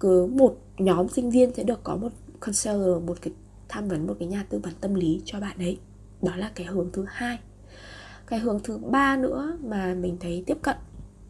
cứ 0.00 0.26
một 0.26 0.56
nhóm 0.78 1.08
sinh 1.08 1.30
viên 1.30 1.54
sẽ 1.54 1.62
được 1.62 1.80
có 1.84 1.96
một 1.96 2.12
counselor 2.40 3.02
một 3.02 3.18
cái 3.22 3.32
tham 3.68 3.88
vấn 3.88 4.06
một 4.06 4.16
cái 4.18 4.28
nhà 4.28 4.44
tư 4.48 4.58
vấn 4.58 4.72
tâm 4.80 4.94
lý 4.94 5.22
cho 5.24 5.40
bạn 5.40 5.58
ấy. 5.58 5.78
Đó 6.22 6.36
là 6.36 6.50
cái 6.54 6.66
hướng 6.66 6.90
thứ 6.92 7.04
hai. 7.08 7.38
Cái 8.26 8.38
hướng 8.38 8.60
thứ 8.64 8.78
ba 8.78 9.16
nữa 9.16 9.58
mà 9.64 9.94
mình 9.94 10.16
thấy 10.20 10.44
tiếp 10.46 10.58
cận 10.62 10.76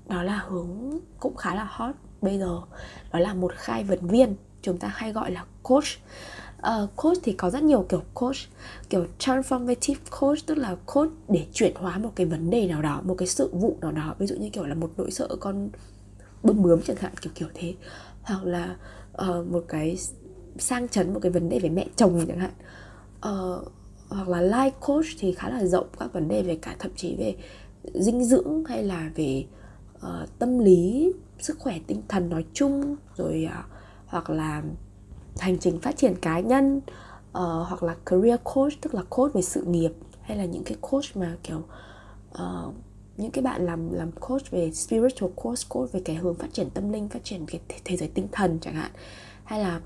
đó 0.09 0.23
là 0.23 0.45
hướng 0.49 1.01
cũng 1.21 1.37
khá 1.37 1.55
là 1.55 1.65
hot 1.71 1.95
bây 2.23 2.39
giờ 2.39 2.61
đó 3.13 3.19
là 3.19 3.35
một 3.35 3.53
khai 3.57 3.85
vấn 3.85 4.09
viên 4.09 4.35
chúng 4.63 4.79
ta 4.79 4.89
hay 4.89 5.13
gọi 5.13 5.31
là 5.31 5.45
coach 5.63 5.85
uh, 6.61 6.97
coach 6.97 7.19
thì 7.23 7.33
có 7.33 7.51
rất 7.51 7.63
nhiều 7.63 7.87
kiểu 7.89 8.03
coach 8.15 8.37
kiểu 8.91 9.07
transformative 9.19 9.95
coach 10.21 10.39
tức 10.47 10.59
là 10.59 10.77
coach 10.87 11.11
để 11.29 11.47
chuyển 11.53 11.75
hóa 11.75 11.99
một 11.99 12.13
cái 12.15 12.27
vấn 12.27 12.51
đề 12.51 12.67
nào 12.67 12.83
đó 12.83 13.01
một 13.05 13.15
cái 13.19 13.29
sự 13.29 13.51
vụ 13.53 13.77
nào 13.81 13.93
đó. 13.93 14.15
Ví 14.19 14.27
dụ 14.27 14.37
như 14.37 14.51
kiểu 14.51 14.67
là 14.67 14.75
một 14.75 14.91
nỗi 14.97 15.11
sợ 15.11 15.29
con 15.41 15.69
bơm 16.43 16.63
bướm 16.63 16.83
chẳng 16.83 16.97
hạn 16.97 17.13
kiểu 17.21 17.33
kiểu 17.35 17.49
thế. 17.55 17.75
Hoặc 18.23 18.45
là 18.45 18.77
uh, 19.23 19.47
một 19.47 19.65
cái 19.69 19.99
sang 20.59 20.89
chấn 20.89 21.15
một 21.15 21.21
cái 21.23 21.33
vấn 21.33 21.49
đề 21.49 21.59
về 21.59 21.69
mẹ 21.69 21.87
chồng 21.97 22.25
chẳng 22.29 22.39
hạn. 22.39 22.53
Uh, 23.17 23.73
hoặc 24.09 24.29
là 24.29 24.43
life 24.43 24.71
coach 24.81 25.07
thì 25.19 25.33
khá 25.33 25.51
là 25.51 25.65
rộng 25.65 25.87
các 25.99 26.13
vấn 26.13 26.29
đề 26.29 26.43
về 26.43 26.59
cả 26.63 26.77
thậm 26.79 26.91
chí 26.97 27.17
về 27.17 27.37
dinh 27.95 28.25
dưỡng 28.25 28.65
hay 28.65 28.85
là 28.85 29.11
về 29.15 29.45
uh, 29.97 30.39
tâm 30.39 30.59
lý 30.59 31.13
sức 31.39 31.59
khỏe 31.59 31.79
tinh 31.87 32.03
thần 32.09 32.29
nói 32.29 32.45
chung 32.53 32.97
rồi 33.17 33.49
uh, 33.59 33.65
hoặc 34.07 34.31
là 34.31 34.63
hành 35.39 35.59
trình 35.59 35.81
phát 35.81 35.97
triển 35.97 36.15
cá 36.17 36.41
nhân 36.41 36.77
uh, 36.77 36.83
hoặc 37.69 37.83
là 37.83 37.97
career 38.07 38.41
coach 38.45 38.73
tức 38.81 38.95
là 38.95 39.03
coach 39.11 39.35
về 39.35 39.43
sự 39.43 39.65
nghiệp 39.65 39.93
hay 40.23 40.37
là 40.37 40.45
những 40.45 40.65
cái 40.65 40.77
coach 40.81 41.17
mà 41.17 41.37
kiểu 41.43 41.63
uh, 42.35 42.75
những 43.17 43.31
cái 43.31 43.43
bạn 43.43 43.67
làm 43.67 43.93
làm 43.93 44.13
coach 44.13 44.51
về 44.51 44.73
spiritual 44.73 45.31
coach 45.37 45.69
coach 45.69 45.93
về 45.93 46.01
cái 46.05 46.17
hướng 46.17 46.35
phát 46.35 46.53
triển 46.53 46.71
tâm 46.71 46.93
linh 46.93 47.09
phát 47.09 47.25
triển 47.25 47.47
cái 47.47 47.61
thế 47.85 47.97
giới 47.97 48.09
tinh 48.09 48.29
thần 48.33 48.59
chẳng 48.61 48.75
hạn. 48.75 48.91
Hay 49.45 49.61
là 49.61 49.81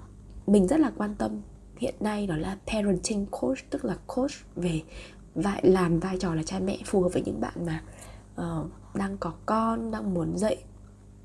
mình 0.46 0.66
rất 0.66 0.80
là 0.80 0.92
quan 0.96 1.14
tâm 1.14 1.40
hiện 1.76 1.94
nay 2.00 2.26
đó 2.26 2.36
là 2.36 2.58
parenting 2.66 3.26
coach 3.30 3.58
tức 3.70 3.84
là 3.84 3.96
coach 4.06 4.32
về 4.56 4.82
vai 5.34 5.60
làm 5.62 6.00
vai 6.00 6.18
trò 6.18 6.34
là 6.34 6.42
cha 6.42 6.58
mẹ 6.58 6.78
phù 6.84 7.02
hợp 7.02 7.08
với 7.12 7.22
những 7.22 7.40
bạn 7.40 7.66
mà 7.66 7.82
uh, 8.40 8.70
đang 8.94 9.16
có 9.18 9.32
con 9.46 9.90
đang 9.90 10.14
muốn 10.14 10.38
dạy 10.38 10.56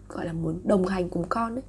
gọi 0.09 0.25
là 0.25 0.33
muốn 0.33 0.59
đồng 0.63 0.85
hành 0.85 1.09
cùng 1.09 1.25
con 1.29 1.55
ấy 1.55 1.63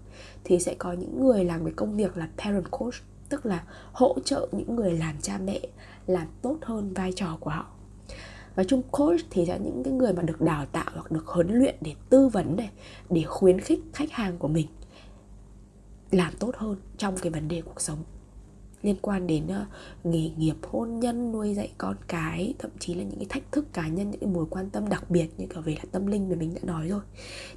thì 0.44 0.58
sẽ 0.58 0.74
có 0.78 0.92
những 0.92 1.20
người 1.20 1.44
làm 1.44 1.64
cái 1.64 1.74
công 1.76 1.96
việc 1.96 2.16
là 2.16 2.28
parent 2.38 2.70
coach 2.70 2.94
tức 3.28 3.46
là 3.46 3.64
hỗ 3.92 4.16
trợ 4.24 4.48
những 4.52 4.76
người 4.76 4.92
làm 4.92 5.14
cha 5.22 5.38
mẹ 5.44 5.60
làm 6.06 6.26
tốt 6.42 6.58
hơn 6.62 6.94
vai 6.94 7.12
trò 7.16 7.36
của 7.40 7.50
họ. 7.50 7.66
Và 8.54 8.64
chung 8.64 8.82
coach 8.90 9.20
thì 9.30 9.46
là 9.46 9.56
những 9.56 9.82
cái 9.84 9.92
người 9.92 10.12
mà 10.12 10.22
được 10.22 10.40
đào 10.40 10.66
tạo 10.66 10.90
hoặc 10.94 11.12
được 11.12 11.26
huấn 11.26 11.58
luyện 11.58 11.74
để 11.80 11.94
tư 12.10 12.28
vấn 12.28 12.56
này 12.56 12.70
để 13.10 13.22
khuyến 13.22 13.60
khích 13.60 13.80
khách 13.92 14.10
hàng 14.10 14.38
của 14.38 14.48
mình 14.48 14.66
làm 16.10 16.32
tốt 16.38 16.56
hơn 16.56 16.76
trong 16.98 17.16
cái 17.16 17.32
vấn 17.32 17.48
đề 17.48 17.62
cuộc 17.62 17.80
sống. 17.80 17.98
Liên 18.82 18.96
quan 19.02 19.26
đến 19.26 19.44
uh, 19.46 19.66
nghề 20.06 20.30
nghiệp 20.36 20.56
hôn 20.62 21.00
nhân 21.00 21.32
nuôi 21.32 21.54
dạy 21.54 21.72
con 21.78 21.96
cái 22.08 22.54
thậm 22.58 22.70
chí 22.78 22.94
là 22.94 23.02
những 23.02 23.18
cái 23.18 23.26
thách 23.28 23.52
thức 23.52 23.72
cá 23.72 23.88
nhân 23.88 24.10
những 24.10 24.20
cái 24.20 24.30
mối 24.30 24.46
quan 24.50 24.70
tâm 24.70 24.88
đặc 24.88 25.10
biệt 25.10 25.28
như 25.38 25.46
cả 25.46 25.60
về 25.60 25.74
là 25.74 25.84
tâm 25.92 26.06
linh 26.06 26.28
mà 26.28 26.36
mình 26.36 26.54
đã 26.54 26.60
nói 26.62 26.88
rồi. 26.88 27.00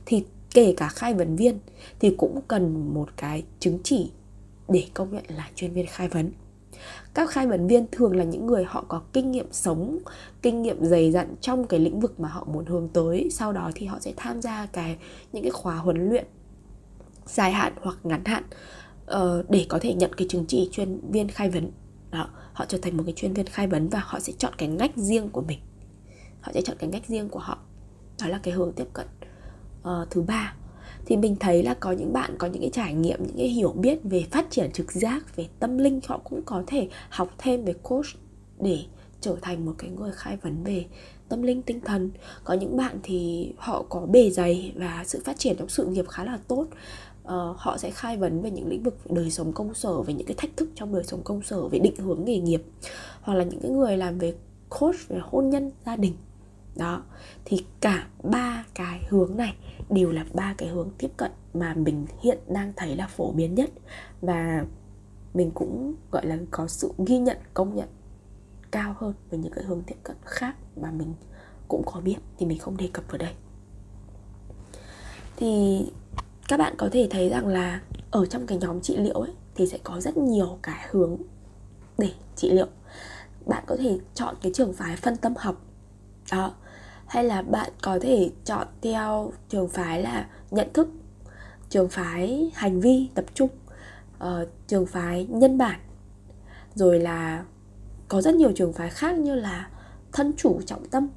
Thì 0.05 0.25
kể 0.53 0.73
cả 0.77 0.87
khai 0.87 1.13
vấn 1.13 1.35
viên 1.35 1.59
thì 1.99 2.15
cũng 2.17 2.41
cần 2.47 2.93
một 2.93 3.09
cái 3.17 3.43
chứng 3.59 3.79
chỉ 3.83 4.11
để 4.69 4.85
công 4.93 5.13
nhận 5.13 5.23
là 5.27 5.49
chuyên 5.55 5.73
viên 5.73 5.85
khai 5.87 6.07
vấn. 6.07 6.31
Các 7.13 7.29
khai 7.29 7.47
vấn 7.47 7.67
viên 7.67 7.85
thường 7.91 8.15
là 8.15 8.23
những 8.23 8.45
người 8.45 8.63
họ 8.63 8.85
có 8.87 9.01
kinh 9.13 9.31
nghiệm 9.31 9.47
sống 9.51 9.99
kinh 10.41 10.61
nghiệm 10.61 10.85
dày 10.85 11.11
dặn 11.11 11.35
trong 11.41 11.67
cái 11.67 11.79
lĩnh 11.79 11.99
vực 11.99 12.19
mà 12.19 12.29
họ 12.29 12.45
muốn 12.45 12.65
hướng 12.65 12.89
tới. 12.93 13.29
Sau 13.31 13.53
đó 13.53 13.71
thì 13.75 13.85
họ 13.85 13.99
sẽ 13.99 14.13
tham 14.17 14.41
gia 14.41 14.65
cái 14.65 14.97
những 15.33 15.43
cái 15.43 15.51
khóa 15.51 15.75
huấn 15.75 16.09
luyện 16.09 16.25
dài 17.25 17.51
hạn 17.51 17.73
hoặc 17.81 17.97
ngắn 18.03 18.25
hạn 18.25 18.43
uh, 19.11 19.49
để 19.49 19.65
có 19.69 19.79
thể 19.81 19.93
nhận 19.93 20.13
cái 20.13 20.27
chứng 20.29 20.45
chỉ 20.47 20.69
chuyên 20.71 20.99
viên 21.11 21.27
khai 21.27 21.49
vấn. 21.49 21.71
Đó 22.11 22.29
họ 22.53 22.65
trở 22.67 22.77
thành 22.77 22.97
một 22.97 23.03
cái 23.05 23.13
chuyên 23.13 23.33
viên 23.33 23.45
khai 23.45 23.67
vấn 23.67 23.89
và 23.89 24.01
họ 24.05 24.19
sẽ 24.19 24.33
chọn 24.37 24.53
cái 24.57 24.69
ngách 24.69 24.95
riêng 24.95 25.29
của 25.29 25.41
mình. 25.41 25.59
Họ 26.41 26.51
sẽ 26.53 26.61
chọn 26.61 26.77
cái 26.79 26.89
ngách 26.89 27.07
riêng 27.07 27.29
của 27.29 27.39
họ. 27.39 27.57
Đó 28.21 28.27
là 28.27 28.39
cái 28.43 28.53
hướng 28.53 28.73
tiếp 28.73 28.87
cận 28.93 29.07
uh, 29.87 30.09
thứ 30.09 30.21
ba. 30.21 30.55
Thì 31.05 31.17
mình 31.17 31.35
thấy 31.39 31.63
là 31.63 31.73
có 31.73 31.91
những 31.91 32.13
bạn 32.13 32.35
có 32.37 32.47
những 32.47 32.61
cái 32.61 32.71
trải 32.73 32.93
nghiệm 32.93 33.23
những 33.23 33.37
cái 33.37 33.47
hiểu 33.47 33.71
biết 33.71 33.99
về 34.03 34.25
phát 34.31 34.45
triển 34.49 34.71
trực 34.71 34.91
giác 34.91 35.35
về 35.35 35.47
tâm 35.59 35.77
linh 35.77 35.99
họ 36.07 36.17
cũng 36.23 36.41
có 36.45 36.63
thể 36.67 36.87
học 37.09 37.29
thêm 37.37 37.65
về 37.65 37.73
coach 37.73 38.05
để 38.59 38.79
trở 39.21 39.35
thành 39.41 39.65
một 39.65 39.73
cái 39.77 39.89
người 39.89 40.11
khai 40.11 40.37
vấn 40.41 40.63
về 40.63 40.85
tâm 41.29 41.41
linh 41.41 41.61
tinh 41.61 41.81
thần. 41.81 42.11
Có 42.43 42.53
những 42.53 42.77
bạn 42.77 42.99
thì 43.03 43.49
họ 43.57 43.85
có 43.89 44.05
bề 44.05 44.29
dày 44.29 44.73
và 44.75 45.03
sự 45.07 45.21
phát 45.25 45.39
triển 45.39 45.55
trong 45.57 45.69
sự 45.69 45.85
nghiệp 45.85 46.07
khá 46.09 46.23
là 46.23 46.39
tốt. 46.47 46.67
Uh, 47.23 47.29
họ 47.57 47.77
sẽ 47.77 47.91
khai 47.91 48.17
vấn 48.17 48.41
về 48.41 48.51
những 48.51 48.67
lĩnh 48.67 48.83
vực 48.83 48.97
đời 49.11 49.31
sống 49.31 49.53
công 49.53 49.73
sở 49.73 50.01
về 50.01 50.13
những 50.13 50.27
cái 50.27 50.35
thách 50.39 50.57
thức 50.57 50.69
trong 50.75 50.93
đời 50.93 51.03
sống 51.03 51.21
công 51.23 51.41
sở 51.41 51.67
về 51.67 51.79
định 51.79 51.95
hướng 51.95 52.25
nghề 52.25 52.37
nghiệp 52.37 52.63
hoặc 53.21 53.33
là 53.33 53.43
những 53.43 53.59
cái 53.59 53.71
người 53.71 53.97
làm 53.97 54.17
về 54.19 54.33
coach 54.69 55.07
về 55.07 55.19
hôn 55.21 55.49
nhân 55.49 55.71
gia 55.85 55.95
đình 55.95 56.13
đó. 56.75 57.03
Thì 57.45 57.65
cả 57.81 58.07
ba 58.23 58.65
cái 58.73 59.07
hướng 59.09 59.37
này 59.37 59.55
đều 59.89 60.11
là 60.11 60.25
ba 60.33 60.53
cái 60.57 60.69
hướng 60.69 60.89
tiếp 60.97 61.11
cận 61.17 61.31
mà 61.53 61.73
mình 61.73 62.05
hiện 62.21 62.37
đang 62.47 62.73
thấy 62.75 62.95
là 62.95 63.07
phổ 63.07 63.31
biến 63.31 63.55
nhất. 63.55 63.69
Và 64.21 64.65
mình 65.33 65.51
cũng, 65.51 65.95
gọi 66.11 66.25
là, 66.25 66.37
có 66.51 66.67
sự 66.67 66.91
ghi 67.07 67.17
nhận, 67.17 67.37
công 67.53 67.75
nhận 67.75 67.87
cao 68.71 68.95
hơn 68.97 69.13
với 69.29 69.39
những 69.39 69.53
cái 69.53 69.63
hướng 69.63 69.81
tiếp 69.81 69.95
cận 70.03 70.15
khác 70.25 70.55
mà 70.81 70.91
mình 70.91 71.13
cũng 71.67 71.83
có 71.85 71.99
biết 71.99 72.17
thì 72.37 72.45
mình 72.45 72.59
không 72.59 72.77
đề 72.77 72.89
cập 72.93 73.03
vào 73.07 73.17
đây. 73.17 73.33
Thì 75.35 75.81
các 76.47 76.57
bạn 76.57 76.73
có 76.77 76.89
thể 76.91 77.07
thấy 77.11 77.29
rằng 77.29 77.47
là 77.47 77.81
ở 78.11 78.25
trong 78.25 78.47
cái 78.47 78.57
nhóm 78.57 78.81
trị 78.81 78.97
liệu 78.97 79.21
ấy 79.21 79.31
thì 79.55 79.67
sẽ 79.67 79.77
có 79.83 79.99
rất 79.99 80.17
nhiều 80.17 80.59
cái 80.61 80.87
hướng 80.91 81.17
để 81.97 82.09
trị 82.35 82.51
liệu. 82.51 82.67
Bạn 83.45 83.63
có 83.67 83.75
thể 83.79 83.99
chọn 84.13 84.35
cái 84.41 84.51
trường 84.55 84.73
phái 84.73 84.95
phân 84.95 85.17
tâm 85.17 85.33
học. 85.37 85.61
Đó 86.31 86.53
hay 87.13 87.23
là 87.23 87.41
bạn 87.41 87.69
có 87.81 87.99
thể 88.01 88.31
chọn 88.45 88.67
theo 88.81 89.31
trường 89.49 89.69
phái 89.69 90.01
là 90.01 90.27
nhận 90.51 90.73
thức 90.73 90.87
trường 91.69 91.89
phái 91.89 92.51
hành 92.53 92.79
vi 92.79 93.09
tập 93.15 93.25
trung 93.33 93.49
uh, 94.23 94.47
trường 94.67 94.85
phái 94.85 95.25
nhân 95.25 95.57
bản. 95.57 95.79
Rồi 96.75 96.99
là 96.99 97.45
có 98.07 98.21
rất 98.21 98.35
nhiều 98.35 98.51
trường 98.55 98.73
phái 98.73 98.89
khác 98.89 99.17
như 99.17 99.35
là 99.35 99.69
thân 100.11 100.33
chủ 100.37 100.61
trọng 100.65 100.85
tâm. 100.85 101.07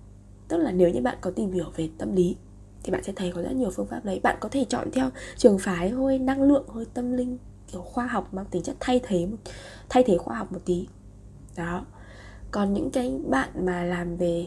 Tức 0.49 0.57
là 0.57 0.73
nếu 0.73 0.91
như 0.91 1.01
bạn 1.01 1.19
có 1.21 1.31
tìm 1.31 1.53
hiểu 1.53 1.73
về 1.77 1.89
tâm 1.99 2.17
lý 2.17 2.37
thì 2.83 2.93
bạn 2.93 3.03
sẽ 3.03 3.13
thấy 3.17 3.33
có 3.35 3.43
rất 3.43 3.53
nhiều 3.53 3.71
phương 3.71 3.87
pháp 3.87 4.05
đấy. 4.05 4.21
Bạn 4.23 4.37
có 4.41 4.49
thể 4.49 4.65
chọn 4.69 4.91
theo 4.93 5.11
trường 5.37 5.59
phái 5.59 5.91
hơi 5.91 6.19
năng 6.19 6.43
lượng 6.43 6.69
hơi 6.69 6.85
tâm 6.95 7.13
linh 7.13 7.39
kiểu 7.73 7.81
khoa 7.83 8.07
học 8.07 8.35
mang 8.35 8.47
tính 8.51 8.63
chất 8.63 8.77
thay 8.81 9.01
thế 9.03 9.29
thay 9.89 10.03
thế 10.07 10.19
khoa 10.19 10.37
học 10.37 10.53
một 10.53 10.61
tí. 10.65 10.89
Đó. 11.57 11.85
Còn 12.51 12.73
những 12.73 12.91
cái 12.91 13.19
bạn 13.29 13.49
mà 13.67 13.85
làm 13.85 14.17
về 14.17 14.47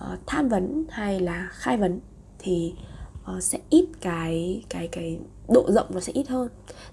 Ờ, 0.00 0.12
uh, 0.12 0.20
tham 0.26 0.48
vấn 0.48 0.84
hay 0.90 1.20
là 1.20 1.48
khai 1.52 1.76
vấn 1.76 2.00
thì 2.38 2.74
uh, 3.36 3.42
sẽ 3.42 3.58
ít 3.70 3.86
cái 4.00 4.64
cái 4.68 4.88
cái 4.88 5.18
độ 5.48 5.70
rộng 5.70 5.86
nó 5.90 6.00
sẽ 6.00 6.12
ít 6.12 6.28
hơn. 6.28 6.48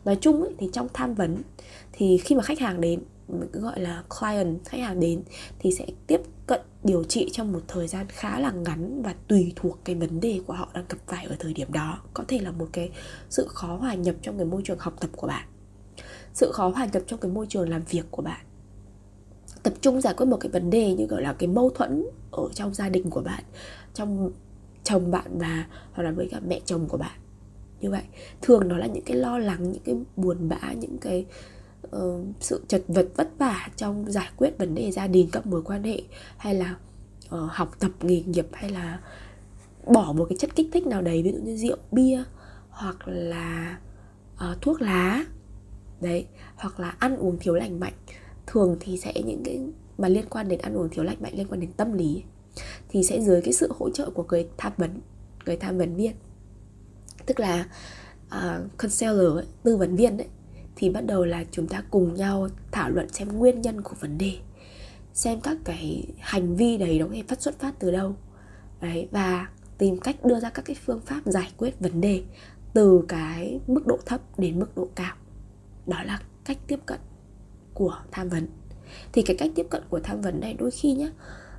Nói 0.05 0.17
chung 0.21 0.41
ấy, 0.41 0.53
thì 0.57 0.69
trong 0.73 0.87
tham 0.93 1.13
vấn 1.13 1.37
thì 1.93 2.17
khi 2.17 2.35
mà 2.35 2.43
khách 2.43 2.59
hàng 2.59 2.81
đến 2.81 3.01
mình 3.27 3.49
cứ 3.53 3.59
gọi 3.59 3.79
là 3.79 4.03
client 4.19 4.65
khách 4.65 4.81
hàng 4.81 4.99
đến 4.99 5.23
thì 5.59 5.71
sẽ 5.71 5.85
tiếp 6.07 6.21
cận 6.47 6.61
điều 6.83 7.03
trị 7.03 7.29
trong 7.31 7.53
một 7.53 7.61
thời 7.67 7.87
gian 7.87 8.05
khá 8.09 8.39
là 8.39 8.51
ngắn 8.51 9.01
và 9.01 9.15
tùy 9.27 9.53
thuộc 9.55 9.79
cái 9.83 9.95
vấn 9.95 10.19
đề 10.19 10.41
của 10.47 10.53
họ 10.53 10.69
đang 10.73 10.85
gặp 10.89 10.97
phải 11.07 11.25
ở 11.25 11.35
thời 11.39 11.53
điểm 11.53 11.71
đó. 11.71 11.99
Có 12.13 12.23
thể 12.27 12.39
là 12.39 12.51
một 12.51 12.67
cái 12.73 12.89
sự 13.29 13.47
khó 13.49 13.75
hòa 13.75 13.93
nhập 13.93 14.15
trong 14.21 14.37
cái 14.37 14.45
môi 14.45 14.61
trường 14.65 14.79
học 14.79 14.93
tập 14.99 15.09
của 15.15 15.27
bạn 15.27 15.47
sự 16.37 16.51
khó 16.51 16.69
hòa 16.69 16.87
nhập 16.93 17.03
trong 17.07 17.19
cái 17.19 17.31
môi 17.31 17.45
trường 17.49 17.69
làm 17.69 17.81
việc 17.89 18.05
của 18.11 18.21
bạn 18.21 18.46
tập 19.67 19.73
trung 19.81 20.01
giải 20.01 20.13
quyết 20.17 20.25
một 20.25 20.37
cái 20.37 20.51
vấn 20.51 20.69
đề 20.69 20.93
như 20.93 21.05
gọi 21.05 21.21
là 21.21 21.33
cái 21.33 21.47
mâu 21.47 21.69
thuẫn 21.69 22.05
ở 22.31 22.49
trong 22.53 22.73
gia 22.73 22.89
đình 22.89 23.09
của 23.09 23.21
bạn 23.21 23.43
trong 23.93 24.31
chồng 24.83 25.11
bạn 25.11 25.37
và 25.37 25.65
hoặc 25.91 26.03
là 26.03 26.11
với 26.11 26.27
cả 26.31 26.39
mẹ 26.47 26.59
chồng 26.65 26.87
của 26.89 26.97
bạn. 26.97 27.19
Như 27.81 27.91
vậy 27.91 28.01
thường 28.41 28.67
nó 28.67 28.77
là 28.77 28.87
những 28.87 29.03
cái 29.03 29.17
lo 29.17 29.37
lắng 29.37 29.71
những 29.71 29.81
cái 29.85 29.95
buồn 30.15 30.49
bã 30.49 30.73
những 30.73 30.97
cái 30.97 31.25
uh, 31.95 32.25
sự 32.39 32.61
chật 32.67 32.83
vật 32.87 33.07
vất 33.15 33.29
vả 33.37 33.69
trong 33.75 34.11
giải 34.11 34.29
quyết 34.37 34.57
vấn 34.57 34.75
đề 34.75 34.91
gia 34.91 35.07
đình 35.07 35.29
các 35.31 35.47
mối 35.47 35.61
quan 35.63 35.83
hệ 35.83 36.01
hay 36.37 36.55
là 36.55 36.75
uh, 37.25 37.51
học 37.51 37.75
tập 37.79 37.91
nghề 38.01 38.21
nghiệp 38.21 38.47
hay 38.53 38.69
là 38.69 38.99
bỏ 39.85 40.13
một 40.17 40.25
cái 40.29 40.37
chất 40.37 40.55
kích 40.55 40.69
thích 40.73 40.87
nào 40.87 41.01
đấy 41.01 41.23
ví 41.23 41.31
dụ 41.31 41.39
như 41.43 41.57
rượu 41.57 41.77
bia 41.91 42.23
hoặc 42.69 42.97
là 43.05 43.77
uh, 44.35 44.61
thuốc 44.61 44.81
lá 44.81 45.25
đấy 46.01 46.25
hoặc 46.55 46.79
là 46.79 46.95
ăn 46.99 47.17
uống 47.17 47.37
thiếu 47.39 47.53
lành 47.53 47.79
mạnh 47.79 47.93
thường 48.47 48.77
thì 48.79 48.97
sẽ 48.97 49.13
những 49.25 49.43
cái 49.45 49.61
mà 49.97 50.07
liên 50.07 50.25
quan 50.29 50.47
đến 50.47 50.59
ăn 50.59 50.77
uống 50.77 50.89
thiếu 50.89 51.03
lành 51.03 51.17
mạnh 51.19 51.33
liên 51.35 51.47
quan 51.47 51.59
đến 51.59 51.71
tâm 51.71 51.93
lý 51.93 52.23
thì 52.89 53.03
sẽ 53.03 53.21
dưới 53.21 53.41
cái 53.41 53.53
sự 53.53 53.71
hỗ 53.79 53.89
trợ 53.89 54.09
của 54.09 54.23
người 54.23 54.47
tham 54.57 54.73
vấn 54.77 55.01
người 55.45 55.57
tham 55.57 55.77
vấn 55.77 55.95
viên. 55.95 56.11
Tức 57.25 57.39
là 57.39 57.67
uh, 58.27 58.77
counselor 58.77 59.33
ấy, 59.33 59.45
tư 59.63 59.77
vấn 59.77 59.95
viên 59.95 60.17
đấy 60.17 60.27
thì 60.75 60.89
bắt 60.89 61.05
đầu 61.05 61.25
là 61.25 61.43
chúng 61.51 61.67
ta 61.67 61.83
cùng 61.91 62.13
nhau 62.13 62.47
thảo 62.71 62.89
luận 62.89 63.09
xem 63.09 63.27
nguyên 63.27 63.61
nhân 63.61 63.81
của 63.81 63.95
vấn 63.99 64.17
đề 64.17 64.37
xem 65.13 65.41
các 65.41 65.57
cái 65.63 66.03
hành 66.19 66.55
vi 66.55 66.77
đấy 66.77 66.99
nó 66.99 67.07
phát 67.27 67.41
xuất 67.41 67.59
phát 67.59 67.79
từ 67.79 67.91
đâu. 67.91 68.15
Đấy 68.81 69.07
và 69.11 69.49
tìm 69.77 69.99
cách 69.99 70.25
đưa 70.25 70.39
ra 70.39 70.49
các 70.49 70.65
cái 70.65 70.75
phương 70.85 71.01
pháp 71.05 71.21
giải 71.25 71.51
quyết 71.57 71.79
vấn 71.79 72.01
đề 72.01 72.23
từ 72.73 73.05
cái 73.07 73.59
mức 73.67 73.87
độ 73.87 73.99
thấp 74.05 74.39
đến 74.39 74.59
mức 74.59 74.75
độ 74.75 74.87
cao. 74.95 75.15
Đó 75.87 76.03
là 76.03 76.21
cách 76.45 76.57
tiếp 76.67 76.79
cận 76.85 76.99
của 77.77 77.97
tham 78.11 78.29
vấn. 78.29 78.47
Thì 79.13 79.21
cái 79.21 79.35
cách 79.39 79.51
tiếp 79.55 79.67
cận 79.69 79.83
của 79.89 79.99
tham 79.99 80.21
vấn 80.21 80.39
này 80.39 80.53
đôi 80.53 80.71
khi 80.71 80.93
nhá, 80.93 81.09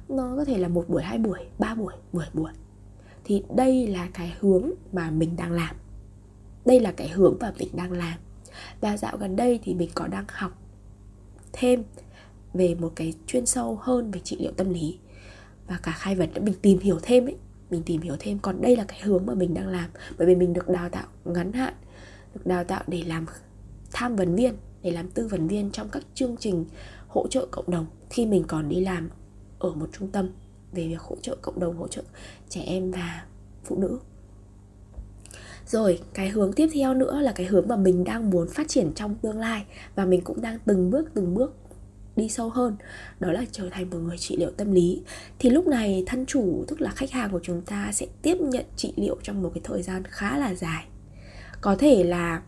nó 0.09 0.35
có 0.37 0.45
thể 0.45 0.59
là 0.59 0.69
một 0.69 0.85
buổi, 0.89 1.03
hai 1.03 1.19
buổi, 1.19 1.39
ba 1.59 1.75
buổi, 1.75 1.95
mười 2.13 2.27
buổi. 2.33 2.53
Thì 3.25 3.43
đây 3.57 3.87
là 3.87 4.09
cái 4.15 4.37
hướng 4.41 4.71
mà 4.93 5.11
mình 5.11 5.37
đang 5.37 5.53
làm. 5.53 5.77
Đây 6.65 6.81
là 6.81 6.93
cái 6.93 7.09
hướng 7.09 7.37
mà 7.41 7.53
mình 7.59 7.69
đang 7.73 7.93
làm. 7.93 8.19
Và 8.81 8.97
dạo 8.97 9.17
gần 9.17 9.37
đây 9.37 9.61
thì 9.63 9.75
mình 9.75 9.91
có 9.95 10.07
đang 10.07 10.25
học 10.29 10.59
thêm 11.53 11.83
về 12.55 12.75
một 12.75 12.93
cái 12.97 13.15
chuyên 13.27 13.47
sâu 13.47 13.79
hơn 13.83 14.11
về 14.11 14.21
trị 14.25 14.37
liệu 14.41 14.53
tâm 14.53 14.71
lý. 14.71 14.99
Và 15.67 15.79
cả 15.83 15.93
khai 15.93 16.15
vấn, 16.15 16.31
mình 16.41 16.55
tìm 16.63 16.79
hiểu 16.79 16.99
thêm 17.03 17.27
ấy, 17.27 17.37
mình 17.71 17.83
tìm 17.87 18.01
hiểu 18.01 18.17
thêm. 18.19 18.39
Còn 18.39 18.61
đây 18.61 18.77
là 18.77 18.85
cái 18.85 19.01
hướng 19.03 19.27
mà 19.27 19.35
mình 19.35 19.55
đang 19.55 19.69
làm. 19.69 19.91
Bởi 20.19 20.27
vì 20.27 20.35
mình 20.35 20.53
được 20.53 20.69
đào 20.69 20.89
tạo 20.89 21.07
ngắn 21.25 21.53
hạn, 21.53 21.75
được 22.35 22.47
đào 22.47 22.65
tạo 22.65 22.83
để 22.87 23.03
làm 23.03 23.27
tham 23.93 24.17
vấn 24.17 24.37
viên 24.37 24.55
để 24.83 24.91
làm 24.91 25.11
tư 25.11 25.27
vấn 25.27 25.49
viên 25.49 25.71
trong 25.71 25.89
các 25.89 26.03
chương 26.15 26.37
trình 26.37 26.65
hỗ 27.09 27.27
trợ 27.29 27.47
cộng 27.51 27.71
đồng 27.71 27.87
khi 28.11 28.27
mình 28.27 28.45
còn 28.49 28.69
đi 28.69 28.81
làm 28.81 29.11
ở 29.59 29.71
một 29.71 29.89
trung 29.93 30.09
tâm 30.09 30.31
về 30.73 30.89
việc 30.89 31.01
hỗ 31.01 31.17
trợ 31.23 31.37
cộng 31.43 31.61
đồng, 31.61 31.77
hỗ 31.77 31.89
trợ 31.89 32.03
trẻ 32.49 32.61
em 32.61 32.91
và 32.91 33.25
phụ 33.65 33.77
nữ. 33.79 33.99
Rồi, 35.67 36.01
cái 36.15 36.29
hướng 36.29 36.53
tiếp 36.53 36.69
theo 36.75 36.95
nữa 36.95 37.21
là 37.21 37.33
cái 37.33 37.47
hướng 37.47 37.69
mà 37.69 37.77
mình 37.77 38.05
đang 38.05 38.31
muốn 38.31 38.49
phát 38.49 38.69
triển 38.69 38.93
trong 38.95 39.15
tương 39.15 39.39
lai 39.39 39.65
và 39.95 40.05
mình 40.05 40.21
cũng 40.21 40.41
đang 40.41 40.59
từng 40.65 40.91
bước 40.91 41.11
từng 41.15 41.35
bước 41.35 41.55
đi 42.17 42.29
sâu 42.29 42.49
hơn, 42.51 42.77
đó 43.21 43.33
là 43.33 43.45
trở 43.53 43.69
thành 43.71 43.91
một 43.91 43.99
người 43.99 44.19
trị 44.19 44.37
liệu 44.37 44.51
tâm 44.51 44.73
lý. 44.73 45.03
Thì 45.39 45.51
lúc 45.51 45.67
này 45.67 46.05
thân 46.07 46.27
chủ, 46.27 46.65
tức 46.69 46.81
là 46.81 46.91
khách 46.91 47.11
hàng 47.11 47.31
của 47.31 47.41
chúng 47.43 47.63
ta 47.63 47.93
sẽ 47.93 48.07
tiếp 48.23 48.37
nhận 48.41 48.65
trị 48.77 48.93
liệu 48.97 49.17
trong 49.23 49.43
một 49.43 49.51
cái 49.55 49.61
thời 49.65 49.83
gian 49.83 50.03
khá 50.05 50.39
là 50.39 50.55
dài. 50.55 50.85
Có 51.61 51.77
thể 51.77 52.05
là 52.05 52.43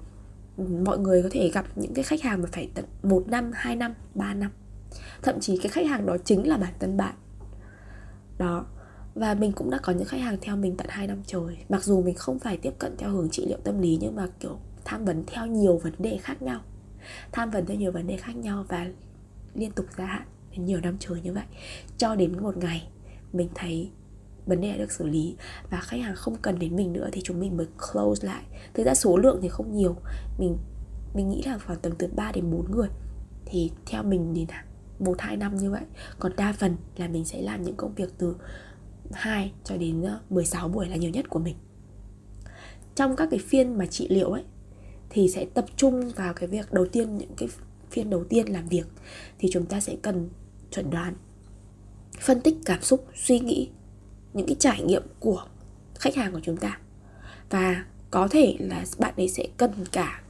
mọi 0.85 0.99
người 0.99 1.23
có 1.23 1.29
thể 1.33 1.51
gặp 1.55 1.67
những 1.75 1.95
cái 1.95 2.05
khách 2.05 2.23
hàng 2.23 2.43
mà 2.43 2.49
phải 2.53 2.71
tận 2.75 2.85
một 3.03 3.25
năm, 3.29 3.51
2 3.55 3.77
năm, 3.77 3.95
3 4.15 4.35
năm. 4.35 4.51
Thậm 5.23 5.41
chí 5.41 5.57
cái 5.57 5.69
khách 5.69 5.87
hàng 5.87 6.07
đó 6.07 6.17
chính 6.25 6.49
là 6.49 6.57
bản 6.57 6.73
thân 6.79 6.97
bạn. 6.97 7.15
Đó. 8.39 8.67
Và 9.15 9.35
mình 9.35 9.53
cũng 9.53 9.71
đã 9.71 9.79
có 9.79 9.93
những 9.93 10.09
khách 10.09 10.21
hàng 10.21 10.37
theo 10.41 10.57
mình 10.57 10.77
tận 10.77 10.87
2 10.91 11.07
năm 11.07 11.23
trời. 11.27 11.57
Mặc 11.69 11.85
dù 11.85 12.03
mình 12.03 12.15
không 12.15 12.39
phải 12.39 12.57
tiếp 12.57 12.73
cận 12.79 12.97
theo 12.99 13.11
hướng 13.11 13.31
trị 13.31 13.47
liệu 13.49 13.59
tâm 13.65 13.81
lý 13.81 13.99
Nhưng 14.01 14.17
mà 14.17 14.29
kiểu 14.41 14.59
tham 14.85 15.05
vấn 15.05 15.25
theo 15.27 15.47
nhiều 15.47 15.79
vấn 15.79 15.93
đề 15.99 16.19
khác 16.23 16.43
nhau. 16.43 16.61
Tham 17.33 17.51
vấn 17.51 17.67
theo 17.67 17.77
nhiều 17.77 17.93
vấn 17.93 18.07
đề 18.07 18.17
khác 18.17 18.37
nhau 18.37 18.65
Và 18.69 18.87
liên 19.55 19.71
tục 19.71 19.87
gia 19.99 20.05
hạn 20.05 20.27
đến 20.51 20.65
nhiều 20.65 20.81
năm 20.81 20.97
trời 20.99 21.21
như 21.21 21.33
vậy. 21.33 21.45
Cho 21.99 22.15
đến 22.15 22.43
một 22.43 22.57
ngày 22.57 22.89
mình 23.33 23.49
thấy 23.55 23.91
vấn 24.47 24.61
đề 24.61 24.71
đã 24.71 24.77
được 24.77 24.93
xử 24.93 25.07
lý 25.07 25.37
và 25.71 25.81
khách 25.81 26.01
hàng 26.01 26.15
không 26.17 26.37
cần 26.43 26.59
đến 26.59 26.77
mình 26.77 26.93
nữa 26.93 27.09
thì 27.13 27.21
chúng 27.25 27.41
mình 27.41 27.57
mới 27.57 27.67
close 27.93 28.27
lại. 28.27 28.43
Thực 28.75 28.87
ra 28.87 28.95
số 28.95 29.17
lượng 29.17 29.39
thì 29.43 29.49
không 29.49 29.73
nhiều, 29.73 29.97
mình 30.39 30.57
mình 31.15 31.29
nghĩ 31.29 31.43
là 31.43 31.59
khoảng 31.59 31.79
tầm 31.79 31.93
từ 31.99 32.07
3 32.17 32.33
đến 32.33 32.51
4 32.51 32.71
người. 32.71 32.89
Thì 33.45 33.71
theo 33.87 34.03
mình 34.03 34.33
thì 34.35 34.47
là 34.49 34.65
một 34.99 35.21
hai 35.21 35.37
năm 35.37 35.57
như 35.57 35.71
vậy. 35.71 35.85
Còn 36.19 36.33
đa 36.37 36.53
phần 36.53 36.77
là 36.97 37.09
mình 37.09 37.25
sẽ 37.25 37.43
làm 37.43 37.63
những 37.63 37.77
công 37.77 37.95
việc 37.95 38.11
từ 38.19 38.37
2 39.13 39.53
cho 39.65 39.77
đến 39.77 40.03
ờ, 40.03 40.21
16 40.31 40.69
buổi 40.69 40.89
là 40.89 40.97
nhiều 40.97 41.11
nhất 41.11 41.29
của 41.29 41.39
mình. 41.39 41.57
Trong 42.95 43.17
các 43.17 43.29
cái 43.31 43.41
phiên 43.41 43.79
mà 43.79 43.87
trị 43.87 44.09
liệu 44.11 44.33
ấy, 44.33 44.45
thì 45.11 45.29
sẽ 45.29 45.47
tập 45.55 45.65
trung 45.77 46.11
vào 46.11 46.35
cái 46.35 46.49
việc 46.49 46.73
đầu 46.73 46.87
tiên, 46.87 47.19
những 47.19 47.35
cái 47.37 47.49
phiên 47.91 48.11
đầu 48.11 48.25
tiên 48.25 48.47
làm 48.47 48.69
việc. 48.69 48.87
Thì 49.39 49.49
chúng 49.53 49.67
ta 49.67 49.81
sẽ 49.81 49.97
cần 50.03 50.29
chuẩn 50.71 50.91
đoán, 50.91 51.15
phân 52.21 52.41
tích 52.41 52.57
cảm 52.65 52.83
xúc, 52.83 53.07
suy 53.15 53.39
nghĩ 53.41 53.71
những 54.35 54.47
cái 54.47 54.57
trải 54.59 54.83
nghiệm 54.83 55.03
của 55.21 55.45
khách 55.95 56.15
hàng 56.15 56.33
của 56.33 56.41
chúng 56.43 56.57
ta. 56.57 56.79
Và 57.51 57.85
có 58.11 58.29
thể 58.29 58.57
là 58.59 58.85
bạn 58.99 59.15
ấy 59.17 59.29
sẽ 59.29 59.47
cần 59.57 59.73
cả 59.93 60.23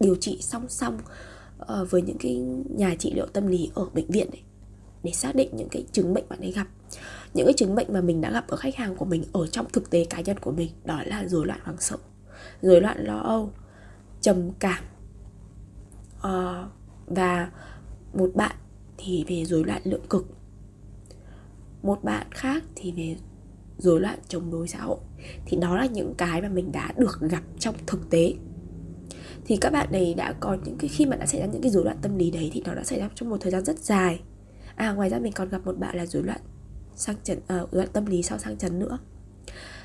điều 0.00 0.16
trị 0.16 0.38
song 0.40 0.68
song 0.68 0.98
ờ, 1.58 1.86
với 1.90 2.02
những 2.02 2.18
cái 2.18 2.36
nhà 2.76 2.94
trị 2.98 3.12
liệu 3.14 3.26
tâm 3.26 3.46
lý 3.46 3.70
ở 3.74 3.86
bệnh 3.94 4.10
viện 4.10 4.30
ấy, 4.30 4.42
để 5.02 5.12
xác 5.12 5.34
định 5.34 5.48
những 5.52 5.68
cái 5.68 5.84
chứng 5.92 6.14
bệnh 6.14 6.24
bạn 6.28 6.40
ấy 6.40 6.52
gặp. 6.52 6.66
Những 7.34 7.46
cái 7.46 7.54
chứng 7.56 7.74
bệnh 7.74 7.92
mà 7.92 8.00
mình 8.00 8.20
đã 8.20 8.30
gặp 8.30 8.48
ở 8.48 8.56
khách 8.56 8.76
hàng 8.76 8.96
của 8.96 9.04
mình 9.04 9.24
ở 9.32 9.46
trong 9.46 9.66
thực 9.72 9.90
tế 9.90 10.04
cá 10.04 10.20
nhân 10.20 10.38
của 10.38 10.52
mình 10.52 10.70
đó 10.84 11.02
là 11.06 11.28
rối 11.28 11.46
loạn 11.46 11.60
hoang 11.64 11.80
sợ 11.80 11.96
rối 12.62 12.80
loạn 12.80 13.04
lo 13.04 13.18
âu 13.18 13.52
trầm 14.20 14.50
cảm. 14.58 14.84
À, 16.22 16.66
và 17.06 17.50
một 18.14 18.30
bạn 18.34 18.56
thì 18.96 19.24
về 19.28 19.44
rối 19.44 19.64
loạn 19.64 19.82
lượng 19.84 20.06
cực. 20.10 20.26
Một 21.82 22.04
bạn 22.04 22.26
khác 22.30 22.62
thì 22.74 22.92
về 22.92 23.16
rối 23.82 24.00
loạn 24.00 24.18
chống 24.28 24.50
đối 24.50 24.68
xã 24.68 24.80
hội. 24.80 24.98
Thì 25.46 25.56
đó 25.56 25.76
là 25.76 25.86
những 25.86 26.14
cái 26.14 26.42
mà 26.42 26.48
mình 26.48 26.72
đã 26.72 26.92
được 26.96 27.20
gặp 27.20 27.42
trong 27.58 27.74
thực 27.86 28.10
tế. 28.10 28.34
Thì 29.44 29.56
các 29.56 29.72
bạn 29.72 29.88
này 29.92 30.14
đã 30.14 30.32
có 30.40 30.56
những 30.64 30.76
cái 30.78 30.88
khi 30.88 31.06
mà 31.06 31.16
đã 31.16 31.26
xảy 31.26 31.40
ra 31.40 31.46
những 31.46 31.62
cái 31.62 31.70
rối 31.70 31.84
loạn 31.84 31.96
tâm 32.02 32.18
lý 32.18 32.30
đấy 32.30 32.50
thì 32.52 32.62
nó 32.66 32.74
đã 32.74 32.84
xảy 32.84 33.00
ra 33.00 33.10
trong 33.14 33.30
một 33.30 33.36
thời 33.40 33.52
gian 33.52 33.64
rất 33.64 33.78
dài. 33.78 34.20
À 34.74 34.92
ngoài 34.92 35.10
ra 35.10 35.18
mình 35.18 35.32
còn 35.32 35.48
gặp 35.48 35.60
một 35.64 35.78
bạn 35.78 35.96
là 35.96 36.06
rối 36.06 36.22
loạn 36.22 36.40
sang 36.94 37.16
chấn 37.24 37.38
uh, 37.38 37.48
rối 37.48 37.66
loạn 37.72 37.88
tâm 37.92 38.06
lý 38.06 38.22
sau 38.22 38.38
sang 38.38 38.56
chấn 38.56 38.78
nữa. 38.78 38.98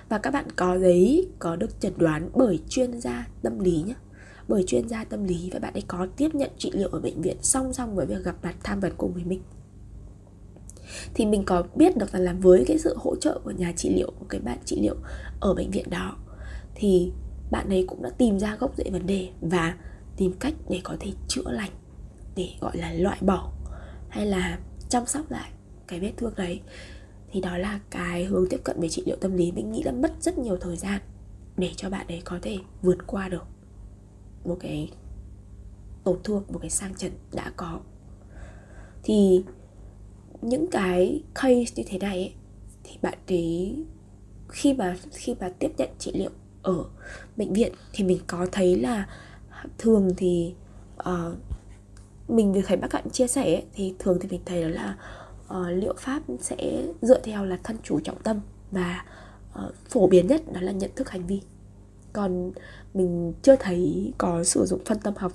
Và 0.10 0.18
các 0.18 0.32
bạn 0.32 0.46
có 0.56 0.80
giấy 0.80 1.28
có 1.40 1.56
được 1.56 1.80
chẩn 1.80 1.94
đoán 1.98 2.30
bởi 2.34 2.60
chuyên 2.70 3.02
gia 3.02 3.28
tâm 3.42 3.60
lý 3.60 3.84
nhé 3.88 3.94
bởi 4.48 4.64
chuyên 4.68 4.90
gia 4.90 5.04
tâm 5.04 5.24
lý 5.24 5.50
và 5.54 5.60
bạn 5.60 5.74
ấy 5.74 5.84
có 5.88 6.08
tiếp 6.18 6.36
nhận 6.36 6.52
trị 6.58 6.72
liệu 6.74 6.90
ở 6.90 7.00
bệnh 7.00 7.22
viện 7.22 7.38
song 7.42 7.74
song 7.74 7.96
với 7.96 8.06
việc 8.06 8.24
gặp 8.24 8.36
mặt 8.44 8.56
tham 8.64 8.80
vấn 8.80 8.92
cùng 8.98 9.14
với 9.14 9.24
mình 9.24 9.42
thì 11.14 11.26
mình 11.26 11.44
có 11.46 11.64
biết 11.76 11.98
được 11.98 12.12
rằng 12.12 12.22
là 12.22 12.34
với 12.34 12.64
cái 12.68 12.78
sự 12.78 12.96
hỗ 12.98 13.16
trợ 13.16 13.40
của 13.44 13.52
nhà 13.52 13.72
trị 13.76 13.90
liệu, 13.90 14.12
của 14.20 14.26
cái 14.30 14.42
bạn 14.42 14.58
trị 14.66 14.80
liệu 14.82 14.96
ở 15.40 15.54
bệnh 15.54 15.72
viện 15.72 15.90
đó, 15.90 16.16
thì 16.76 17.12
bạn 17.52 17.70
ấy 17.70 17.86
cũng 17.88 18.02
đã 18.02 18.10
tìm 18.10 18.40
ra 18.40 18.56
gốc 18.56 18.78
rễ 18.78 18.90
vấn 18.92 19.06
đề 19.06 19.30
và 19.42 19.78
tìm 20.18 20.34
cách 20.40 20.54
để 20.70 20.82
có 20.84 20.98
thể 21.00 21.12
chữa 21.28 21.52
lành, 21.52 21.72
để 22.36 22.50
gọi 22.62 22.78
là 22.78 22.94
loại 22.94 23.18
bỏ 23.22 23.52
hay 24.10 24.26
là 24.26 24.60
chăm 24.90 25.06
sóc 25.06 25.32
lại 25.32 25.52
cái 25.88 26.00
vết 26.00 26.12
thương 26.18 26.34
đấy. 26.38 26.62
Thì 27.32 27.42
đó 27.42 27.58
là 27.58 27.80
cái 27.90 28.26
hướng 28.26 28.50
tiếp 28.50 28.62
cận 28.64 28.80
về 28.80 28.90
trị 28.90 29.04
liệu 29.06 29.16
tâm 29.22 29.38
lý. 29.38 29.52
Mình 29.52 29.72
nghĩ 29.72 29.84
là 29.84 29.92
mất 29.92 30.12
rất 30.20 30.38
nhiều 30.38 30.58
thời 30.58 30.76
gian 30.76 31.02
để 31.58 31.72
cho 31.76 31.90
bạn 31.90 32.08
ấy 32.08 32.22
có 32.26 32.40
thể 32.42 32.58
vượt 32.82 32.98
qua 33.08 33.30
được 33.30 33.44
một 34.46 34.58
cái 34.60 34.92
tổn 36.04 36.18
thương, 36.24 36.44
một 36.50 36.60
cái 36.62 36.70
sang 36.70 36.96
chấn 36.96 37.12
đã 37.34 37.52
có. 37.58 37.80
Thì 39.04 39.44
những 40.48 40.68
cái 40.68 41.24
case 41.36 41.74
như 41.76 41.84
thế 41.88 41.98
này 41.98 42.18
ấy, 42.18 42.34
thì 42.84 42.98
bạn 43.02 43.18
ấy 43.28 43.76
khi 44.50 44.74
mà 44.74 44.98
khi 45.12 45.36
mà 45.40 45.50
tiếp 45.60 45.72
nhận 45.78 45.90
trị 46.00 46.12
liệu 46.16 46.30
ở 46.62 46.86
bệnh 47.38 47.54
viện 47.54 47.74
thì 47.94 48.04
mình 48.04 48.20
có 48.28 48.48
thấy 48.52 48.76
là 48.80 49.10
thường 49.78 50.10
thì 50.18 50.54
uh, 51.00 51.38
mình 52.28 52.54
vừa 52.54 52.62
thấy 52.62 52.78
bác 52.78 52.94
bạn 52.94 53.10
chia 53.10 53.28
sẻ 53.28 53.44
ấy, 53.44 53.66
thì 53.74 53.94
thường 54.00 54.18
thì 54.22 54.30
mình 54.32 54.42
thấy 54.46 54.64
đó 54.64 54.70
là 54.70 54.98
uh, 55.60 55.84
liệu 55.84 55.94
pháp 55.98 56.22
sẽ 56.40 56.84
dựa 57.02 57.20
theo 57.20 57.46
là 57.46 57.58
thân 57.64 57.78
chủ 57.84 58.00
trọng 58.00 58.22
tâm 58.24 58.42
và 58.72 59.06
uh, 59.66 59.74
phổ 59.90 60.08
biến 60.08 60.28
nhất 60.28 60.54
đó 60.54 60.62
là 60.62 60.72
nhận 60.72 60.92
thức 60.96 61.10
hành 61.10 61.28
vi. 61.28 61.42
Còn 62.14 62.52
mình 62.94 63.34
chưa 63.42 63.56
thấy 63.56 64.14
có 64.18 64.44
sử 64.44 64.66
dụng 64.66 64.80
phân 64.86 65.00
tâm 65.00 65.14
học 65.18 65.32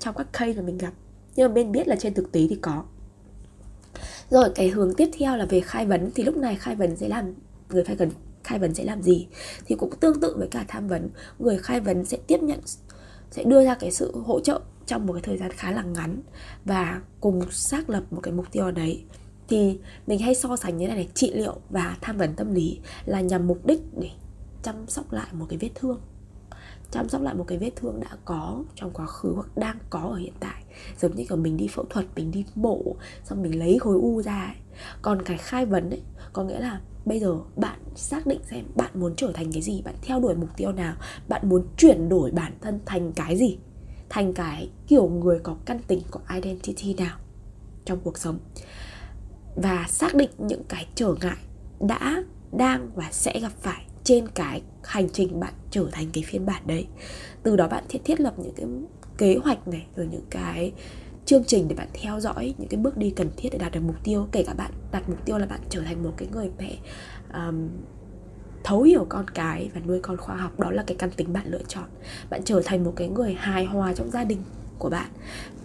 trong 0.00 0.14
các 0.14 0.32
case 0.32 0.52
mà 0.52 0.62
mình 0.62 0.78
gặp. 0.78 0.92
Nhưng 1.36 1.48
mà 1.48 1.54
bên 1.54 1.72
biết 1.72 1.88
là 1.88 1.96
trên 1.96 2.14
thực 2.14 2.32
tế 2.32 2.46
thì 2.50 2.58
có 2.62 2.84
rồi, 4.30 4.48
cái 4.54 4.68
hướng 4.68 4.94
tiếp 4.94 5.10
theo 5.18 5.36
là 5.36 5.44
về 5.44 5.60
khai 5.60 5.86
vấn. 5.86 6.10
Thì 6.14 6.24
lúc 6.24 6.36
này 6.36 6.56
khai 6.56 6.76
vấn 6.76 6.96
sẽ 6.96 7.08
làm, 7.08 7.34
người 7.68 7.84
khai 7.84 7.96
vấn 7.96 8.10
khai 8.44 8.58
vấn 8.58 8.74
sẽ 8.74 8.84
làm 8.84 9.02
gì? 9.02 9.26
Thì 9.66 9.74
cũng 9.74 9.90
tương 10.00 10.20
tự 10.20 10.34
với 10.38 10.48
cả 10.48 10.64
tham 10.68 10.88
vấn. 10.88 11.08
Người 11.38 11.58
khai 11.58 11.80
vấn 11.80 12.04
sẽ 12.04 12.18
tiếp 12.26 12.42
nhận, 12.42 12.60
sẽ 13.30 13.44
đưa 13.44 13.64
ra 13.64 13.74
cái 13.74 13.90
sự 13.90 14.20
hỗ 14.24 14.40
trợ 14.40 14.60
trong 14.86 15.06
một 15.06 15.12
cái 15.12 15.22
thời 15.22 15.36
gian 15.36 15.50
khá 15.50 15.70
là 15.70 15.82
ngắn 15.82 16.22
và 16.64 17.00
cùng 17.20 17.50
xác 17.50 17.90
lập 17.90 18.04
một 18.10 18.20
cái 18.22 18.34
mục 18.34 18.46
tiêu 18.52 18.70
đấy. 18.70 19.04
Thì 19.48 19.78
mình 20.06 20.18
hay 20.18 20.34
so 20.34 20.56
sánh 20.56 20.76
như 20.76 20.86
này 20.86 20.96
này, 20.96 21.08
trị 21.14 21.32
liệu 21.34 21.56
và 21.70 21.96
tham 22.00 22.18
vấn 22.18 22.34
tâm 22.34 22.54
lý 22.54 22.78
là 23.06 23.20
nhằm 23.20 23.46
mục 23.46 23.66
đích 23.66 23.80
để 24.00 24.10
chăm 24.62 24.74
sóc 24.88 25.12
lại 25.12 25.26
một 25.32 25.46
cái 25.48 25.58
vết 25.58 25.70
thương 25.74 26.00
chăm 26.90 27.08
sóc 27.08 27.22
lại 27.22 27.34
một 27.34 27.44
cái 27.46 27.58
vết 27.58 27.70
thương 27.76 28.00
đã 28.00 28.16
có 28.24 28.64
trong 28.74 28.90
quá 28.90 29.06
khứ 29.06 29.32
hoặc 29.34 29.56
đang 29.56 29.78
có 29.90 30.00
ở 30.00 30.16
hiện 30.16 30.32
tại. 30.40 30.64
Giống 31.00 31.16
như 31.16 31.24
kiểu 31.28 31.36
mình 31.36 31.56
đi 31.56 31.68
phẫu 31.68 31.84
thuật, 31.84 32.06
mình 32.16 32.30
đi 32.30 32.44
mổ, 32.54 32.96
xong 33.24 33.42
mình 33.42 33.58
lấy 33.58 33.78
khối 33.78 33.94
u 33.94 34.22
ra 34.22 34.44
ấy. 34.46 34.56
còn 35.02 35.22
cái 35.22 35.38
khai 35.38 35.66
vấn 35.66 35.90
ấy, 35.90 36.02
có 36.32 36.44
nghĩa 36.44 36.60
là 36.60 36.80
bây 37.04 37.20
giờ 37.20 37.36
bạn 37.56 37.78
xác 37.94 38.26
định 38.26 38.40
xem 38.50 38.64
bạn 38.76 38.90
muốn 38.94 39.14
trở 39.16 39.32
thành 39.34 39.52
cái 39.52 39.62
gì, 39.62 39.82
bạn 39.82 39.94
theo 40.02 40.20
đuổi 40.20 40.34
mục 40.34 40.48
tiêu 40.56 40.72
nào, 40.72 40.94
bạn 41.28 41.48
muốn 41.48 41.66
chuyển 41.76 42.08
đổi 42.08 42.30
bản 42.30 42.52
thân 42.60 42.80
thành 42.86 43.12
cái 43.12 43.36
gì, 43.36 43.58
thành 44.08 44.32
cái 44.32 44.70
kiểu 44.86 45.08
người 45.08 45.38
có 45.38 45.56
căn 45.64 45.78
tính, 45.86 46.00
có 46.10 46.20
identity 46.34 46.94
nào 46.94 47.18
trong 47.84 48.00
cuộc 48.04 48.18
sống. 48.18 48.38
Và 49.56 49.84
xác 49.88 50.14
định 50.14 50.30
những 50.38 50.64
cái 50.68 50.86
trở 50.94 51.14
ngại 51.20 51.38
đã, 51.80 52.22
đang 52.52 52.90
và 52.94 53.08
sẽ 53.12 53.40
gặp 53.40 53.52
phải 53.60 53.86
trên 54.04 54.28
cái 54.28 54.62
hành 54.82 55.08
trình 55.12 55.40
bạn 55.40 55.54
trở 55.70 55.88
thành 55.92 56.06
cái 56.12 56.24
phiên 56.26 56.46
bản 56.46 56.62
đấy. 56.66 56.86
Từ 57.42 57.56
đó 57.56 57.68
bạn 57.68 57.84
thiết 57.88 58.00
thiết 58.04 58.20
lập 58.20 58.34
những 58.38 58.54
cái 58.54 58.66
kế 59.18 59.36
hoạch 59.44 59.68
này 59.68 59.86
rồi 59.96 60.08
những 60.10 60.24
cái 60.30 60.72
chương 61.26 61.44
trình 61.44 61.68
để 61.68 61.74
bạn 61.74 61.88
theo 61.92 62.20
dõi 62.20 62.54
những 62.58 62.68
cái 62.68 62.80
bước 62.80 62.96
đi 62.96 63.10
cần 63.10 63.30
thiết 63.36 63.48
để 63.52 63.58
đạt 63.58 63.72
được 63.72 63.80
mục 63.86 63.96
tiêu. 64.04 64.26
Kể 64.32 64.44
cả 64.46 64.54
bạn 64.54 64.70
đặt 64.92 65.08
mục 65.08 65.24
tiêu 65.24 65.38
là 65.38 65.46
bạn 65.46 65.60
trở 65.70 65.80
thành 65.80 66.02
một 66.02 66.14
cái 66.16 66.28
người 66.32 66.50
mẹ 66.58 66.76
um, 67.34 67.68
thấu 68.64 68.82
hiểu 68.82 69.06
con 69.08 69.28
cái 69.34 69.70
và 69.74 69.80
nuôi 69.86 70.00
con 70.02 70.16
khoa 70.16 70.36
học. 70.36 70.60
Đó 70.60 70.70
là 70.70 70.84
cái 70.86 70.96
căn 70.96 71.10
tính 71.10 71.32
bạn 71.32 71.46
lựa 71.46 71.62
chọn. 71.68 71.84
Bạn 72.30 72.40
trở 72.44 72.62
thành 72.64 72.84
một 72.84 72.92
cái 72.96 73.08
người 73.08 73.34
hài 73.34 73.64
hòa 73.64 73.92
trong 73.94 74.10
gia 74.10 74.24
đình 74.24 74.38
của 74.78 74.90
bạn. 74.90 75.10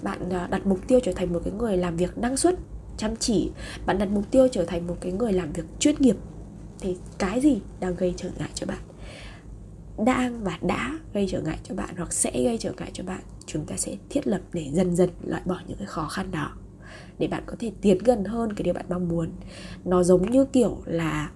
Bạn 0.02 0.30
ờ, 0.30 0.48
đặt 0.48 0.68
mục 0.68 0.80
tiêu 0.88 1.00
trở 1.04 1.12
thành 1.12 1.34
một 1.34 1.42
cái 1.44 1.54
người 1.54 1.78
làm 1.78 1.98
việc 1.98 2.18
năng 2.18 2.38
suất 2.38 2.56
chăm 2.98 3.16
chỉ. 3.16 3.52
Bạn 3.86 3.98
đặt 3.98 4.10
mục 4.12 4.32
tiêu 4.32 4.48
trở 4.52 4.66
thành 4.66 4.88
một 4.88 4.98
cái 5.02 5.12
người 5.12 5.34
làm 5.34 5.52
việc 5.52 5.66
chuyên 5.80 5.96
nghiệp 6.00 6.16
thì 6.80 6.98
cái 7.18 7.42
gì 7.42 7.62
đang 7.80 7.96
gây 7.96 8.14
trở 8.18 8.30
ngại 8.40 8.50
cho 8.54 8.68
bạn? 8.68 8.80
Đang 10.06 10.44
và 10.44 10.60
đã 10.62 11.00
gây 11.14 11.28
trở 11.30 11.42
ngại 11.42 11.60
cho 11.64 11.76
bạn 11.76 11.96
hoặc 11.98 12.14
sẽ 12.14 12.32
gây 12.44 12.58
trở 12.58 12.72
ngại 12.78 12.90
cho 12.94 13.04
bạn 13.04 13.22
chúng 13.46 13.66
ta 13.66 13.78
sẽ 13.78 13.96
thiết 14.10 14.28
lập 14.28 14.42
để 14.54 14.70
dần 14.74 14.96
dần 14.96 15.10
loại 15.24 15.42
bỏ 15.46 15.60
những 15.68 15.78
cái 15.78 15.88
khó 15.88 16.08
khăn 16.08 16.32
đó. 16.32 16.52
Để 17.20 17.28
bạn 17.28 17.44
có 17.46 17.56
thể 17.60 17.72
tiến 17.82 17.98
gần 17.98 18.24
hơn 18.24 18.54
cái 18.54 18.64
điều 18.64 18.74
bạn 18.74 18.86
mong 18.90 19.08
muốn. 19.08 19.30
Nó 19.86 20.04
giống 20.04 20.32
như 20.32 20.46
kiểu 20.46 20.78
là 20.86 21.32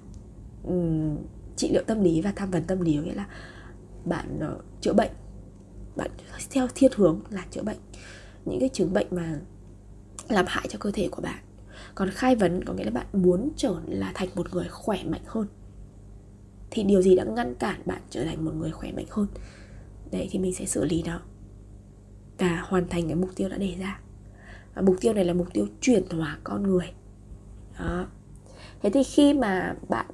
um, 0.63 1.17
trị 1.55 1.69
liệu 1.73 1.83
tâm 1.87 2.03
lý 2.03 2.21
và 2.21 2.33
tham 2.35 2.51
vấn 2.51 2.63
tâm 2.63 2.81
lý 2.81 2.95
nghĩa 2.95 3.13
là 3.13 3.27
bạn 4.05 4.39
uh, 4.55 4.63
chữa 4.81 4.93
bệnh. 4.93 5.11
Bạn 5.95 6.11
theo 6.51 6.67
thiên 6.75 6.91
hướng 6.95 7.21
là 7.29 7.45
chữa 7.51 7.63
bệnh. 7.63 7.77
Những 8.45 8.59
cái 8.59 8.69
chứng 8.69 8.93
bệnh 8.93 9.07
mà 9.11 9.39
làm 10.29 10.45
hại 10.47 10.67
cho 10.69 10.79
cơ 10.79 10.91
thể 10.91 11.07
của 11.11 11.21
bạn 11.21 11.39
còn 11.99 12.09
khai 12.09 12.35
vấn 12.35 12.63
có 12.63 12.73
nghĩa 12.73 12.83
là 12.83 12.91
bạn 12.91 13.05
muốn 13.13 13.49
trở 13.55 13.75
là 13.87 14.11
thành 14.15 14.29
một 14.35 14.53
người 14.53 14.67
khỏe 14.69 15.03
mạnh 15.03 15.21
hơn. 15.25 15.47
Thì 16.71 16.83
điều 16.83 17.01
gì 17.01 17.15
đã 17.15 17.23
ngăn 17.23 17.55
cản 17.55 17.81
bạn 17.85 18.01
trở 18.09 18.25
thành 18.25 18.45
một 18.45 18.51
người 18.55 18.71
khỏe 18.71 18.91
mạnh 18.91 19.05
hơn? 19.09 19.27
Đấy 20.11 20.27
thì 20.31 20.39
mình 20.39 20.53
sẽ 20.53 20.65
xử 20.65 20.85
lý 20.85 21.03
nó. 21.03 21.21
Và 22.37 22.63
hoàn 22.67 22.87
thành 22.87 23.07
cái 23.07 23.15
mục 23.15 23.29
tiêu 23.35 23.49
đã 23.49 23.57
đề 23.57 23.75
ra. 23.79 23.99
Và 24.75 24.81
mục 24.81 24.95
tiêu 25.01 25.13
này 25.13 25.25
là 25.25 25.33
mục 25.33 25.53
tiêu 25.53 25.67
chuyển 25.81 26.03
hóa 26.09 26.37
con 26.43 26.63
người. 26.63 26.91
Đó. 27.79 28.07
Thế 28.81 28.89
thì 28.89 29.03
khi 29.03 29.33
mà 29.33 29.75
bạn 29.89 30.05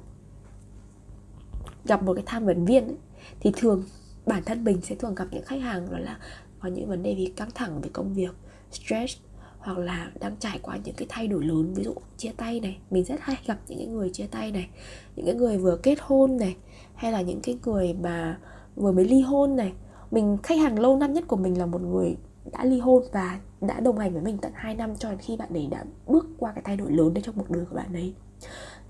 gặp 1.84 2.02
một 2.02 2.14
cái 2.14 2.24
tham 2.26 2.46
vấn 2.46 2.64
viên 2.64 2.86
ấy, 2.86 2.98
thì 3.40 3.52
thường 3.56 3.84
bản 4.26 4.42
thân 4.46 4.64
mình 4.64 4.80
sẽ 4.82 4.94
thường 4.94 5.14
gặp 5.14 5.26
những 5.30 5.44
khách 5.44 5.60
hàng 5.60 5.90
đó 5.90 5.98
là 5.98 6.18
có 6.60 6.68
những 6.68 6.88
vấn 6.88 7.02
đề 7.02 7.14
vì 7.14 7.26
căng 7.26 7.50
thẳng 7.54 7.80
về 7.80 7.90
công 7.92 8.14
việc 8.14 8.34
stress 8.70 9.18
hoặc 9.66 9.78
là 9.78 10.10
đang 10.20 10.36
trải 10.40 10.58
qua 10.62 10.78
những 10.84 10.94
cái 10.94 11.06
thay 11.10 11.28
đổi 11.28 11.44
lớn 11.44 11.74
ví 11.74 11.84
dụ 11.84 11.94
chia 12.16 12.32
tay 12.36 12.60
này 12.60 12.78
mình 12.90 13.04
rất 13.04 13.20
hay 13.20 13.36
gặp 13.46 13.58
những 13.68 13.78
cái 13.78 13.86
người 13.86 14.10
chia 14.10 14.26
tay 14.26 14.52
này 14.52 14.68
những 15.16 15.26
cái 15.26 15.34
người 15.34 15.58
vừa 15.58 15.76
kết 15.76 15.98
hôn 16.00 16.36
này 16.36 16.56
hay 16.94 17.12
là 17.12 17.20
những 17.20 17.40
cái 17.42 17.58
người 17.64 17.94
mà 18.02 18.38
vừa 18.76 18.92
mới 18.92 19.04
ly 19.04 19.20
hôn 19.20 19.56
này. 19.56 19.72
Mình 20.10 20.38
khách 20.42 20.58
hàng 20.58 20.78
lâu 20.78 20.96
năm 20.96 21.12
nhất 21.12 21.24
của 21.28 21.36
mình 21.36 21.58
là 21.58 21.66
một 21.66 21.82
người 21.82 22.16
đã 22.52 22.64
ly 22.64 22.78
hôn 22.78 23.02
và 23.12 23.40
đã 23.60 23.80
đồng 23.80 23.98
hành 23.98 24.12
với 24.12 24.22
mình 24.22 24.38
tận 24.38 24.52
2 24.54 24.74
năm 24.74 24.96
cho 24.96 25.10
đến 25.10 25.18
khi 25.18 25.36
bạn 25.36 25.48
ấy 25.52 25.68
đã 25.70 25.84
bước 26.06 26.26
qua 26.38 26.52
cái 26.52 26.62
thay 26.64 26.76
đổi 26.76 26.90
lớn 26.92 27.14
đấy 27.14 27.22
trong 27.26 27.34
cuộc 27.34 27.50
đời 27.50 27.64
của 27.64 27.76
bạn 27.76 27.92
ấy. 27.92 28.14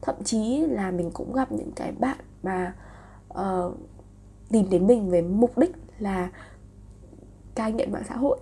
Thậm 0.03 0.15
chí 0.25 0.59
là 0.69 0.91
mình 0.91 1.11
cũng 1.11 1.33
gặp 1.33 1.53
những 1.53 1.73
cái 1.77 1.93
bạn 1.93 2.19
mà 2.43 2.75
uh, 3.35 3.79
tìm 4.51 4.71
đến 4.71 4.87
mình 4.87 5.11
với 5.11 5.23
mục 5.23 5.59
đích 5.59 5.73
là 5.99 6.31
cai 7.55 7.73
nghiện 7.73 7.93
mạng 7.93 8.05
xã 8.09 8.17
hội. 8.17 8.39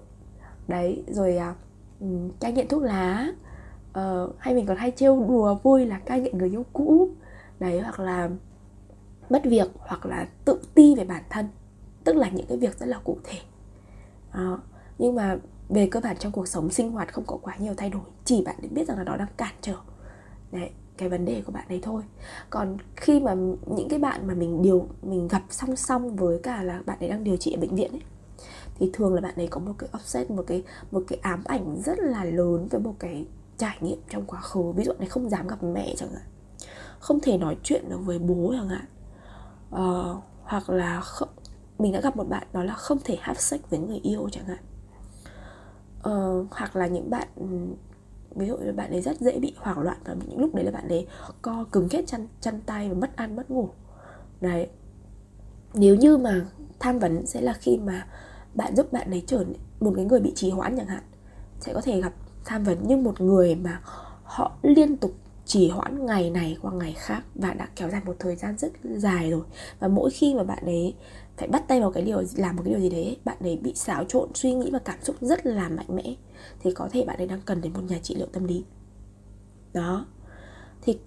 Đấy 0.69 1.05
rồi 1.09 1.39
uh, 1.51 1.57
Ừ, 2.01 2.07
cai 2.41 2.53
nghiện 2.53 2.69
thuốc 2.69 2.83
lá. 2.83 3.29
Uh, 3.99 4.35
hay 4.39 4.55
mình 4.55 4.67
còn 4.67 4.77
hay 4.77 4.91
trêu 4.91 5.25
đùa 5.29 5.55
vui 5.63 5.87
là 5.87 5.99
cai 5.99 6.21
nghiện 6.21 6.39
người 6.39 6.51
yêu 6.51 6.65
cũ. 6.73 7.09
Đấy 7.61 7.81
hoặc 7.81 8.01
là 8.01 8.31
mất 9.31 9.45
việc 9.45 9.69
hoặc 9.79 10.07
là 10.07 10.29
tự 10.45 10.61
ti 10.75 10.95
về 10.95 11.05
bản 11.05 11.23
thân. 11.31 11.49
Tức 12.05 12.17
là 12.17 12.29
những 12.31 12.47
cái 12.47 12.59
việc 12.59 12.79
rất 12.79 12.87
là 12.87 12.99
cụ 13.05 13.19
thể. 13.25 13.39
Uh, 14.31 14.61
nhưng 14.99 15.15
mà 15.15 15.37
về 15.69 15.89
cơ 15.91 16.01
bản 16.01 16.17
trong 16.19 16.33
cuộc 16.33 16.49
sống 16.49 16.71
sinh 16.71 16.93
hoạt 16.93 17.13
không 17.13 17.25
có 17.27 17.39
quá 17.43 17.57
nhiều 17.59 17.75
thay 17.77 17.91
đổi. 17.91 18.03
Chỉ 18.25 18.43
bạn 18.43 18.57
biết 18.71 18.89
rằng 18.89 18.99
là 18.99 19.05
nó 19.05 19.17
đang 19.17 19.29
cản 19.37 19.55
trở. 19.61 19.77
Đấy 20.53 20.71
cái 20.97 21.09
vấn 21.09 21.25
đề 21.25 21.43
của 21.47 21.53
bạn 21.53 21.65
ấy 21.69 21.81
thôi. 21.83 22.03
Còn 22.51 22.77
khi 22.97 23.21
mà 23.21 23.35
những 23.67 23.89
cái 23.89 23.99
bạn 23.99 24.27
mà 24.27 24.35
mình 24.35 24.63
điều 24.63 24.89
mình 25.03 25.29
gặp 25.29 25.43
song 25.51 25.77
song 25.77 26.17
với 26.17 26.39
cả 26.43 26.63
là 26.63 26.83
bạn 26.87 26.99
ấy 27.01 27.09
đang 27.09 27.25
điều 27.25 27.37
trị 27.37 27.53
ở 27.53 27.61
bệnh 27.61 27.75
viện 27.75 27.91
ấy 27.93 28.03
thì 28.75 28.91
thường 28.93 29.15
là 29.15 29.21
bạn 29.21 29.35
ấy 29.37 29.49
có 29.49 29.61
một 29.61 29.73
cái 29.79 29.91
offset 29.93 30.35
một 30.35 30.45
cái 30.47 30.63
một 30.91 31.03
cái 31.09 31.19
ám 31.23 31.43
ảnh 31.45 31.83
rất 31.83 31.99
là 31.99 32.25
lớn 32.25 32.69
với 32.71 32.81
một 32.81 32.95
cái 32.99 33.27
trải 33.57 33.77
nghiệm 33.81 33.99
trong 34.11 34.25
quá 34.27 34.41
khứ. 34.41 34.73
Ví 34.73 34.85
dụ 34.85 34.93
này 34.99 35.09
không 35.09 35.31
dám 35.31 35.47
gặp 35.47 35.63
mẹ 35.63 35.95
chẳng 35.97 36.13
hạn. 36.13 36.23
Không 36.99 37.21
thể 37.21 37.39
nói 37.39 37.57
chuyện 37.63 37.89
được 37.89 37.99
với 38.05 38.19
bố 38.19 38.55
chẳng 38.57 38.69
hạn. 38.69 38.85
Uh, 39.75 40.23
hoặc 40.43 40.71
là 40.71 41.01
không, 41.01 41.29
mình 41.79 41.93
đã 41.93 42.01
gặp 42.01 42.17
một 42.17 42.29
bạn 42.29 42.47
đó 42.53 42.65
là 42.65 42.75
không 42.75 42.99
thể 43.05 43.17
have 43.21 43.41
sex 43.41 43.61
với 43.71 43.79
người 43.79 44.01
yêu 44.03 44.29
chẳng 44.33 44.45
hạn. 44.45 44.65
Uh, 45.99 46.47
hoặc 46.51 46.77
là 46.77 46.87
những 46.87 47.11
bạn 47.11 47.29
ví 48.35 48.47
dụ 48.47 48.57
như 48.57 48.73
bạn 48.73 48.91
ấy 48.91 49.01
rất 49.01 49.21
dễ 49.21 49.39
bị 49.39 49.55
hoảng 49.57 49.79
loạn 49.79 49.97
và 50.05 50.17
những 50.27 50.41
lúc 50.41 50.55
đấy 50.55 50.65
là 50.65 50.71
bạn 50.71 50.89
ấy 50.89 51.07
co 51.43 51.65
cứng 51.73 51.89
kết 51.89 52.05
chân 52.07 52.29
chân 52.41 52.61
tay 52.67 52.89
và 52.89 52.95
mất 52.95 53.17
ăn 53.17 53.37
mất 53.37 53.51
ngủ. 53.51 53.69
Đấy. 54.41 54.69
Nếu 55.75 55.95
như 55.95 56.17
mà 56.17 56.47
tham 56.79 56.99
vấn 56.99 57.27
sẽ 57.27 57.41
là 57.41 57.53
khi 57.53 57.79
mà 57.79 58.07
bạn 58.55 58.77
giúp 58.77 58.93
bạn 58.93 59.11
ấy 59.11 59.23
trở 59.27 59.45
một 59.81 59.93
cái 59.97 60.05
người 60.05 60.21
bị 60.21 60.33
trì 60.35 60.51
hoãn 60.51 60.77
chẳng 60.77 60.87
hạn, 60.87 61.03
sẽ 61.61 61.75
có 61.75 61.81
thể 61.81 62.01
gặp 62.01 62.13
tham 62.45 62.65
vấn 62.65 62.79
nhưng 62.87 63.05
một 63.05 63.21
người 63.21 63.55
mà 63.55 63.81
họ 64.25 64.57
liên 64.63 64.97
tục 64.97 65.13
trì 65.47 65.69
hoãn 65.69 66.07
ngày 66.07 66.31
này 66.31 66.57
qua 66.63 66.73
ngày 66.73 66.93
khác 66.99 67.23
và 67.35 67.55
đã 67.55 67.69
kéo 67.77 67.91
dài 67.91 68.01
một 68.07 68.17
thời 68.19 68.37
gian 68.37 68.59
rất 68.59 68.73
dài 68.97 69.31
rồi. 69.31 69.43
Và 69.79 69.89
mỗi 69.89 70.11
khi 70.11 70.35
mà 70.35 70.43
bạn 70.43 70.65
ấy 70.65 70.95
phải 71.37 71.49
bắt 71.49 71.69
tay 71.69 71.81
vào 71.81 71.91
cái 71.91 72.03
điều, 72.03 72.23
làm 72.37 72.57
một 72.57 72.63
cái 72.65 72.75
điều 72.75 72.83
gì 72.83 72.89
đấy, 72.89 73.17
bạn 73.25 73.37
ấy 73.41 73.57
bị 73.57 73.75
xáo 73.75 74.05
trộn 74.05 74.29
suy 74.35 74.55
nghĩ 74.55 74.71
và 74.71 74.79
cảm 74.79 74.99
xúc 75.03 75.17
rất 75.21 75.47
là 75.47 75.69
mạnh 75.69 75.87
mẽ, 75.89 76.15
thì 76.61 76.73
có 76.73 76.89
thể 76.93 77.05
bạn 77.05 77.17
ấy 77.17 77.27
đang 77.27 77.41
cần 77.45 77.61
đến 77.61 77.73
một 77.73 77.81
nhà 77.89 77.99
trị 78.03 78.15
liệu 78.15 78.27
tâm 78.33 78.45
lý. 78.45 78.65
Đó. 79.73 80.07
Thì 80.83 80.99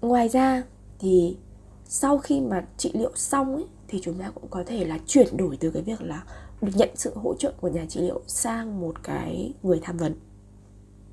ngoài 0.00 0.28
ra 0.28 0.62
thì 0.98 1.36
sau 1.84 2.18
khi 2.18 2.40
mà 2.40 2.66
trị 2.76 2.90
liệu 2.94 3.10
xong 3.14 3.54
ấy, 3.54 3.64
thì 3.88 4.00
chúng 4.02 4.18
ta 4.18 4.30
cũng 4.30 4.46
có 4.50 4.62
thể 4.66 4.84
là 4.84 4.98
chuyển 5.06 5.36
đổi 5.36 5.56
từ 5.56 5.70
cái 5.70 5.82
việc 5.82 6.02
là 6.02 6.22
nhận 6.60 6.88
sự 6.94 7.12
hỗ 7.14 7.34
trợ 7.34 7.52
của 7.60 7.68
nhà 7.68 7.86
trị 7.88 8.00
liệu 8.00 8.20
sang 8.26 8.80
một 8.80 9.02
cái 9.02 9.52
người 9.62 9.78
tham 9.82 9.96
vấn. 9.96 10.14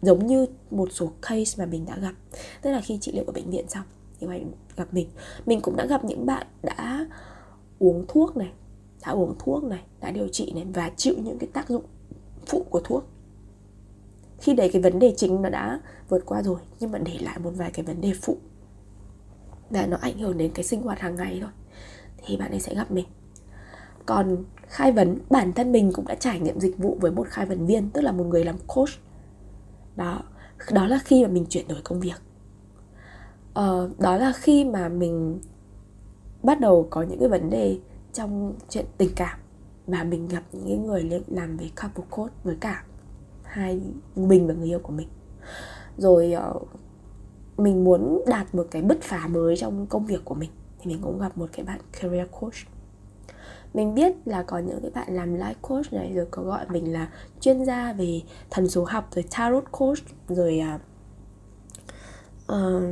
Giống 0.02 0.28
như 0.28 0.46
một 0.72 0.90
số 0.92 1.12
case 1.22 1.64
mà 1.64 1.66
mình 1.66 1.86
đã 1.86 1.98
gặp, 1.98 2.14
tức 2.62 2.72
là 2.72 2.82
khi 2.82 2.98
trị 3.02 3.12
liệu 3.12 3.24
ở 3.28 3.34
bệnh 3.34 3.50
viện 3.50 3.70
xong 3.70 3.84
thì 4.20 4.28
bạn 4.28 4.52
gặp 4.76 4.94
mình. 4.94 5.10
Mình 5.46 5.62
cũng 5.62 5.76
đã 5.76 5.86
gặp 5.86 6.06
những 6.06 6.26
bạn 6.26 6.48
đã 6.64 7.08
uống 7.80 8.06
thuốc 8.08 8.38
này, 8.38 8.52
đã 9.06 9.12
uống 9.12 9.36
thuốc 9.40 9.64
này, 9.64 9.82
đã 10.00 10.12
điều 10.12 10.28
trị 10.28 10.52
này 10.56 10.66
và 10.74 10.92
chịu 10.98 11.16
những 11.24 11.40
cái 11.40 11.50
tác 11.54 11.70
dụng 11.70 11.84
phụ 12.46 12.66
của 12.70 12.82
thuốc. 12.84 13.04
Khi 14.40 14.54
đấy 14.54 14.70
cái 14.74 14.82
vấn 14.82 15.00
đề 15.00 15.14
chính 15.18 15.42
nó 15.42 15.50
đã 15.50 15.80
vượt 16.10 16.26
qua 16.26 16.44
rồi, 16.44 16.60
nhưng 16.80 16.92
mà 16.92 17.00
để 17.00 17.18
lại 17.22 17.40
một 17.40 17.52
vài 17.56 17.72
cái 17.72 17.86
vấn 17.86 18.02
đề 18.02 18.14
phụ 18.22 18.38
và 19.70 19.86
nó 19.86 19.98
ảnh 19.98 20.20
hưởng 20.20 20.38
đến 20.38 20.52
cái 20.54 20.64
sinh 20.64 20.82
hoạt 20.82 21.00
hàng 21.00 21.16
ngày 21.16 21.38
thôi, 21.42 21.52
thì 22.26 22.38
bạn 22.38 22.52
ấy 22.52 22.60
sẽ 22.60 22.76
gặp 22.76 22.92
mình 22.92 23.06
còn 24.06 24.44
khai 24.68 24.92
vấn 24.92 25.18
bản 25.30 25.54
thân 25.54 25.72
mình 25.72 25.92
cũng 25.94 26.08
đã 26.08 26.16
trải 26.16 26.40
nghiệm 26.40 26.60
dịch 26.60 26.78
vụ 26.78 26.98
với 27.02 27.12
một 27.12 27.28
khai 27.28 27.46
vấn 27.46 27.66
viên 27.66 27.90
tức 27.90 28.02
là 28.02 28.12
một 28.12 28.24
người 28.24 28.44
làm 28.44 28.56
coach. 28.68 28.90
Đó 29.96 30.22
đó 30.72 30.88
là 30.88 31.00
khi 31.04 31.24
mà 31.24 31.30
mình 31.30 31.46
chuyển 31.50 31.68
đổi 31.68 31.80
công 31.84 32.00
việc. 32.00 32.22
Ờ, 33.54 33.90
đó 33.98 34.18
là 34.18 34.34
khi 34.36 34.66
mà 34.66 34.90
mình 34.90 35.40
bắt 36.44 36.60
đầu 36.60 36.88
có 36.90 37.02
những 37.02 37.20
cái 37.20 37.30
vấn 37.30 37.50
đề 37.50 37.80
trong 38.14 38.54
chuyện 38.70 38.86
tình 38.98 39.10
cảm 39.16 39.40
và 39.88 40.04
mình 40.04 40.28
gặp 40.28 40.44
những 40.52 40.86
người 40.86 41.24
làm 41.28 41.58
về 41.58 41.70
couple 41.82 42.04
coach 42.10 42.44
với 42.44 42.56
cả 42.60 42.84
hai 43.44 43.82
mình 44.16 44.48
và 44.48 44.54
người 44.54 44.68
yêu 44.68 44.80
của 44.80 44.94
mình. 44.94 45.08
Rồi 45.98 46.36
uh, 46.56 46.68
mình 47.58 47.84
muốn 47.84 48.22
đạt 48.28 48.56
một 48.56 48.68
cái 48.72 48.82
bứt 48.82 49.02
phá 49.02 49.28
mới 49.28 49.58
trong 49.58 49.88
công 49.88 50.06
việc 50.06 50.26
của 50.26 50.36
mình 50.36 50.50
thì 50.80 50.92
mình 50.92 51.00
cũng 51.02 51.20
gặp 51.20 51.38
một 51.38 51.50
cái 51.54 51.66
bạn 51.66 51.80
career 52.02 52.28
coach 52.32 52.54
mình 53.76 53.94
biết 53.94 54.16
là 54.26 54.44
có 54.44 54.60
những 54.60 54.80
cái 54.82 54.92
bạn 54.92 55.16
làm 55.16 55.38
life 55.38 55.54
coach 55.62 55.94
này 55.94 56.14
rồi 56.14 56.28
có 56.32 56.44
gọi 56.44 56.66
mình 56.70 56.94
là 56.94 57.10
chuyên 57.42 57.66
gia 57.66 57.94
về 57.94 58.22
thần 58.50 58.70
số 58.70 58.84
học 58.84 59.10
rồi 59.16 59.26
tarot 59.38 59.64
coach 59.72 59.98
rồi 60.28 60.62
uh, 60.76 60.82
uh, 62.52 62.84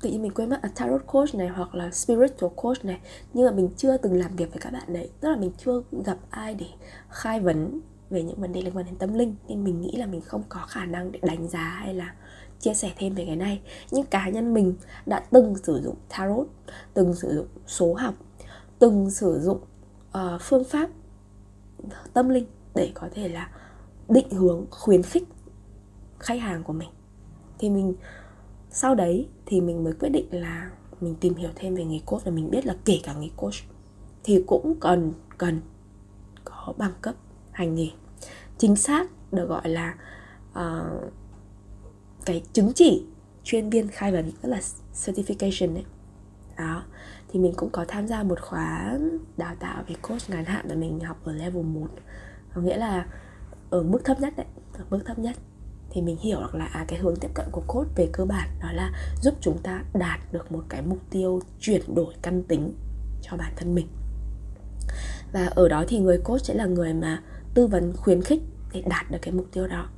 tự 0.00 0.10
nhiên 0.10 0.22
mình 0.22 0.32
quên 0.34 0.50
mất 0.50 0.60
uh, 0.66 0.74
tarot 0.74 1.06
coach 1.06 1.34
này 1.34 1.48
hoặc 1.48 1.74
là 1.74 1.90
spiritual 1.90 2.52
coach 2.56 2.84
này. 2.84 2.98
Nhưng 3.32 3.46
mà 3.46 3.52
mình 3.52 3.68
chưa 3.76 3.96
từng 3.96 4.18
làm 4.18 4.36
việc 4.36 4.50
với 4.50 4.60
các 4.60 4.72
bạn 4.72 4.92
đấy. 4.92 5.10
Tức 5.20 5.28
là 5.30 5.36
mình 5.36 5.52
chưa 5.58 5.82
gặp 6.04 6.18
ai 6.30 6.54
để 6.54 6.66
khai 7.08 7.40
vấn 7.40 7.80
về 8.10 8.22
những 8.22 8.40
vấn 8.40 8.52
đề 8.52 8.62
liên 8.62 8.76
quan 8.76 8.86
đến 8.86 8.96
tâm 8.96 9.14
linh. 9.14 9.36
Nên 9.48 9.64
mình 9.64 9.80
nghĩ 9.80 9.96
là 9.96 10.06
mình 10.06 10.20
không 10.20 10.42
có 10.48 10.60
khả 10.68 10.84
năng 10.84 11.12
để 11.12 11.18
đánh 11.22 11.48
giá 11.48 11.64
hay 11.64 11.94
là 11.94 12.14
chia 12.60 12.74
sẻ 12.74 12.92
thêm 12.98 13.14
về 13.14 13.24
cái 13.26 13.36
này. 13.36 13.60
Nhưng 13.90 14.06
cá 14.06 14.28
nhân 14.28 14.54
mình 14.54 14.74
đã 15.06 15.22
từng 15.30 15.56
sử 15.62 15.80
dụng 15.84 15.96
tarot 16.18 16.46
từng 16.94 17.14
sử 17.14 17.34
dụng 17.34 17.46
số 17.66 17.94
học 17.94 18.14
từng 18.82 19.10
sử 19.10 19.40
dụng 19.40 19.60
uh, 20.18 20.40
phương 20.40 20.64
pháp 20.64 20.90
tâm 22.14 22.28
linh 22.28 22.46
để 22.74 22.92
có 22.94 23.08
thể 23.14 23.28
là 23.28 23.50
định 24.08 24.30
hướng 24.30 24.66
khuyến 24.70 25.02
khích 25.02 25.28
khách 26.18 26.40
hàng 26.40 26.64
của 26.64 26.72
mình. 26.72 26.88
Thì 27.58 27.70
mình 27.70 27.94
sau 28.70 28.94
đấy 28.94 29.28
thì 29.46 29.60
mình 29.60 29.84
mới 29.84 29.92
quyết 29.92 30.08
định 30.08 30.26
là 30.30 30.70
mình 31.00 31.14
tìm 31.20 31.34
hiểu 31.34 31.50
thêm 31.54 31.74
về 31.74 31.84
nghề 31.84 32.00
coach 32.06 32.24
và 32.24 32.30
mình 32.30 32.50
biết 32.50 32.66
là 32.66 32.76
kể 32.84 33.00
cả 33.02 33.14
nghề 33.14 33.28
coach 33.36 33.54
thì 34.24 34.44
cũng 34.46 34.74
cần 34.80 35.12
cần 35.38 35.60
có 36.44 36.74
bằng 36.78 36.92
cấp 37.02 37.14
hành 37.50 37.74
nghề. 37.74 37.88
Chính 38.58 38.76
xác 38.76 39.06
được 39.32 39.48
gọi 39.48 39.68
là 39.68 39.94
uh, 40.50 41.12
cái 42.24 42.42
chứng 42.52 42.72
chỉ 42.74 43.06
chuyên 43.44 43.70
viên 43.70 43.88
khai 43.88 44.12
vấn 44.12 44.32
tức 44.42 44.48
là 44.48 44.60
certification 44.94 45.74
đấy 45.74 45.84
đó 46.58 46.84
thì 47.32 47.40
mình 47.40 47.52
cũng 47.56 47.70
có 47.70 47.84
tham 47.88 48.08
gia 48.08 48.22
một 48.22 48.40
khóa 48.40 48.98
đào 49.36 49.54
tạo 49.60 49.82
về 49.88 49.94
coach 50.02 50.30
ngắn 50.30 50.44
hạn 50.44 50.66
là 50.68 50.74
mình 50.74 51.00
học 51.00 51.16
ở 51.24 51.32
level 51.32 51.64
1 51.64 51.88
có 52.54 52.60
nghĩa 52.60 52.76
là 52.76 53.06
ở 53.70 53.82
mức 53.82 54.04
thấp 54.04 54.20
nhất 54.20 54.34
đấy 54.36 54.46
ở 54.78 54.84
mức 54.90 55.00
thấp 55.06 55.18
nhất. 55.18 55.36
Thì 55.90 56.02
mình 56.02 56.16
hiểu 56.16 56.40
được 56.40 56.54
là 56.54 56.64
à, 56.64 56.84
cái 56.88 56.98
hướng 56.98 57.16
tiếp 57.16 57.28
cận 57.34 57.46
của 57.52 57.62
coach 57.66 57.96
về 57.96 58.08
cơ 58.12 58.24
bản 58.24 58.48
đó 58.62 58.72
là 58.72 58.92
giúp 59.22 59.34
chúng 59.40 59.58
ta 59.62 59.84
đạt 59.94 60.20
được 60.32 60.52
một 60.52 60.64
cái 60.68 60.82
mục 60.82 60.98
tiêu 61.10 61.40
chuyển 61.60 61.94
đổi 61.94 62.14
căn 62.22 62.42
tính 62.42 62.74
cho 63.22 63.36
bản 63.36 63.52
thân 63.56 63.74
mình. 63.74 63.86
Và 65.32 65.46
ở 65.46 65.68
đó 65.68 65.84
thì 65.88 65.98
người 65.98 66.18
coach 66.18 66.44
sẽ 66.44 66.54
là 66.54 66.66
người 66.66 66.94
mà 66.94 67.22
tư 67.54 67.66
vấn 67.66 67.92
khuyến 67.96 68.22
khích 68.22 68.42
để 68.72 68.82
đạt 68.86 69.10
được 69.10 69.18
cái 69.22 69.34
mục 69.34 69.46
tiêu 69.52 69.66
đó. 69.66 69.88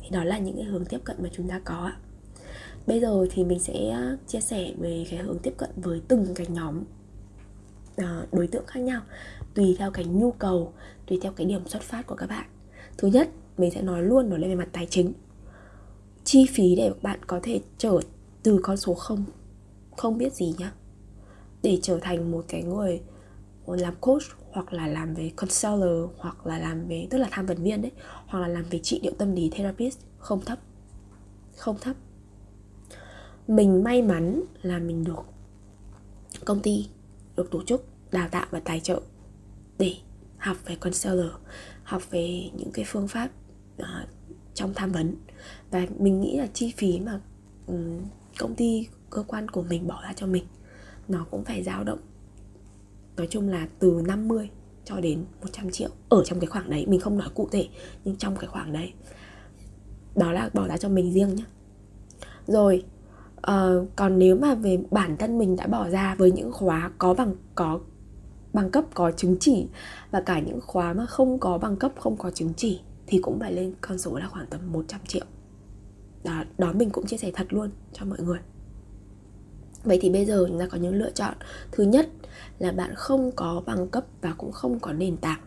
Thì 0.00 0.08
đó 0.10 0.24
là 0.24 0.38
những 0.38 0.56
cái 0.56 0.64
hướng 0.64 0.84
tiếp 0.84 1.00
cận 1.04 1.16
mà 1.22 1.28
chúng 1.32 1.48
ta 1.48 1.60
có 1.64 1.74
ạ 1.74 1.96
bây 2.88 3.00
giờ 3.00 3.26
thì 3.30 3.44
mình 3.44 3.58
sẽ 3.58 3.88
à, 3.88 4.16
chia 4.26 4.40
sẻ 4.40 4.72
về 4.78 5.04
cái 5.10 5.18
hướng 5.18 5.38
tiếp 5.38 5.54
cận 5.56 5.70
với 5.76 6.02
từng 6.08 6.34
cái 6.34 6.46
nhóm 6.50 6.84
à, 7.96 8.26
đối 8.32 8.46
tượng 8.46 8.66
khác 8.66 8.80
nhau, 8.80 9.02
tùy 9.54 9.76
theo 9.78 9.90
cái 9.90 10.04
nhu 10.04 10.32
cầu, 10.32 10.72
tùy 11.06 11.18
theo 11.22 11.32
cái 11.32 11.46
điểm 11.46 11.68
xuất 11.68 11.82
phát 11.82 12.06
của 12.06 12.14
các 12.14 12.26
bạn. 12.26 12.46
Thứ 12.98 13.08
nhất, 13.08 13.28
mình 13.58 13.70
sẽ 13.70 13.82
nói 13.82 14.02
luôn 14.02 14.30
nói 14.30 14.38
lên 14.38 14.50
về 14.50 14.56
mặt 14.56 14.68
tài 14.72 14.86
chính. 14.86 15.12
Chi 16.24 16.46
phí 16.50 16.76
để 16.76 16.92
bạn 17.02 17.20
có 17.26 17.40
thể 17.42 17.60
trở 17.78 18.00
từ 18.42 18.60
con 18.62 18.76
số 18.76 18.94
không 18.94 19.24
không 19.96 20.18
biết 20.18 20.32
gì 20.32 20.54
nhá. 20.58 20.72
Để 21.62 21.78
trở 21.82 21.98
thành 22.02 22.30
một 22.30 22.44
cái 22.48 22.62
người 22.62 23.00
làm 23.66 23.94
coach 24.00 24.22
hoặc 24.52 24.72
là 24.72 24.86
làm 24.86 25.14
về 25.14 25.30
counselor 25.36 26.10
hoặc 26.18 26.46
là 26.46 26.58
làm 26.58 26.88
về, 26.88 27.06
tức 27.10 27.18
là 27.18 27.28
tham 27.30 27.46
vấn 27.46 27.62
viên 27.62 27.82
đấy, 27.82 27.92
hoặc 28.26 28.40
là 28.40 28.48
làm 28.48 28.64
về 28.70 28.78
trị 28.78 29.00
liệu 29.02 29.12
tâm 29.18 29.34
lý 29.34 29.50
therapist, 29.50 29.98
không 30.18 30.40
thấp 30.40 30.58
không 31.58 31.76
thấp 31.80 31.96
mình 33.48 33.84
may 33.84 34.02
mắn 34.02 34.42
là 34.62 34.78
mình 34.78 35.04
được 35.04 35.22
công 36.44 36.60
ty 36.60 36.88
được 37.36 37.50
tổ 37.50 37.62
chức 37.62 37.84
đào 38.12 38.28
tạo 38.28 38.46
và 38.50 38.60
tài 38.60 38.80
trợ 38.80 39.00
để 39.78 39.94
học 40.38 40.56
về 40.66 40.76
counselor 40.76 41.30
học 41.82 42.02
về 42.10 42.50
những 42.56 42.70
cái 42.72 42.84
phương 42.88 43.08
pháp 43.08 43.30
uh, 43.82 43.86
trong 44.54 44.74
tham 44.74 44.92
vấn. 44.92 45.16
Và 45.70 45.86
mình 45.98 46.20
nghĩ 46.20 46.38
là 46.38 46.46
chi 46.46 46.72
phí 46.76 47.00
mà 47.00 47.20
um, 47.66 48.00
công 48.38 48.54
ty 48.54 48.88
cơ 49.10 49.24
quan 49.26 49.48
của 49.48 49.62
mình 49.62 49.86
bỏ 49.86 50.02
ra 50.02 50.12
cho 50.12 50.26
mình 50.26 50.44
nó 51.08 51.26
cũng 51.30 51.44
phải 51.44 51.62
dao 51.62 51.84
động 51.84 51.98
nói 53.16 53.26
chung 53.30 53.48
là 53.48 53.68
từ 53.78 54.02
50 54.06 54.50
cho 54.84 55.00
đến 55.00 55.24
100 55.42 55.70
triệu 55.70 55.90
ở 56.08 56.24
trong 56.24 56.40
cái 56.40 56.46
khoảng 56.46 56.70
đấy. 56.70 56.86
Mình 56.88 57.00
không 57.00 57.18
nói 57.18 57.28
cụ 57.34 57.48
thể 57.52 57.68
nhưng 58.04 58.16
trong 58.16 58.36
cái 58.36 58.46
khoảng 58.46 58.72
đấy. 58.72 58.92
Đó 60.16 60.32
là 60.32 60.50
bỏ 60.54 60.68
ra 60.68 60.76
cho 60.76 60.88
mình 60.88 61.12
riêng 61.12 61.34
nhé 61.34 61.44
rồi 62.46 62.84
uh, 63.38 63.88
còn 63.96 64.18
nếu 64.18 64.36
mà 64.36 64.54
về 64.54 64.78
bản 64.90 65.16
thân 65.16 65.38
mình 65.38 65.56
đã 65.56 65.66
bỏ 65.66 65.88
ra 65.88 66.14
với 66.14 66.32
những 66.32 66.52
khóa 66.52 66.90
có 66.98 67.14
bằng 67.14 67.34
có 67.54 67.80
bằng 68.52 68.70
cấp 68.70 68.84
có 68.94 69.10
chứng 69.10 69.36
chỉ 69.40 69.66
và 70.10 70.20
cả 70.20 70.40
những 70.40 70.60
khóa 70.60 70.92
mà 70.92 71.06
không 71.06 71.38
có 71.38 71.58
bằng 71.58 71.76
cấp 71.76 71.92
không 71.98 72.16
có 72.16 72.30
chứng 72.30 72.52
chỉ 72.56 72.80
thì 73.06 73.18
cũng 73.22 73.40
phải 73.40 73.52
lên 73.52 73.74
con 73.80 73.98
số 73.98 74.18
là 74.18 74.28
khoảng 74.28 74.46
tầm 74.46 74.60
100 74.72 75.00
triệu. 75.06 75.24
Đó, 76.24 76.44
đó 76.58 76.72
mình 76.72 76.90
cũng 76.90 77.06
chia 77.06 77.16
sẻ 77.16 77.30
thật 77.34 77.46
luôn 77.50 77.70
cho 77.92 78.04
mọi 78.04 78.18
người. 78.20 78.38
Vậy 79.84 79.98
thì 80.02 80.10
bây 80.10 80.24
giờ 80.24 80.44
chúng 80.48 80.58
ta 80.58 80.66
có 80.66 80.78
những 80.78 80.94
lựa 80.94 81.10
chọn. 81.10 81.34
Thứ 81.72 81.84
nhất 81.84 82.08
là 82.58 82.72
bạn 82.72 82.94
không 82.94 83.32
có 83.36 83.62
bằng 83.66 83.88
cấp 83.88 84.04
và 84.20 84.34
cũng 84.38 84.52
không 84.52 84.80
có 84.80 84.92
nền 84.92 85.16
tảng 85.16 85.40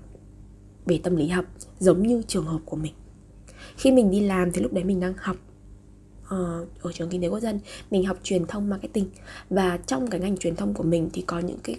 về 0.86 1.00
tâm 1.04 1.16
lý 1.16 1.28
học 1.28 1.46
Giống 1.80 2.08
như 2.08 2.24
trường 2.28 2.46
hợp 2.46 2.60
của 2.66 2.78
mình. 2.78 2.94
Khi 3.78 3.92
mình 3.92 4.12
đi 4.12 4.20
làm 4.20 4.52
thì 4.52 4.62
lúc 4.62 4.74
đấy 4.74 4.84
mình 4.84 5.00
đang 5.00 5.14
học. 5.18 5.38
Ờ, 6.32 6.65
ở 6.82 6.91
trường 6.91 7.10
kinh 7.10 7.22
tế 7.22 7.28
quốc 7.28 7.39
dân, 7.39 7.60
Mình 7.91 8.06
học 8.06 8.17
truyền 8.24 8.46
thông 8.46 8.70
marketing. 8.70 9.10
Và 9.50 9.78
trong 9.78 10.08
cái 10.08 10.22
ngành 10.22 10.38
truyền 10.38 10.56
thông 10.56 10.74
của 10.74 10.84
mình 10.84 11.10
thì 11.13 11.22
có 11.22 11.39
những 11.39 11.60
cái, 11.63 11.76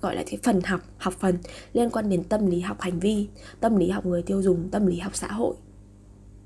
gọi 0.00 0.16
là 0.16 0.22
cái 0.26 0.38
phần 0.42 0.60
học 0.60 0.80
học 0.98 1.14
phần 1.20 1.38
liên 1.72 1.90
quan 1.90 2.08
đến 2.08 2.24
tâm 2.24 2.46
lý 2.46 2.60
học 2.60 2.80
hành 2.80 3.00
vi, 3.00 3.28
tâm 3.60 3.76
lý 3.76 3.88
học 3.88 4.06
người 4.06 4.22
tiêu 4.22 4.42
dùng, 4.42 4.68
tâm 4.68 4.86
lý 4.86 4.98
học 4.98 5.16
xã 5.16 5.26
hội, 5.26 5.54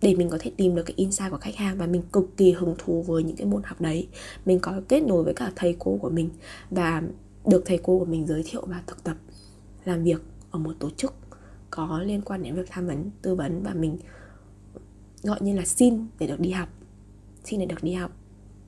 để 0.02 0.14
mình 0.14 0.30
có 0.30 0.38
thể 0.40 0.50
tìm 0.56 0.74
được 0.74 0.82
cái 0.82 0.94
insight 0.96 1.30
của 1.30 1.38
khách 1.38 1.56
hàng 1.56 1.78
và 1.78 1.86
mình 1.86 2.02
cực 2.12 2.36
kỳ 2.36 2.52
hứng 2.52 2.74
thú 2.78 3.02
với 3.02 3.22
những 3.22 3.36
cái 3.36 3.46
môn 3.46 3.62
học 3.62 3.80
đấy. 3.80 4.08
Mình 4.44 4.58
có 4.60 4.80
kết 4.88 5.00
nối 5.00 5.24
với 5.24 5.34
cả 5.34 5.52
thầy 5.56 5.76
cô 5.78 5.98
của 6.02 6.10
mình 6.10 6.30
và 6.70 7.02
được 7.46 7.62
thầy 7.66 7.78
cô 7.82 7.98
của 7.98 8.04
mình 8.04 8.26
giới 8.26 8.42
thiệu 8.46 8.62
và 8.66 8.82
thực 8.86 9.04
tập 9.04 9.16
làm 9.84 10.04
việc 10.04 10.22
ở 10.50 10.58
một 10.58 10.72
tổ 10.78 10.90
chức 10.90 11.14
có 11.70 12.00
liên 12.04 12.22
quan 12.22 12.42
đến 12.42 12.54
việc 12.54 12.66
tham 12.70 12.86
vấn, 12.86 13.10
tư 13.22 13.34
vấn 13.34 13.62
và 13.62 13.74
mình 13.74 13.98
gọi 15.22 15.38
như 15.40 15.56
là 15.56 15.64
xin 15.64 16.06
để 16.18 16.26
được 16.26 16.40
đi 16.40 16.50
học 16.50 16.68
xin 17.46 17.60
để 17.60 17.66
được 17.66 17.82
đi 17.82 17.92
học. 17.92 18.10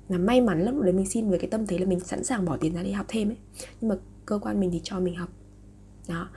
Là 0.08 0.18
may 0.18 0.40
mắn 0.40 0.62
lắm 0.62 0.82
đấy 0.82 0.92
mình 0.92 1.06
xin 1.06 1.30
với 1.30 1.38
cái 1.38 1.50
tâm 1.50 1.66
thế 1.66 1.78
là 1.78 1.86
mình 1.86 2.00
sẵn 2.00 2.24
sàng 2.24 2.44
bỏ 2.44 2.56
tiền 2.56 2.74
ra 2.74 2.82
đi 2.82 2.92
học 2.92 3.06
thêm 3.08 3.28
ấy. 3.28 3.36
Nhưng 3.80 3.88
mà 3.88 3.96
cơ 4.26 4.38
quan 4.38 4.60
mình 4.60 4.70
thì 4.70 4.80
cho 4.84 5.00
mình 5.00 5.16
học. 5.16 5.28
Đó. 6.08 6.28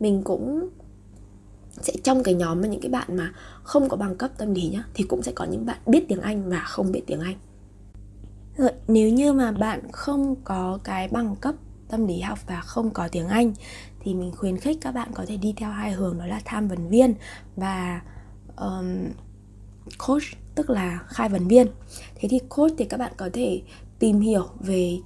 Mình 0.00 0.22
cũng 0.24 0.68
sẽ 1.72 1.92
trong 2.04 2.22
cái 2.22 2.34
nhóm 2.34 2.60
mà 2.60 2.68
những 2.68 2.80
cái 2.80 2.90
bạn 2.90 3.16
mà 3.16 3.32
không 3.62 3.88
có 3.88 3.96
bằng 3.96 4.16
cấp 4.16 4.30
tâm 4.38 4.54
lý 4.54 4.68
nhá 4.68 4.84
thì 4.94 5.04
cũng 5.04 5.22
sẽ 5.22 5.32
có 5.34 5.44
những 5.44 5.66
bạn 5.66 5.78
biết 5.86 6.04
tiếng 6.08 6.20
Anh 6.20 6.50
và 6.50 6.60
không 6.60 6.92
biết 6.92 7.02
tiếng 7.06 7.20
Anh. 7.20 7.36
Rồi, 8.56 8.70
nếu 8.88 9.10
như 9.10 9.32
mà 9.32 9.52
bạn 9.52 9.80
không 9.92 10.36
có 10.44 10.78
cái 10.84 11.08
bằng 11.08 11.36
cấp 11.36 11.54
tâm 11.88 12.06
lý 12.06 12.20
học 12.20 12.38
và 12.46 12.60
không 12.60 12.90
có 12.90 13.08
tiếng 13.08 13.28
Anh 13.28 13.52
thì 14.00 14.14
mình 14.14 14.32
khuyến 14.36 14.56
khích 14.56 14.78
các 14.80 14.92
bạn 14.92 15.08
có 15.14 15.24
thể 15.26 15.36
đi 15.36 15.54
theo 15.56 15.70
hai 15.70 15.92
hướng 15.92 16.18
đó 16.18 16.26
là 16.26 16.40
tham 16.44 16.68
vấn 16.68 16.88
viên 16.88 17.14
và 17.56 18.02
um, 18.56 19.08
coach 19.98 20.22
tức 20.54 20.70
là 20.70 21.00
khai 21.06 21.28
vấn 21.28 21.48
viên. 21.48 21.66
Thế 22.14 22.28
thì 22.28 22.38
coach 22.48 22.72
thì 22.78 22.84
các 22.84 22.96
bạn 22.96 23.12
có 23.16 23.30
thể 23.32 23.62
tìm 23.98 24.20
hiểu 24.20 24.44
về 24.60 24.98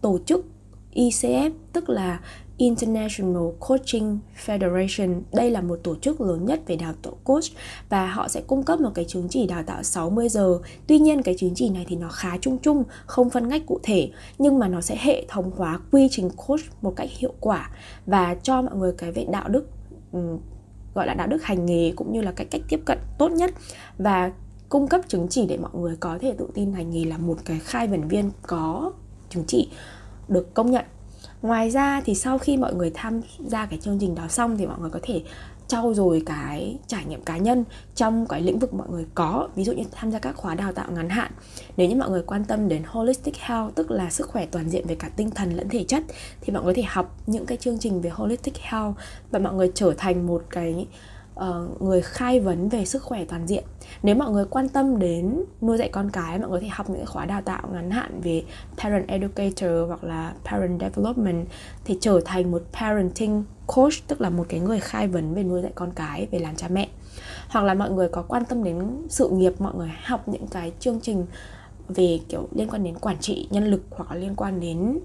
tổ 0.00 0.18
chức 0.26 0.46
ICF 0.94 1.50
tức 1.72 1.88
là 1.88 2.20
International 2.56 3.42
Coaching 3.60 4.18
Federation. 4.46 5.20
Đây 5.32 5.50
là 5.50 5.60
một 5.60 5.78
tổ 5.82 5.96
chức 5.96 6.20
lớn 6.20 6.46
nhất 6.46 6.60
về 6.66 6.76
đào 6.76 6.92
tạo 7.02 7.16
coach 7.24 7.44
và 7.88 8.06
họ 8.06 8.28
sẽ 8.28 8.42
cung 8.46 8.62
cấp 8.62 8.80
một 8.80 8.90
cái 8.94 9.04
chứng 9.04 9.28
chỉ 9.28 9.46
đào 9.46 9.62
tạo 9.62 9.82
60 9.82 10.28
giờ. 10.28 10.58
Tuy 10.86 10.98
nhiên 10.98 11.22
cái 11.22 11.34
chứng 11.38 11.54
chỉ 11.54 11.68
này 11.68 11.86
thì 11.88 11.96
nó 11.96 12.08
khá 12.08 12.38
chung 12.40 12.58
chung, 12.58 12.84
không 13.06 13.30
phân 13.30 13.48
ngách 13.48 13.66
cụ 13.66 13.80
thể 13.82 14.10
nhưng 14.38 14.58
mà 14.58 14.68
nó 14.68 14.80
sẽ 14.80 14.96
hệ 15.00 15.24
thống 15.28 15.50
hóa 15.56 15.80
quy 15.90 16.08
trình 16.10 16.30
coach 16.46 16.60
một 16.82 16.96
cách 16.96 17.08
hiệu 17.18 17.32
quả 17.40 17.70
và 18.06 18.34
cho 18.42 18.62
mọi 18.62 18.76
người 18.76 18.92
cái 18.98 19.12
về 19.12 19.26
đạo 19.32 19.48
đức 19.48 19.68
gọi 20.96 21.06
là 21.06 21.14
đạo 21.14 21.26
đức 21.26 21.42
hành 21.42 21.66
nghề 21.66 21.92
cũng 21.96 22.12
như 22.12 22.20
là 22.20 22.32
cái 22.32 22.46
cách 22.50 22.60
tiếp 22.68 22.80
cận 22.84 22.98
tốt 23.18 23.32
nhất. 23.32 23.50
Và 23.98 24.32
cung 24.68 24.88
cấp 24.88 25.00
chứng 25.08 25.26
chỉ 25.30 25.46
để 25.46 25.56
mọi 25.56 25.70
người 25.74 25.96
có 26.00 26.18
thể 26.20 26.34
tự 26.38 26.48
tin 26.54 26.72
hành 26.72 26.90
nghề 26.90 27.04
là 27.04 27.18
một 27.18 27.36
cái 27.44 27.58
khai 27.58 27.86
vấn 27.86 28.08
viên 28.08 28.30
có 28.42 28.92
chứng 29.30 29.44
chỉ 29.46 29.68
được 30.28 30.54
công 30.54 30.70
nhận. 30.70 30.84
Ngoài 31.42 31.70
ra 31.70 32.00
thì 32.04 32.14
sau 32.14 32.38
khi 32.38 32.56
mọi 32.56 32.74
người 32.74 32.90
tham 32.94 33.20
gia 33.46 33.66
cái 33.66 33.78
chương 33.82 33.98
trình 33.98 34.14
đó 34.14 34.28
xong 34.28 34.56
thì 34.56 34.66
mọi 34.66 34.78
người 34.78 34.90
có 34.90 35.00
thể 35.02 35.22
trau 35.68 35.94
dồi 35.94 36.22
cái 36.26 36.78
trải 36.86 37.04
nghiệm 37.04 37.22
cá 37.22 37.36
nhân 37.36 37.64
trong 37.94 38.26
cái 38.26 38.42
lĩnh 38.42 38.58
vực 38.58 38.74
mọi 38.74 38.88
người 38.90 39.06
có, 39.14 39.48
ví 39.54 39.64
dụ 39.64 39.72
như 39.72 39.84
tham 39.92 40.10
gia 40.10 40.18
các 40.18 40.36
khóa 40.36 40.54
đào 40.54 40.72
tạo 40.72 40.86
ngắn 40.90 41.08
hạn. 41.08 41.32
Nếu 41.76 41.88
như 41.88 41.96
mọi 41.96 42.10
người 42.10 42.22
quan 42.22 42.44
tâm 42.44 42.68
đến 42.68 42.82
holistic 42.86 43.36
health, 43.36 43.74
tức 43.74 43.90
là 43.90 44.10
sức 44.10 44.28
khỏe 44.28 44.46
toàn 44.46 44.70
diện 44.70 44.86
về 44.86 44.94
cả 44.94 45.10
tinh 45.16 45.30
thần 45.30 45.52
lẫn 45.52 45.68
thể 45.68 45.84
chất, 45.84 46.02
thì 46.40 46.52
mọi 46.52 46.64
người 46.64 46.74
có 46.74 46.76
thể 46.76 46.88
học 46.88 47.16
những 47.26 47.46
cái 47.46 47.58
chương 47.58 47.78
trình 47.78 48.00
về 48.00 48.10
holistic 48.10 48.56
health 48.56 48.96
và 49.30 49.38
mọi 49.38 49.54
người 49.54 49.72
trở 49.74 49.94
thành 49.98 50.26
một 50.26 50.42
cái 50.50 50.86
uh, 51.40 51.82
người 51.82 52.02
khai 52.02 52.40
vấn 52.40 52.68
về 52.68 52.84
sức 52.84 53.02
khỏe 53.02 53.24
toàn 53.24 53.46
diện. 53.46 53.64
Nếu 54.02 54.14
mọi 54.14 54.30
người 54.30 54.44
quan 54.50 54.68
tâm 54.68 54.98
đến 54.98 55.44
nuôi 55.62 55.78
dạy 55.78 55.88
con 55.88 56.10
cái 56.10 56.38
mọi 56.38 56.50
người 56.50 56.60
có 56.60 56.64
thể 56.64 56.70
học 56.70 56.90
những 56.90 57.06
khóa 57.06 57.24
đào 57.24 57.42
tạo 57.42 57.68
ngắn 57.72 57.90
hạn 57.90 58.20
về 58.20 58.42
parent 58.76 59.08
educator 59.08 59.88
hoặc 59.88 60.04
là 60.04 60.34
parent 60.44 60.80
development 60.80 61.46
thì 61.84 61.98
trở 62.00 62.20
thành 62.24 62.50
một 62.50 62.62
parenting 62.72 63.44
coach 63.66 63.94
tức 64.06 64.20
là 64.20 64.30
một 64.30 64.46
cái 64.48 64.60
người 64.60 64.80
khai 64.80 65.08
vấn 65.08 65.34
về 65.34 65.42
nuôi 65.42 65.62
dạy 65.62 65.72
con 65.74 65.90
cái 65.90 66.28
về 66.30 66.38
làm 66.38 66.56
cha 66.56 66.68
mẹ. 66.68 66.88
Hoặc 67.48 67.64
là 67.64 67.74
mọi 67.74 67.90
người 67.90 68.08
có 68.08 68.22
quan 68.22 68.44
tâm 68.44 68.64
đến 68.64 69.06
sự 69.08 69.28
nghiệp 69.28 69.52
mọi 69.58 69.74
người 69.74 69.90
học 70.04 70.28
những 70.28 70.46
cái 70.46 70.72
chương 70.80 71.00
trình 71.00 71.26
về 71.88 72.20
kiểu 72.28 72.48
liên 72.54 72.68
quan 72.68 72.84
đến 72.84 72.94
quản 72.94 73.18
trị 73.20 73.48
nhân 73.50 73.64
lực 73.64 73.82
hoặc 73.90 74.10
là 74.10 74.16
liên 74.16 74.34
quan 74.36 74.60
đến 74.60 74.98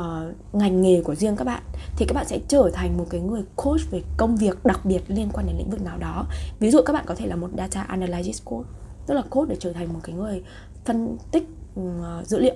uh, 0.00 0.04
ngành 0.52 0.82
nghề 0.82 1.02
của 1.02 1.14
riêng 1.14 1.36
các 1.36 1.44
bạn 1.44 1.62
thì 1.96 2.06
các 2.08 2.14
bạn 2.14 2.26
sẽ 2.28 2.38
trở 2.48 2.70
thành 2.72 2.96
một 2.96 3.06
cái 3.10 3.20
người 3.20 3.42
coach 3.56 3.80
về 3.90 4.02
công 4.16 4.36
việc 4.36 4.64
đặc 4.64 4.80
biệt 4.84 5.00
liên 5.08 5.28
quan 5.32 5.46
đến 5.46 5.56
lĩnh 5.56 5.70
vực 5.70 5.82
nào 5.82 5.98
đó. 5.98 6.26
Ví 6.58 6.70
dụ 6.70 6.82
các 6.82 6.92
bạn 6.92 7.04
có 7.06 7.14
thể 7.14 7.26
là 7.26 7.36
một 7.36 7.48
data 7.58 7.82
analysis 7.82 8.42
coach 8.44 8.66
tức 9.06 9.14
là 9.14 9.22
coach 9.30 9.48
để 9.48 9.56
trở 9.60 9.72
thành 9.72 9.92
một 9.92 10.00
cái 10.02 10.14
người 10.14 10.42
phân 10.84 11.16
tích 11.32 11.48
uh, 11.80 12.26
dữ 12.26 12.38
liệu. 12.38 12.54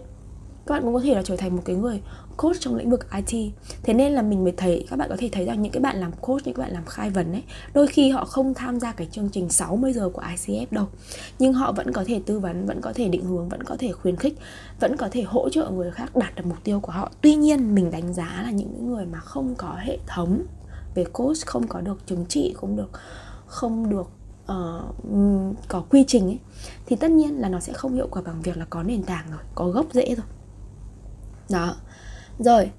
Các 0.66 0.74
bạn 0.74 0.82
cũng 0.82 0.94
có 0.94 1.00
thể 1.00 1.14
là 1.14 1.22
trở 1.22 1.36
thành 1.36 1.56
một 1.56 1.62
cái 1.64 1.76
người 1.76 2.00
coach 2.42 2.60
trong 2.60 2.76
lĩnh 2.76 2.90
vực 2.90 3.06
IT 3.12 3.52
thế 3.82 3.94
nên 3.94 4.12
là 4.12 4.22
mình 4.22 4.44
mới 4.44 4.52
thấy 4.56 4.86
các 4.90 4.96
bạn 4.96 5.08
có 5.08 5.16
thể 5.18 5.28
thấy 5.32 5.44
rằng 5.44 5.62
những 5.62 5.72
cái 5.72 5.80
bạn 5.80 5.96
làm 5.96 6.12
coach 6.20 6.46
những 6.46 6.54
các 6.54 6.62
bạn 6.62 6.72
làm 6.72 6.84
khai 6.86 7.10
vấn 7.10 7.32
ấy 7.32 7.42
đôi 7.74 7.86
khi 7.86 8.10
họ 8.10 8.24
không 8.24 8.54
tham 8.54 8.80
gia 8.80 8.92
cái 8.92 9.08
chương 9.12 9.28
trình 9.28 9.48
60 9.48 9.92
giờ 9.92 10.08
của 10.08 10.22
ICF 10.22 10.66
đâu. 10.70 10.86
Nhưng 11.38 11.52
họ 11.52 11.72
vẫn 11.72 11.92
có 11.92 12.04
thể 12.06 12.20
tư 12.26 12.38
vấn 12.38 12.66
vẫn 12.66 12.80
có 12.80 12.92
thể 12.94 13.08
định 13.08 13.24
hướng 13.24 13.48
vẫn 13.48 13.62
có 13.62 13.76
thể 13.78 13.92
khuyến 13.92 14.16
khích 14.16 14.38
vẫn 14.80 14.96
có 14.96 15.08
thể 15.10 15.22
hỗ 15.22 15.48
trợ 15.48 15.70
người 15.70 15.90
khác 15.90 16.16
đạt 16.16 16.34
được 16.36 16.46
mục 16.46 16.58
tiêu 16.64 16.80
của 16.80 16.92
họ. 16.92 17.10
Tuy 17.20 17.34
nhiên 17.34 17.74
mình 17.74 17.90
đánh 17.90 18.14
giá 18.14 18.40
là 18.42 18.50
những 18.50 18.90
người 18.90 19.06
mà 19.06 19.20
không 19.20 19.54
có 19.54 19.76
hệ 19.78 19.98
thống 20.06 20.42
về 20.94 21.04
coach 21.12 21.46
không 21.46 21.66
có 21.66 21.80
được 21.80 22.06
chứng 22.06 22.24
chỉ 22.28 22.54
không 22.56 22.76
được 22.76 22.90
không 23.46 23.90
được 23.90 24.10
uh, 24.52 25.56
có 25.68 25.84
quy 25.90 26.04
trình 26.06 26.26
ấy 26.26 26.38
thì 26.86 26.96
tất 26.96 27.10
nhiên 27.10 27.40
là 27.40 27.48
nó 27.48 27.60
sẽ 27.60 27.72
không 27.72 27.94
hiệu 27.94 28.08
quả 28.10 28.22
bằng 28.22 28.42
việc 28.42 28.56
là 28.56 28.66
có 28.70 28.82
nền 28.82 29.02
tảng 29.02 29.24
rồi 29.30 29.40
có 29.54 29.68
gốc 29.68 29.86
rễ 29.92 30.14
rồi. 30.14 30.26
Đó 31.50 31.74
rồi 32.44 32.70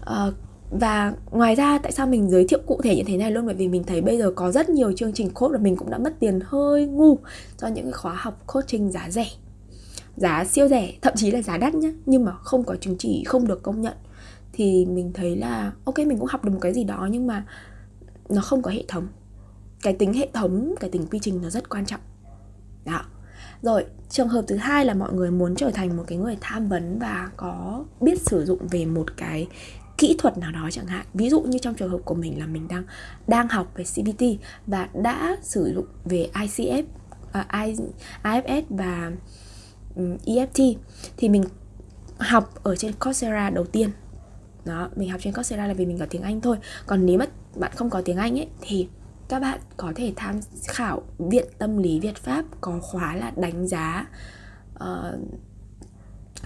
uh, 0.00 0.34
và 0.70 1.14
ngoài 1.30 1.54
ra 1.54 1.78
tại 1.78 1.92
sao 1.92 2.06
mình 2.06 2.30
giới 2.30 2.46
thiệu 2.48 2.60
cụ 2.66 2.80
thể 2.82 2.96
như 2.96 3.02
thế 3.06 3.16
này 3.16 3.30
luôn? 3.30 3.46
Bởi 3.46 3.54
vì 3.54 3.68
mình 3.68 3.84
thấy 3.84 4.00
bây 4.00 4.18
giờ 4.18 4.32
có 4.36 4.52
rất 4.52 4.68
nhiều 4.68 4.92
chương 4.92 5.12
trình 5.12 5.30
coach 5.30 5.52
và 5.52 5.58
mình 5.58 5.76
cũng 5.76 5.90
đã 5.90 5.98
mất 5.98 6.14
tiền 6.20 6.40
hơi 6.44 6.86
ngu 6.86 7.18
cho 7.56 7.68
những 7.68 7.84
cái 7.84 7.92
khóa 7.92 8.14
học 8.14 8.42
coaching 8.46 8.92
giá 8.92 9.10
rẻ 9.10 9.26
giá 10.16 10.44
siêu 10.44 10.68
rẻ 10.68 10.92
thậm 11.02 11.12
chí 11.16 11.30
là 11.30 11.42
giá 11.42 11.58
đắt 11.58 11.74
nhá 11.74 11.92
nhưng 12.06 12.24
mà 12.24 12.32
không 12.32 12.64
có 12.64 12.76
chứng 12.76 12.96
chỉ 12.98 13.24
không 13.24 13.46
được 13.46 13.62
công 13.62 13.80
nhận. 13.80 13.94
Thì 14.52 14.86
mình 14.86 15.12
thấy 15.14 15.36
là 15.36 15.72
ok 15.84 15.98
mình 15.98 16.18
cũng 16.18 16.28
học 16.30 16.44
được 16.44 16.50
một 16.50 16.58
cái 16.60 16.72
gì 16.72 16.84
đó 16.84 17.08
nhưng 17.10 17.26
mà 17.26 17.44
nó 18.28 18.42
không 18.42 18.62
có 18.62 18.70
hệ 18.70 18.84
thống. 18.88 19.08
Cái 19.82 19.92
tính 19.92 20.12
hệ 20.12 20.28
thống 20.32 20.74
cái 20.80 20.90
tính 20.90 21.06
quy 21.10 21.18
trình 21.22 21.42
nó 21.42 21.50
rất 21.50 21.68
quan 21.68 21.86
trọng. 21.86 22.00
Đó 22.84 23.02
rồi 23.62 23.84
trường 24.08 24.28
hợp 24.28 24.44
thứ 24.48 24.56
hai 24.56 24.84
là 24.84 24.94
mọi 24.94 25.12
người 25.12 25.30
muốn 25.30 25.56
trở 25.56 25.70
thành 25.70 25.96
một 25.96 26.04
cái 26.06 26.18
người 26.18 26.36
tham 26.40 26.68
vấn 26.68 26.98
và 26.98 27.30
có 27.36 27.84
biết 28.00 28.20
sử 28.20 28.44
dụng 28.44 28.68
về 28.70 28.86
một 28.86 29.16
cái 29.16 29.48
kỹ 29.98 30.16
thuật 30.18 30.38
nào 30.38 30.52
đó 30.52 30.68
chẳng 30.72 30.86
hạn. 30.86 31.06
Ví 31.14 31.30
dụ 31.30 31.40
như 31.40 31.58
trong 31.58 31.74
trường 31.74 31.90
hợp 31.90 32.00
của 32.04 32.14
mình 32.14 32.38
là 32.38 32.46
mình 32.46 32.68
đang 32.68 32.84
đang 33.26 33.48
học 33.48 33.72
về 33.76 33.84
CBT 33.84 34.24
và 34.66 34.88
đã 34.94 35.36
sử 35.42 35.72
dụng 35.74 35.86
về 36.04 36.30
ICF 36.34 36.82
uh, 36.82 37.48
à, 37.48 37.66
IFS 38.22 38.62
và 38.68 39.12
um, 39.96 40.16
EFT 40.26 40.74
thì 41.16 41.28
mình 41.28 41.44
học 42.18 42.54
ở 42.62 42.76
trên 42.76 42.92
Coursera 42.92 43.50
đầu 43.50 43.64
tiên. 43.64 43.90
Đó 44.64 44.88
mình 44.96 45.10
học 45.10 45.20
trên 45.24 45.32
Coursera 45.32 45.66
là 45.66 45.74
vì 45.74 45.86
mình 45.86 45.98
có 45.98 46.06
tiếng 46.10 46.22
Anh 46.22 46.40
thôi. 46.40 46.56
Còn 46.86 47.06
nếu 47.06 47.18
mà 47.18 47.26
bạn 47.54 47.72
không 47.74 47.90
có 47.90 48.02
tiếng 48.04 48.16
Anh 48.16 48.38
ấy 48.38 48.48
thì 48.60 48.88
các 49.30 49.40
bạn 49.40 49.60
có 49.76 49.92
thể 49.94 50.12
tham 50.16 50.40
khảo 50.68 51.02
viện 51.18 51.44
tâm 51.58 51.78
lý 51.78 52.00
Việt 52.00 52.16
Pháp 52.16 52.44
có 52.60 52.78
khóa 52.82 53.14
là 53.14 53.32
đánh 53.36 53.66
giá 53.68 54.06
uh, 54.74 55.18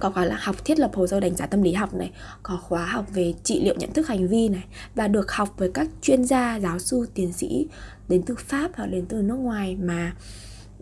có 0.01 0.11
khóa 0.11 0.25
là 0.25 0.37
học 0.41 0.65
thiết 0.65 0.79
lập 0.79 0.91
hồ 0.95 1.07
sơ 1.07 1.21
đánh 1.21 1.35
giá 1.35 1.47
tâm 1.47 1.63
lý 1.63 1.73
học 1.73 1.95
này 1.95 2.11
có 2.43 2.57
khóa 2.57 2.87
học 2.87 3.07
về 3.13 3.35
trị 3.43 3.65
liệu 3.65 3.75
nhận 3.79 3.93
thức 3.93 4.09
hành 4.09 4.29
vi 4.29 4.49
này 4.49 4.65
và 4.95 5.09
được 5.09 5.33
học 5.33 5.55
với 5.57 5.71
các 5.75 5.89
chuyên 6.03 6.25
gia 6.25 6.57
giáo 6.57 6.79
sư 6.79 7.09
tiến 7.15 7.33
sĩ 7.33 7.69
đến 8.09 8.23
từ 8.23 8.35
pháp 8.35 8.71
hoặc 8.75 8.87
đến 8.87 9.07
từ 9.09 9.23
nước 9.23 9.35
ngoài 9.37 9.77
mà 9.77 10.13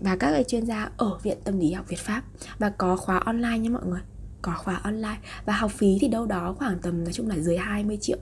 và 0.01 0.17
các 0.17 0.31
cái 0.31 0.45
chuyên 0.45 0.67
gia 0.67 0.91
ở 0.97 1.19
viện 1.23 1.39
tâm 1.45 1.59
lý 1.59 1.73
học 1.73 1.89
Việt 1.89 1.99
Pháp. 1.99 2.23
Và 2.59 2.71
có 2.71 2.97
khóa 2.97 3.19
online 3.19 3.59
nha 3.59 3.71
mọi 3.71 3.87
người 3.87 4.01
có 4.43 4.55
khóa 4.59 4.81
online. 4.85 5.19
Và 5.45 5.53
học 5.53 5.71
phí 5.71 5.99
thì 6.01 6.09
đâu 6.09 6.27
đó 6.27 6.55
khoảng 6.59 6.79
tầm 6.79 7.05
nói 7.05 7.13
chung 7.13 7.29
là 7.29 7.39
dưới 7.39 7.57
20 7.57 7.99
triệu 8.01 8.19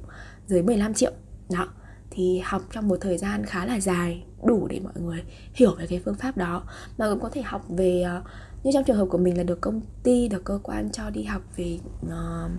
dưới 0.47 0.63
15 0.63 0.95
triệu 0.95 1.13
đó 1.51 1.69
thì 2.11 2.41
học 2.45 2.63
trong 2.73 2.89
một 2.89 2.97
thời 3.01 3.19
gian 3.19 3.47
khá 3.47 3.67
là 3.67 3.81
dài 3.81 4.25
đủ 4.43 4.67
để 4.69 4.81
mọi 4.81 4.93
người 4.97 5.23
hiểu 5.55 5.75
về 5.75 5.87
cái 5.87 6.01
phương 6.05 6.15
pháp 6.15 6.37
đó. 6.37 6.63
Mà 6.99 7.11
cũng 7.11 7.21
có 7.21 7.29
thể 7.29 7.43
học 7.43 7.65
về 7.69 8.03
ờ, 8.03 8.23
như 8.63 8.71
trong 8.75 8.85
trường 8.85 8.97
hợp 8.97 9.07
của 9.11 9.19
mình 9.19 9.37
là 9.37 9.43
được 9.43 9.61
công 9.61 9.81
ty 10.03 10.29
được 10.29 10.45
cơ 10.45 10.59
quan 10.63 10.91
cho 10.93 11.11
đi 11.11 11.23
học 11.23 11.43
về 11.57 11.79
uh, 12.07 12.51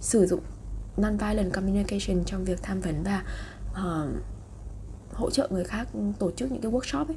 sử 0.00 0.26
dụng 0.26 0.40
non-violent 0.96 1.50
communication 1.50 2.24
trong 2.24 2.44
việc 2.44 2.62
tham 2.62 2.80
vấn 2.80 3.02
và 3.02 3.22
uh, 3.70 4.08
hỗ 5.12 5.30
trợ 5.30 5.48
người 5.50 5.64
khác 5.64 5.88
tổ 6.18 6.30
chức 6.30 6.52
những 6.52 6.62
cái 6.62 6.72
workshop 6.72 7.06
ấy. 7.06 7.16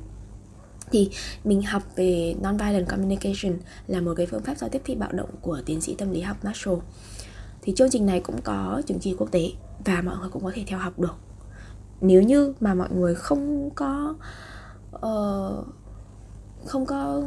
Thì 0.92 1.10
mình 1.44 1.62
học 1.62 1.84
về 1.96 2.36
non-violent 2.42 2.86
communication 2.86 3.58
là 3.88 4.02
một 4.02 4.14
cái 4.18 4.26
phương 4.26 4.44
pháp 4.44 4.58
giao 4.58 4.70
tiếp 4.70 4.82
phi 4.86 4.96
bạo 4.96 5.12
động 5.12 5.30
của 5.42 5.62
tiến 5.66 5.82
sĩ 5.82 5.96
tâm 5.96 6.12
lý 6.12 6.22
học 6.22 6.38
Marshall. 6.44 6.78
Thì 7.62 7.74
chương 7.76 7.90
trình 7.90 8.06
này 8.06 8.20
cũng 8.20 8.42
có 8.42 8.82
chứng 8.86 9.00
chỉ 9.00 9.16
quốc 9.18 9.32
tế 9.32 9.52
và 9.86 10.02
mọi 10.02 10.18
người 10.18 10.30
cũng 10.30 10.44
có 10.44 10.52
thể 10.56 10.64
theo 10.68 10.80
học 10.80 11.00
được 11.00 11.16
nếu 12.02 12.22
như 12.22 12.54
mà 12.60 12.74
mọi 12.74 12.90
người 12.92 13.16
không 13.16 13.70
có 13.76 14.16
uh, 14.96 15.68
không 16.66 16.86
có 16.86 17.24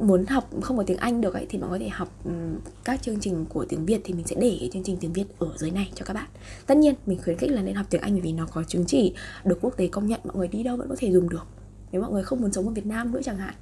muốn 0.00 0.26
học 0.26 0.48
không 0.62 0.76
có 0.76 0.84
tiếng 0.86 0.96
Anh 0.96 1.20
được 1.20 1.34
ấy 1.34 1.46
thì 1.48 1.58
mọi 1.58 1.70
người 1.70 1.78
có 1.78 1.84
thể 1.84 1.88
học 1.88 2.08
ừ, 2.24 2.30
các 2.84 3.02
chương 3.02 3.20
trình 3.20 3.44
của 3.48 3.64
tiếng 3.68 3.86
Việt 3.86 4.00
thì 4.04 4.14
mình 4.14 4.26
sẽ 4.26 4.36
để 4.40 4.56
cái 4.60 4.70
chương 4.72 4.82
trình 4.84 4.96
tiếng 5.00 5.12
Việt 5.12 5.24
ở 5.38 5.48
dưới 5.56 5.70
này 5.70 5.92
cho 5.94 6.04
các 6.04 6.14
bạn. 6.14 6.26
Tất 6.66 6.76
nhiên 6.76 6.94
mình 7.06 7.18
khuyến 7.24 7.38
khích 7.38 7.50
là 7.50 7.62
nên 7.62 7.74
học 7.74 7.86
tiếng 7.90 8.00
Anh 8.00 8.20
vì 8.20 8.32
nó 8.32 8.46
có 8.46 8.62
chứng 8.62 8.84
chỉ 8.86 9.14
được 9.44 9.58
quốc 9.60 9.76
tế 9.76 9.88
công 9.88 10.06
nhận 10.06 10.20
mọi 10.24 10.36
người 10.36 10.48
đi 10.48 10.62
đâu 10.62 10.76
vẫn 10.76 10.88
có 10.88 10.96
thể 10.98 11.12
dùng 11.12 11.28
được. 11.28 11.46
Nếu 11.92 12.02
mọi 12.02 12.10
người 12.10 12.22
không 12.22 12.40
muốn 12.40 12.52
sống 12.52 12.66
ở 12.66 12.72
Việt 12.72 12.86
Nam 12.86 13.12
nữa 13.12 13.20
chẳng 13.24 13.38
hạn. 13.38 13.54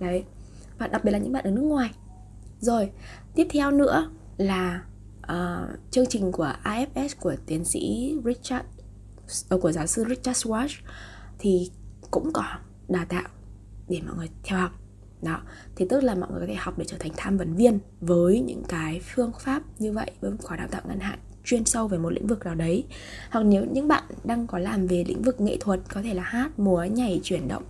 Đấy. 0.00 0.24
Và 0.78 0.86
đặc 0.86 1.04
biệt 1.04 1.10
là 1.10 1.18
những 1.18 1.32
bạn 1.32 1.44
ở 1.44 1.50
nước 1.50 1.62
ngoài. 1.62 1.90
Rồi, 2.60 2.90
tiếp 3.34 3.46
theo 3.50 3.70
nữa 3.70 4.10
là 4.36 4.84
uh, 5.32 5.78
chương 5.90 6.06
trình 6.06 6.32
của 6.32 6.52
IFS 6.64 7.08
của 7.20 7.34
tiến 7.46 7.64
sĩ 7.64 8.14
Richard 8.24 8.64
Ờ, 9.48 9.58
của 9.58 9.72
giáo 9.72 9.86
sư 9.86 10.04
Richard 10.08 10.46
Schwartz 10.46 10.80
thì 11.38 11.70
cũng 12.10 12.32
có 12.32 12.44
đào 12.88 13.04
tạo 13.08 13.28
để 13.88 14.00
mọi 14.06 14.16
người 14.16 14.28
theo 14.42 14.58
học. 14.58 14.72
Đó. 15.22 15.40
Thì 15.76 15.86
tức 15.88 16.02
là 16.02 16.14
mọi 16.14 16.30
người 16.30 16.40
có 16.40 16.46
thể 16.46 16.54
học 16.54 16.78
để 16.78 16.84
trở 16.88 16.96
thành 17.00 17.12
tham 17.16 17.38
vấn 17.38 17.54
viên 17.56 17.78
với 18.00 18.40
những 18.40 18.62
cái 18.68 19.00
phương 19.14 19.32
pháp 19.40 19.62
như 19.78 19.92
vậy 19.92 20.10
với 20.20 20.30
một 20.30 20.36
khóa 20.42 20.56
đào 20.56 20.68
tạo 20.70 20.82
ngắn 20.88 21.00
hạn 21.00 21.18
chuyên 21.44 21.64
sâu 21.64 21.88
về 21.88 21.98
một 21.98 22.12
lĩnh 22.12 22.26
vực 22.26 22.44
nào 22.44 22.54
đấy. 22.54 22.84
Hoặc 23.30 23.42
nếu 23.42 23.64
những 23.72 23.88
bạn 23.88 24.04
đang 24.24 24.46
có 24.46 24.58
làm 24.58 24.86
về 24.86 25.04
lĩnh 25.08 25.22
vực 25.22 25.40
nghệ 25.40 25.56
thuật 25.60 25.80
có 25.94 26.02
thể 26.02 26.14
là 26.14 26.22
hát 26.22 26.58
múa 26.58 26.84
nhảy 26.84 27.20
chuyển 27.22 27.48
động 27.48 27.62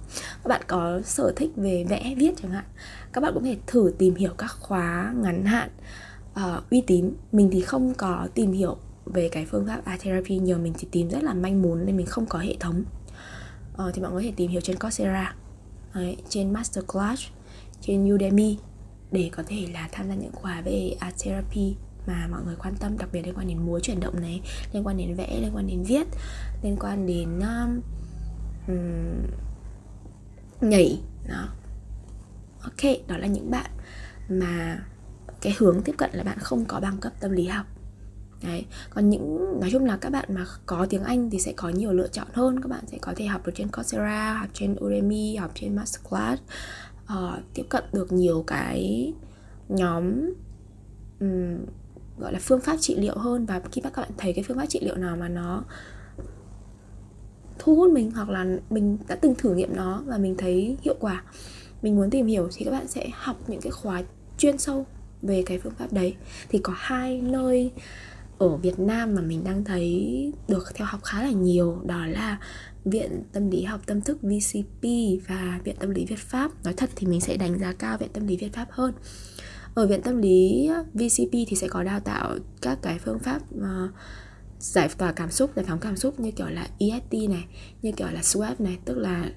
các 0.44 0.48
bạn 0.48 0.60
có 0.66 1.00
sở 1.04 1.32
thích 1.36 1.50
về 1.56 1.84
vẽ 1.88 2.14
viết 2.16 2.34
chẳng 2.42 2.50
hạn 2.50 2.64
các 3.12 3.20
bạn 3.20 3.34
cũng 3.34 3.42
có 3.42 3.48
thể 3.48 3.56
thử 3.66 3.94
tìm 3.98 4.14
hiểu 4.14 4.32
các 4.38 4.50
khóa 4.60 5.14
ngắn 5.16 5.44
hạn 5.44 5.70
uh, 6.32 6.70
uy 6.70 6.82
tín. 6.86 7.12
Mình 7.32 7.48
thì 7.52 7.60
không 7.60 7.94
có 7.94 8.28
tìm 8.34 8.52
hiểu 8.52 8.76
về 9.06 9.28
cái 9.28 9.46
phương 9.46 9.66
pháp 9.66 9.84
art 9.84 10.02
therapy 10.02 10.38
nhiều 10.38 10.58
mình 10.58 10.72
chỉ 10.78 10.88
tìm 10.90 11.08
rất 11.08 11.22
là 11.22 11.34
manh 11.34 11.62
mún 11.62 11.86
nên 11.86 11.96
mình 11.96 12.06
không 12.06 12.26
có 12.26 12.38
hệ 12.38 12.56
thống. 12.60 12.84
Ờ, 13.76 13.90
thì 13.94 14.02
mọi 14.02 14.12
người 14.12 14.22
có 14.22 14.28
thể 14.28 14.34
tìm 14.36 14.50
hiểu 14.50 14.60
trên 14.60 14.78
Coursera 14.78 15.34
Đấy, 15.94 16.16
trên 16.28 16.52
masterclass 16.52 17.22
trên 17.80 18.14
Udemy 18.14 18.58
để 19.10 19.30
có 19.32 19.42
thể 19.46 19.66
là 19.72 19.88
tham 19.92 20.08
gia 20.08 20.14
những 20.14 20.32
khóa 20.32 20.60
về 20.60 20.96
art 21.00 21.24
therapy 21.24 21.76
mà 22.06 22.26
mọi 22.30 22.40
người 22.44 22.56
quan 22.58 22.74
tâm 22.76 22.98
đặc 22.98 23.08
biệt 23.12 23.22
liên 23.22 23.34
quan 23.34 23.48
đến 23.48 23.66
múa 23.66 23.80
chuyển 23.80 24.00
động 24.00 24.20
này 24.20 24.40
liên 24.72 24.86
quan 24.86 24.96
đến 24.96 25.14
vẽ 25.14 25.40
liên 25.40 25.50
quan 25.54 25.66
đến 25.66 25.82
viết 25.82 26.06
liên 26.62 26.76
quan 26.80 27.06
đến 27.06 27.40
um, 27.40 27.80
um, 28.68 29.26
nhảy 30.60 31.00
đó. 31.28 31.48
Ok 32.62 32.92
đó 33.08 33.16
là 33.16 33.26
những 33.26 33.50
bạn 33.50 33.70
mà 34.28 34.78
cái 35.40 35.54
hướng 35.58 35.82
tiếp 35.82 35.94
cận 35.98 36.10
là 36.12 36.24
bạn 36.24 36.38
không 36.38 36.64
có 36.64 36.80
bằng 36.80 36.98
cấp 36.98 37.12
tâm 37.20 37.30
lý 37.30 37.46
học. 37.46 37.66
Đấy, 38.44 38.64
còn 38.90 39.10
những 39.10 39.60
nói 39.60 39.70
chung 39.72 39.84
là 39.84 39.96
các 39.96 40.12
bạn 40.12 40.34
mà 40.34 40.46
có 40.66 40.86
tiếng 40.90 41.02
Anh 41.02 41.30
thì 41.30 41.38
sẽ 41.38 41.52
có 41.56 41.68
nhiều 41.68 41.92
lựa 41.92 42.08
chọn 42.08 42.26
hơn. 42.32 42.60
Các 42.60 42.68
bạn 42.68 42.84
sẽ 42.86 42.98
có 43.00 43.12
thể 43.16 43.26
học 43.26 43.46
được 43.46 43.52
trên 43.54 43.68
Coursera, 43.68 44.34
học 44.34 44.48
trên 44.52 44.76
Udemy, 44.84 45.36
học 45.36 45.50
trên 45.54 45.76
Masterclass. 45.76 46.42
Uh, 47.04 47.38
tiếp 47.54 47.64
cận 47.68 47.84
được 47.92 48.12
nhiều 48.12 48.44
cái 48.46 49.12
nhóm 49.68 50.34
um, 51.20 51.58
gọi 52.18 52.32
là 52.32 52.38
phương 52.42 52.60
pháp 52.60 52.76
trị 52.80 52.96
liệu 52.96 53.18
hơn. 53.18 53.46
Và 53.46 53.60
khi 53.72 53.80
các 53.80 53.92
bạn 53.96 54.10
thấy 54.18 54.32
cái 54.32 54.44
phương 54.48 54.56
pháp 54.56 54.66
trị 54.66 54.80
liệu 54.82 54.96
nào 54.96 55.16
mà 55.16 55.28
nó 55.28 55.64
thu 57.58 57.76
hút 57.76 57.92
mình 57.92 58.10
hoặc 58.10 58.28
là 58.28 58.46
mình 58.70 58.98
đã 59.08 59.14
từng 59.14 59.34
thử 59.34 59.54
nghiệm 59.54 59.76
nó 59.76 60.02
và 60.06 60.18
mình 60.18 60.34
thấy 60.38 60.76
hiệu 60.82 60.96
quả 61.00 61.22
mình 61.82 61.96
muốn 61.96 62.10
tìm 62.10 62.26
hiểu 62.26 62.48
thì 62.54 62.64
các 62.64 62.70
bạn 62.70 62.88
sẽ 62.88 63.08
học 63.12 63.36
những 63.46 63.60
cái 63.60 63.70
khóa 63.70 64.02
chuyên 64.38 64.58
sâu 64.58 64.86
về 65.22 65.42
cái 65.46 65.58
phương 65.58 65.74
pháp 65.78 65.92
đấy. 65.92 66.14
Thì 66.48 66.58
có 66.58 66.72
hai 66.76 67.20
nơi 67.20 67.70
ở 68.42 68.56
Việt 68.56 68.78
Nam 68.78 69.14
mà 69.14 69.20
mình 69.20 69.44
đang 69.44 69.64
thấy 69.64 70.32
được 70.48 70.64
theo 70.74 70.86
học 70.86 71.00
khá 71.04 71.22
là 71.22 71.30
nhiều 71.30 71.82
đó 71.84 72.06
là 72.06 72.38
Viện 72.84 73.22
Tâm 73.32 73.50
lý 73.50 73.62
học 73.62 73.80
tâm 73.86 74.00
thức 74.00 74.18
VCP 74.22 74.82
và 75.28 75.60
Viện 75.64 75.76
Tâm 75.80 75.90
lý 75.90 76.04
Việt 76.04 76.18
Pháp. 76.18 76.64
Nói 76.64 76.74
thật 76.76 76.90
thì 76.96 77.06
mình 77.06 77.20
sẽ 77.20 77.36
đánh 77.36 77.58
giá 77.58 77.72
cao 77.72 77.98
Viện 77.98 78.08
Tâm 78.12 78.26
lý 78.26 78.36
Việt 78.36 78.52
Pháp 78.52 78.66
hơn. 78.70 78.92
Ở 79.74 79.86
Viện 79.86 80.02
Tâm 80.02 80.22
lý 80.22 80.70
VCP 80.94 81.32
thì 81.32 81.56
sẽ 81.56 81.68
có 81.68 81.82
đào 81.82 82.00
tạo 82.00 82.36
các 82.62 82.78
cái 82.82 82.98
phương 82.98 83.18
pháp 83.18 83.42
uh, 83.54 83.90
giải 84.58 84.88
tỏa 84.98 85.12
cảm 85.12 85.30
xúc, 85.30 85.50
giải 85.56 85.64
phóng 85.68 85.78
cảm 85.80 85.96
xúc 85.96 86.20
như 86.20 86.30
kiểu 86.30 86.48
là 86.48 86.68
EFT 86.78 87.30
này, 87.30 87.44
như 87.82 87.92
kiểu 87.92 88.08
là 88.12 88.20
SWAP 88.20 88.54
này, 88.58 88.78
tức 88.84 88.98
là 88.98 89.30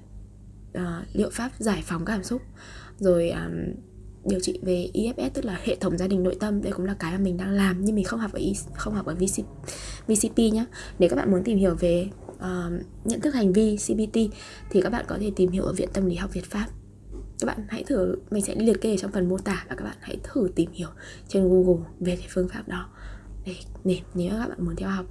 uh, 0.78 0.84
liệu 1.12 1.30
pháp 1.32 1.50
giải 1.58 1.82
phóng 1.84 2.04
cảm 2.04 2.22
xúc. 2.22 2.42
Rồi 2.98 3.30
um, 3.30 3.74
điều 4.28 4.40
trị 4.40 4.58
về 4.62 4.90
EFS 4.94 5.30
tức 5.34 5.44
là 5.44 5.60
hệ 5.64 5.76
thống 5.76 5.98
gia 5.98 6.06
đình 6.06 6.22
nội 6.22 6.36
tâm 6.40 6.62
đây 6.62 6.72
cũng 6.72 6.86
là 6.86 6.94
cái 6.98 7.12
mà 7.12 7.18
mình 7.18 7.36
đang 7.36 7.50
làm 7.50 7.84
nhưng 7.84 7.96
mình 7.96 8.04
không 8.04 8.20
học 8.20 8.32
ở 8.32 8.38
e, 8.38 8.52
không 8.74 8.94
học 8.94 9.06
ở 9.06 9.14
VC, 9.14 9.44
VCP 10.06 10.38
nhé 10.38 10.64
để 10.98 11.08
các 11.08 11.16
bạn 11.16 11.30
muốn 11.30 11.44
tìm 11.44 11.58
hiểu 11.58 11.74
về 11.74 12.08
uh, 12.36 12.72
nhận 13.04 13.20
thức 13.20 13.34
hành 13.34 13.52
vi 13.52 13.76
CBT 13.76 14.18
thì 14.70 14.80
các 14.80 14.90
bạn 14.90 15.04
có 15.08 15.18
thể 15.20 15.32
tìm 15.36 15.50
hiểu 15.50 15.64
ở 15.64 15.72
viện 15.72 15.88
tâm 15.92 16.06
lý 16.06 16.14
học 16.14 16.32
Việt 16.32 16.44
Pháp. 16.44 16.66
Các 17.38 17.46
bạn 17.46 17.66
hãy 17.68 17.84
thử 17.84 18.16
mình 18.30 18.44
sẽ 18.44 18.54
liệt 18.54 18.80
kê 18.80 18.96
trong 18.96 19.12
phần 19.12 19.28
mô 19.28 19.38
tả 19.38 19.64
và 19.68 19.76
các 19.76 19.84
bạn 19.84 19.96
hãy 20.00 20.16
thử 20.22 20.48
tìm 20.54 20.70
hiểu 20.72 20.88
trên 21.28 21.48
Google 21.48 21.84
về 22.00 22.16
cái 22.16 22.26
phương 22.30 22.48
pháp 22.48 22.68
đó. 22.68 22.88
Để, 23.46 23.54
để 23.84 24.00
nếu 24.14 24.30
các 24.30 24.48
bạn 24.48 24.64
muốn 24.64 24.76
theo 24.76 24.88
học. 24.88 25.06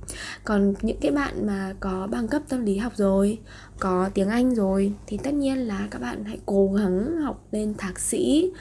Còn 0.45 0.73
những 0.81 0.97
cái 1.01 1.11
bạn 1.11 1.47
mà 1.47 1.75
có 1.79 2.07
bằng 2.11 2.27
cấp 2.27 2.41
tâm 2.49 2.65
lý 2.65 2.77
học 2.77 2.93
rồi 2.95 3.39
có 3.79 4.09
tiếng 4.13 4.29
Anh 4.29 4.55
rồi 4.55 4.93
thì 5.07 5.17
tất 5.17 5.33
nhiên 5.33 5.57
là 5.57 5.87
các 5.91 6.01
bạn 6.01 6.23
hãy 6.23 6.39
cố 6.45 6.73
gắng 6.73 7.17
học 7.21 7.47
lên 7.51 7.73
thạc 7.77 7.99
sĩ 7.99 8.51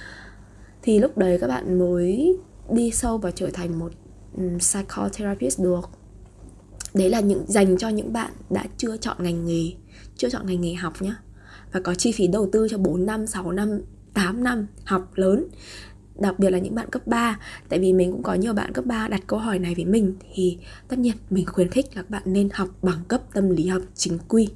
thì 0.85 0.99
lúc 0.99 1.19
đấy 1.19 1.39
các 1.41 1.47
bạn 1.47 1.79
mới 1.79 2.39
đi 2.71 2.91
sâu 2.91 3.19
và 3.19 3.31
trở 3.31 3.51
thành 3.53 3.79
một 3.79 3.93
um, 4.37 4.59
psychotherapist 4.59 5.61
được 5.61 5.91
đấy 6.95 7.11
là 7.11 7.21
những 7.21 7.45
dành 7.49 7.79
cho 7.79 7.89
những 7.89 8.13
bạn 8.13 8.33
đã 8.51 8.65
chưa 8.77 8.97
chọn 8.97 9.17
ngành 9.21 9.47
nghề 9.47 9.73
chưa 10.17 10.31
chọn 10.31 10.47
ngành 10.47 10.61
nghề 10.61 10.75
học 10.75 11.03
nhá. 11.03 11.17
Và 11.73 11.81
có 11.81 11.95
chi 11.95 12.13
phí 12.13 12.27
đầu 12.27 12.49
tư 12.53 12.69
cho 12.71 12.79
4 12.79 13.07
năm, 13.07 13.27
6 13.27 13.53
năm, 13.53 13.81
8 14.15 14.45
năm 14.45 14.67
học 14.85 15.11
lớn. 15.15 15.47
Đặc 16.19 16.39
biệt 16.39 16.51
là 16.51 16.59
những 16.59 16.75
bạn 16.75 16.91
cấp 16.91 17.07
3 17.07 17.39
tại 17.69 17.79
vì 17.79 17.93
mình 17.93 18.13
cũng 18.13 18.23
có 18.23 18.35
nhiều 18.35 18.53
bạn 18.53 18.73
cấp 18.73 18.87
3 18.87 19.09
đặt 19.09 19.21
câu 19.27 19.39
hỏi 19.39 19.59
này 19.59 19.75
với 19.75 19.85
mình. 19.85 20.15
Thì 20.35 20.59
tất 20.89 20.99
nhiên 20.99 21.17
mình 21.31 21.47
khuyến 21.47 21.71
khích 21.71 21.87
là 21.87 22.03
các 22.03 22.11
bạn 22.11 22.23
nên 22.27 22.49
học 22.53 22.69
bằng 22.83 22.99
cấp 23.09 23.23
tâm 23.35 23.51
lý 23.51 23.67
học 23.67 23.83
chính 23.95 24.19
quy 24.29 24.49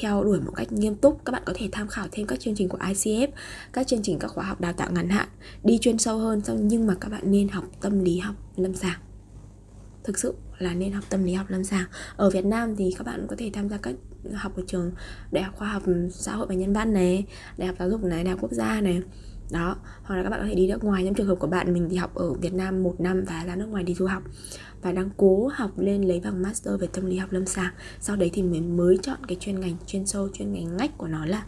theo 0.00 0.24
đuổi 0.24 0.40
một 0.40 0.52
cách 0.56 0.72
nghiêm 0.72 0.94
túc, 0.94 1.24
các 1.24 1.32
bạn 1.32 1.42
có 1.46 1.52
thể 1.56 1.68
tham 1.72 1.88
khảo 1.88 2.06
thêm 2.12 2.26
các 2.26 2.40
chương 2.40 2.54
trình 2.54 2.68
của 2.68 2.78
ICF 2.78 3.28
các 3.72 3.86
chương 3.86 4.02
trình 4.02 4.18
các 4.18 4.28
khóa 4.28 4.44
học 4.44 4.60
đào 4.60 4.72
tạo 4.72 4.90
ngắn 4.92 5.08
hạn, 5.08 5.28
đi 5.64 5.78
chuyên 5.78 5.98
sâu 5.98 6.18
hơn 6.18 6.40
xong 6.44 6.68
nhưng 6.68 6.86
mà 6.86 6.94
các 7.00 7.08
bạn 7.08 7.22
nên 7.24 7.48
học 7.48 7.64
tâm 7.80 8.04
lý 8.04 8.18
học 8.18 8.34
lâm 8.56 8.74
sàng. 8.74 9.00
Thực 10.04 10.18
sự 10.18 10.34
là 10.58 10.74
nên 10.74 10.92
học 10.92 11.04
tâm 11.08 11.24
lý 11.24 11.32
học 11.32 11.46
lâm 11.50 11.64
sàng. 11.64 11.86
Ở 12.16 12.30
Việt 12.30 12.44
Nam 12.44 12.76
thì 12.76 12.94
các 12.98 13.06
bạn 13.06 13.26
có 13.28 13.36
thể 13.38 13.50
tham 13.52 13.68
gia 13.68 13.76
các 13.76 13.94
học 14.34 14.56
ở 14.56 14.62
trường 14.66 14.92
đại 15.32 15.44
học 15.44 15.54
khoa 15.56 15.68
học 15.68 15.82
xã 16.10 16.34
hội 16.34 16.46
và 16.46 16.54
nhân 16.54 16.72
văn 16.72 16.92
này, 16.92 17.24
đại 17.56 17.68
học 17.68 17.76
giáo 17.78 17.90
dục 17.90 18.04
này, 18.04 18.24
đại 18.24 18.30
học 18.30 18.40
quốc 18.42 18.52
gia 18.52 18.80
này 18.80 19.02
đó, 19.50 19.76
hoặc 20.02 20.16
là 20.16 20.22
các 20.22 20.30
bạn 20.30 20.40
có 20.40 20.46
thể 20.46 20.54
đi 20.54 20.68
nước 20.68 20.84
ngoài. 20.84 21.04
Trong 21.04 21.14
trường 21.14 21.26
hợp 21.26 21.34
của 21.34 21.46
bạn, 21.46 21.74
mình 21.74 21.88
thì 21.90 21.96
học 21.96 22.14
ở 22.14 22.32
Việt 22.32 22.54
Nam 22.54 22.82
một 22.82 22.94
năm 22.98 23.24
và 23.26 23.44
ra 23.44 23.56
nước 23.56 23.66
ngoài 23.66 23.84
đi 23.84 23.94
du 23.94 24.06
học. 24.06 24.22
Và 24.82 24.92
đang 24.92 25.10
cố 25.16 25.50
học 25.54 25.78
lên 25.78 26.02
lấy 26.02 26.20
bằng 26.20 26.42
master 26.42 26.80
về 26.80 26.86
tâm 26.92 27.06
lý 27.06 27.16
học 27.16 27.32
lâm 27.32 27.46
sàng. 27.46 27.72
Sau 28.00 28.16
đấy 28.16 28.30
thì 28.32 28.42
mình 28.42 28.76
mới 28.76 28.98
chọn 29.02 29.18
cái 29.28 29.36
chuyên 29.40 29.60
ngành, 29.60 29.76
chuyên 29.86 30.06
sâu, 30.06 30.28
chuyên 30.28 30.52
ngành 30.52 30.76
ngách 30.76 30.98
của 30.98 31.06
nó 31.06 31.26
là 31.26 31.44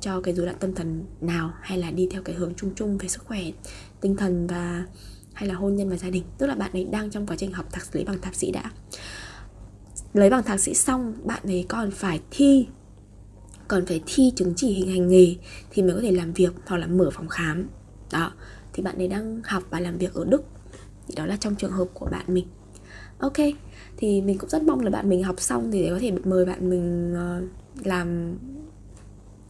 cho 0.00 0.20
cái 0.20 0.34
rối 0.34 0.46
loạn 0.46 0.58
tâm 0.60 0.74
thần 0.74 1.04
nào, 1.20 1.52
hay 1.60 1.78
là 1.78 1.90
đi 1.90 2.08
theo 2.10 2.22
cái 2.22 2.36
hướng 2.36 2.54
chung 2.54 2.70
chung 2.74 2.98
về 2.98 3.08
sức 3.08 3.24
khỏe, 3.24 3.40
tinh 4.00 4.16
thần 4.16 4.46
và, 4.46 4.84
hay 5.32 5.48
là 5.48 5.54
hôn 5.54 5.76
nhân 5.76 5.90
và 5.90 5.96
gia 5.96 6.10
đình. 6.10 6.24
Tức 6.38 6.46
là 6.46 6.54
bạn 6.54 6.70
ấy 6.72 6.84
đang 6.84 7.10
trong 7.10 7.26
quá 7.26 7.36
trình 7.36 7.52
học 7.52 7.72
thạc, 7.72 7.82
lấy 7.92 8.04
bằng 8.04 8.20
thạc 8.20 8.34
sĩ 8.34 8.52
đã. 8.52 8.70
Lấy 10.14 10.30
bằng 10.30 10.42
thạc 10.42 10.60
sĩ 10.60 10.74
xong, 10.74 11.14
bạn 11.24 11.42
ấy 11.44 11.64
còn 11.68 11.90
phải 11.90 12.20
thi 12.30 12.66
còn 13.70 13.86
phải 13.86 14.00
thi 14.06 14.32
chứng 14.36 14.52
chỉ 14.56 14.72
hình 14.72 14.90
hành 14.90 15.08
nghề 15.08 15.34
thì 15.70 15.82
mới 15.82 15.94
có 15.94 16.00
thể 16.00 16.12
làm 16.12 16.32
việc 16.32 16.52
hoặc 16.66 16.76
là 16.76 16.86
mở 16.86 17.10
phòng 17.12 17.28
khám. 17.28 17.68
Đó, 18.12 18.32
thì 18.72 18.82
bạn 18.82 18.96
ấy 18.96 19.08
đang 19.08 19.40
học 19.44 19.62
và 19.70 19.80
làm 19.80 19.98
việc 19.98 20.14
ở 20.14 20.24
đức. 20.24 20.42
Thì 21.08 21.14
đó 21.14 21.26
là 21.26 21.36
trong 21.36 21.54
trường 21.54 21.70
hợp 21.70 21.84
của 21.94 22.06
bạn 22.06 22.24
mình. 22.28 22.46
Ok, 23.18 23.36
thì 23.96 24.20
mình 24.20 24.38
cũng 24.38 24.50
rất 24.50 24.62
mong 24.62 24.80
là 24.80 24.90
bạn 24.90 25.08
mình 25.08 25.22
học 25.22 25.40
xong 25.40 25.70
thì 25.72 25.82
để 25.82 25.90
có 25.90 25.98
thể 25.98 26.12
mời 26.24 26.44
bạn 26.44 26.70
mình 26.70 27.14
ờ, 27.14 27.42
làm 27.84 28.34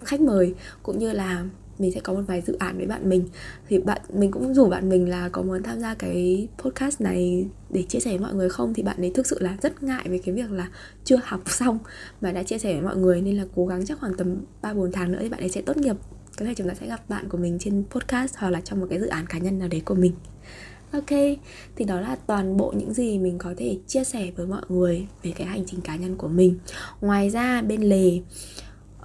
khách 0.04 0.20
mời, 0.20 0.54
cũng 0.82 0.98
như 0.98 1.12
là 1.12 1.44
mình 1.80 1.92
sẽ 1.92 2.00
có 2.00 2.12
một 2.12 2.22
vài 2.26 2.42
dự 2.46 2.56
án 2.58 2.76
với 2.76 2.86
bạn 2.86 3.08
mình. 3.08 3.24
Thì 3.68 3.78
bạn 3.78 4.00
mình 4.12 4.30
cũng 4.30 4.54
rủ 4.54 4.68
bạn 4.68 4.88
mình 4.88 5.08
là 5.08 5.28
có 5.28 5.42
muốn 5.42 5.62
tham 5.62 5.80
gia 5.80 5.94
cái 5.94 6.48
podcast 6.58 7.00
này 7.00 7.46
để 7.70 7.82
chia 7.82 8.00
sẻ 8.00 8.10
với 8.10 8.18
mọi 8.18 8.34
người 8.34 8.48
không? 8.48 8.74
Thì 8.74 8.82
bạn 8.82 8.96
ấy 9.00 9.10
thực 9.14 9.26
sự 9.26 9.38
là 9.40 9.56
rất 9.62 9.82
ngại 9.82 10.08
về 10.08 10.20
cái 10.24 10.34
việc 10.34 10.50
là 10.50 10.68
chưa 11.04 11.18
học 11.24 11.40
xong 11.46 11.78
mà 12.20 12.32
đã 12.32 12.42
chia 12.42 12.58
sẻ 12.58 12.72
với 12.72 12.82
mọi 12.82 12.96
người 12.96 13.22
nên 13.22 13.36
là 13.36 13.44
cố 13.54 13.66
gắng 13.66 13.86
chắc 13.86 14.00
khoảng 14.00 14.14
tầm 14.14 14.36
3 14.62 14.74
4 14.74 14.92
tháng 14.92 15.12
nữa 15.12 15.18
thì 15.22 15.28
bạn 15.28 15.40
ấy 15.40 15.48
sẽ 15.48 15.62
tốt 15.62 15.76
nghiệp. 15.76 15.96
Có 16.38 16.46
thể 16.46 16.54
chúng 16.54 16.68
ta 16.68 16.74
sẽ 16.74 16.86
gặp 16.86 17.08
bạn 17.08 17.28
của 17.28 17.38
mình 17.38 17.58
trên 17.60 17.84
podcast 17.90 18.34
hoặc 18.36 18.50
là 18.50 18.60
trong 18.60 18.80
một 18.80 18.86
cái 18.90 19.00
dự 19.00 19.06
án 19.06 19.26
cá 19.26 19.38
nhân 19.38 19.58
nào 19.58 19.68
đấy 19.68 19.82
của 19.84 19.94
mình. 19.94 20.12
Ok, 20.92 21.10
thì 21.76 21.84
đó 21.84 22.00
là 22.00 22.16
toàn 22.26 22.56
bộ 22.56 22.72
những 22.76 22.94
gì 22.94 23.18
mình 23.18 23.38
có 23.38 23.54
thể 23.56 23.78
chia 23.86 24.04
sẻ 24.04 24.30
với 24.36 24.46
mọi 24.46 24.62
người 24.68 25.06
về 25.22 25.32
cái 25.36 25.46
hành 25.46 25.64
trình 25.66 25.80
cá 25.80 25.96
nhân 25.96 26.16
của 26.16 26.28
mình. 26.28 26.58
Ngoài 27.00 27.30
ra 27.30 27.62
bên 27.62 27.82
lề 27.82 28.20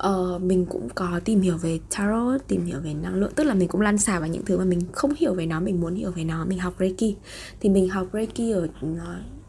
uh, 0.08 0.42
mình 0.42 0.66
cũng 0.66 0.90
có 0.96 1.20
tìm 1.26 1.42
hiểu 1.42 1.58
về 1.58 1.80
tarot 1.98 2.42
tìm 2.48 2.66
hiểu 2.66 2.80
về 2.80 2.94
năng 2.94 3.16
lượng. 3.16 3.32
Tức 3.36 3.44
là 3.44 3.54
mình 3.54 3.68
cũng 3.68 3.82
lăn 3.82 3.98
xả 3.98 4.20
vào 4.20 4.28
những 4.28 4.46
thứ 4.46 4.58
mà 4.58 4.66
mình 4.66 4.82
không 4.92 5.14
hiểu 5.18 5.34
về 5.34 5.46
nó 5.46 5.60
mình 5.60 5.82
muốn 5.82 5.96
hiểu 5.96 6.12
về 6.12 6.24
nó. 6.24 6.46
Mình 6.46 6.60
học 6.60 6.74
reiki. 6.80 7.16
Thì 7.60 7.70
mình 7.70 7.90
học 7.90 8.08
reiki 8.14 8.54
ở 8.54 8.68
uh, 8.86 9.00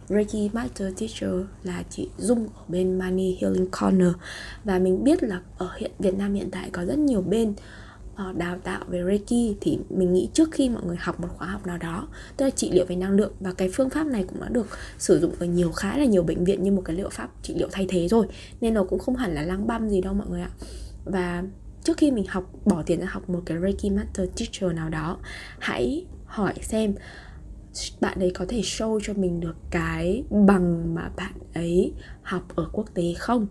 Reiki 0.09 0.55
Master 0.55 0.93
Teacher 1.01 1.47
là 1.63 1.83
chị 1.91 2.09
Dung 2.19 2.49
ở 2.55 2.63
bên 2.69 2.99
Money 2.99 3.39
Healing 3.41 3.71
Corner. 3.81 4.13
Và 4.65 4.79
mình 4.79 5.05
biết 5.05 5.23
là 5.23 5.41
ở 5.59 5.71
hiện 5.77 5.91
Việt 5.99 6.15
Nam 6.15 6.35
hiện 6.35 6.51
tại 6.51 6.71
có 6.71 6.85
rất 6.85 6.99
nhiều 6.99 7.23
bên 7.23 7.55
Ờ, 8.17 8.33
đào 8.33 8.59
tạo 8.59 8.85
về 8.89 9.03
Reiki 9.05 9.57
thì 9.61 9.79
mình 9.91 10.13
nghĩ 10.13 10.29
trước 10.33 10.49
khi 10.53 10.69
mọi 10.69 10.83
người 10.87 10.97
học 10.97 11.21
một 11.21 11.29
khóa 11.37 11.49
học 11.49 11.67
nào 11.67 11.79
đó, 11.79 12.09
tức 12.37 12.45
là 12.45 12.51
trị 12.51 12.71
liệu 12.73 12.85
về 12.87 12.97
năng 12.97 13.11
lượng, 13.11 13.33
và 13.41 13.53
cái 13.53 13.71
phương 13.73 13.91
pháp 13.91 14.07
này 14.07 14.25
cũng 14.29 14.41
đã 14.41 14.49
được 14.49 14.67
sử 14.99 15.21
dụng 15.21 15.33
ở 15.39 15.47
nhiều 15.47 15.73
khá 15.73 15.99
là 15.99 16.05
nhiều 16.05 16.23
bệnh 16.23 16.45
viện 16.45 16.63
như 16.63 16.73
một 16.73 16.83
cái 16.85 16.97
liệu 16.97 17.09
pháp 17.09 17.31
trị 17.43 17.55
liệu 17.55 17.69
thay 17.73 17.87
thế 17.89 18.09
rồi, 18.09 18.27
nên 18.61 18.75
nó 18.75 18.85
cũng 18.85 18.99
không 18.99 19.17
hẳn 19.17 19.35
là 19.35 19.43
lăng 19.43 19.67
băm 19.67 19.89
gì 19.89 20.01
đâu 20.01 20.15
mọi 20.15 20.27
người 20.31 20.41
ạ. 20.41 20.51
Và 21.05 21.45
trước 21.85 21.97
khi 21.97 22.11
mình 22.11 22.27
học, 22.29 22.53
bỏ 22.65 22.83
tiền 22.87 23.01
ra 23.01 23.07
học 23.07 23.31
một 23.31 23.43
cái 23.47 23.59
Reiki 23.63 23.93
Master 23.97 24.29
Teacher 24.37 24.77
nào 24.77 24.89
đó, 24.89 25.19
hãy 25.59 26.07
hỏi 26.27 26.55
xem 26.63 26.95
bạn 28.01 28.19
ấy 28.19 28.31
có 28.31 28.45
thể 28.49 28.61
show 28.61 29.01
cho 29.03 29.15
mình 29.15 29.41
được 29.41 29.57
cái 29.71 30.25
bằng 30.31 30.95
mà 30.95 31.11
bạn 31.17 31.33
ấy 31.55 31.93
học 32.23 32.43
ở 32.57 32.69
quốc 32.73 32.87
tế 32.95 33.15
không? 33.19 33.47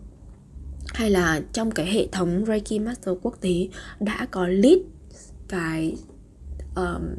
Hay 0.94 1.10
là 1.10 1.42
trong 1.54 1.72
cái 1.72 1.86
hệ 1.86 2.08
thống 2.12 2.46
Reiki 2.48 2.82
Master 2.82 3.16
quốc 3.22 3.38
tế 3.42 3.68
đã 4.00 4.28
có 4.32 4.48
list 4.48 4.82
cái 5.48 5.96
um, 6.76 7.16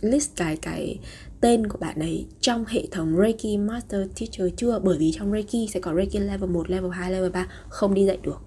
list 0.00 0.30
cái 0.36 0.56
cái 0.56 0.98
tên 1.40 1.68
của 1.68 1.78
bạn 1.78 1.98
ấy 1.98 2.26
trong 2.40 2.64
hệ 2.68 2.86
thống 2.90 3.16
Reiki 3.16 3.60
Master 3.60 4.00
Teacher 4.20 4.54
chưa 4.56 4.78
bởi 4.78 4.98
vì 4.98 5.12
trong 5.14 5.32
Reiki 5.32 5.70
sẽ 5.70 5.80
có 5.80 5.94
Reiki 5.94 6.14
level 6.14 6.50
1, 6.50 6.70
level 6.70 6.90
2, 6.90 7.12
level 7.12 7.30
3 7.30 7.46
không 7.68 7.94
đi 7.94 8.06
dạy 8.06 8.18
được. 8.22 8.40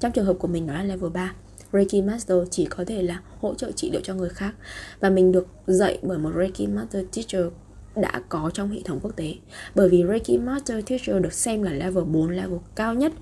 Trong 0.00 0.12
trường 0.12 0.24
hợp 0.24 0.36
của 0.38 0.48
mình 0.48 0.66
nó 0.66 0.74
là 0.74 0.82
level 0.82 1.10
3. 1.10 1.34
Reiki 1.72 2.04
Master 2.04 2.38
chỉ 2.50 2.64
có 2.64 2.84
thể 2.84 3.02
là 3.02 3.20
hỗ 3.40 3.54
trợ 3.54 3.72
trị 3.72 3.90
liệu 3.90 4.00
cho 4.00 4.14
người 4.14 4.28
khác 4.28 4.54
và 5.00 5.10
mình 5.10 5.32
được 5.32 5.46
dạy 5.66 5.98
bởi 6.02 6.18
một 6.18 6.30
Reiki 6.36 6.68
Master 6.68 7.04
Teacher 7.16 7.46
đã 7.96 8.22
có 8.28 8.50
trong 8.54 8.70
hệ 8.70 8.78
thống 8.84 9.00
quốc 9.02 9.16
tế 9.16 9.34
bởi 9.74 9.88
vì 9.88 10.04
Reiki 10.08 10.40
Master 10.40 10.84
Teacher 10.86 11.22
được 11.22 11.32
xem 11.32 11.62
là 11.62 11.72
level 11.72 12.04
4 12.04 12.30
level 12.30 12.58
cao 12.74 12.94
nhất 12.94 13.12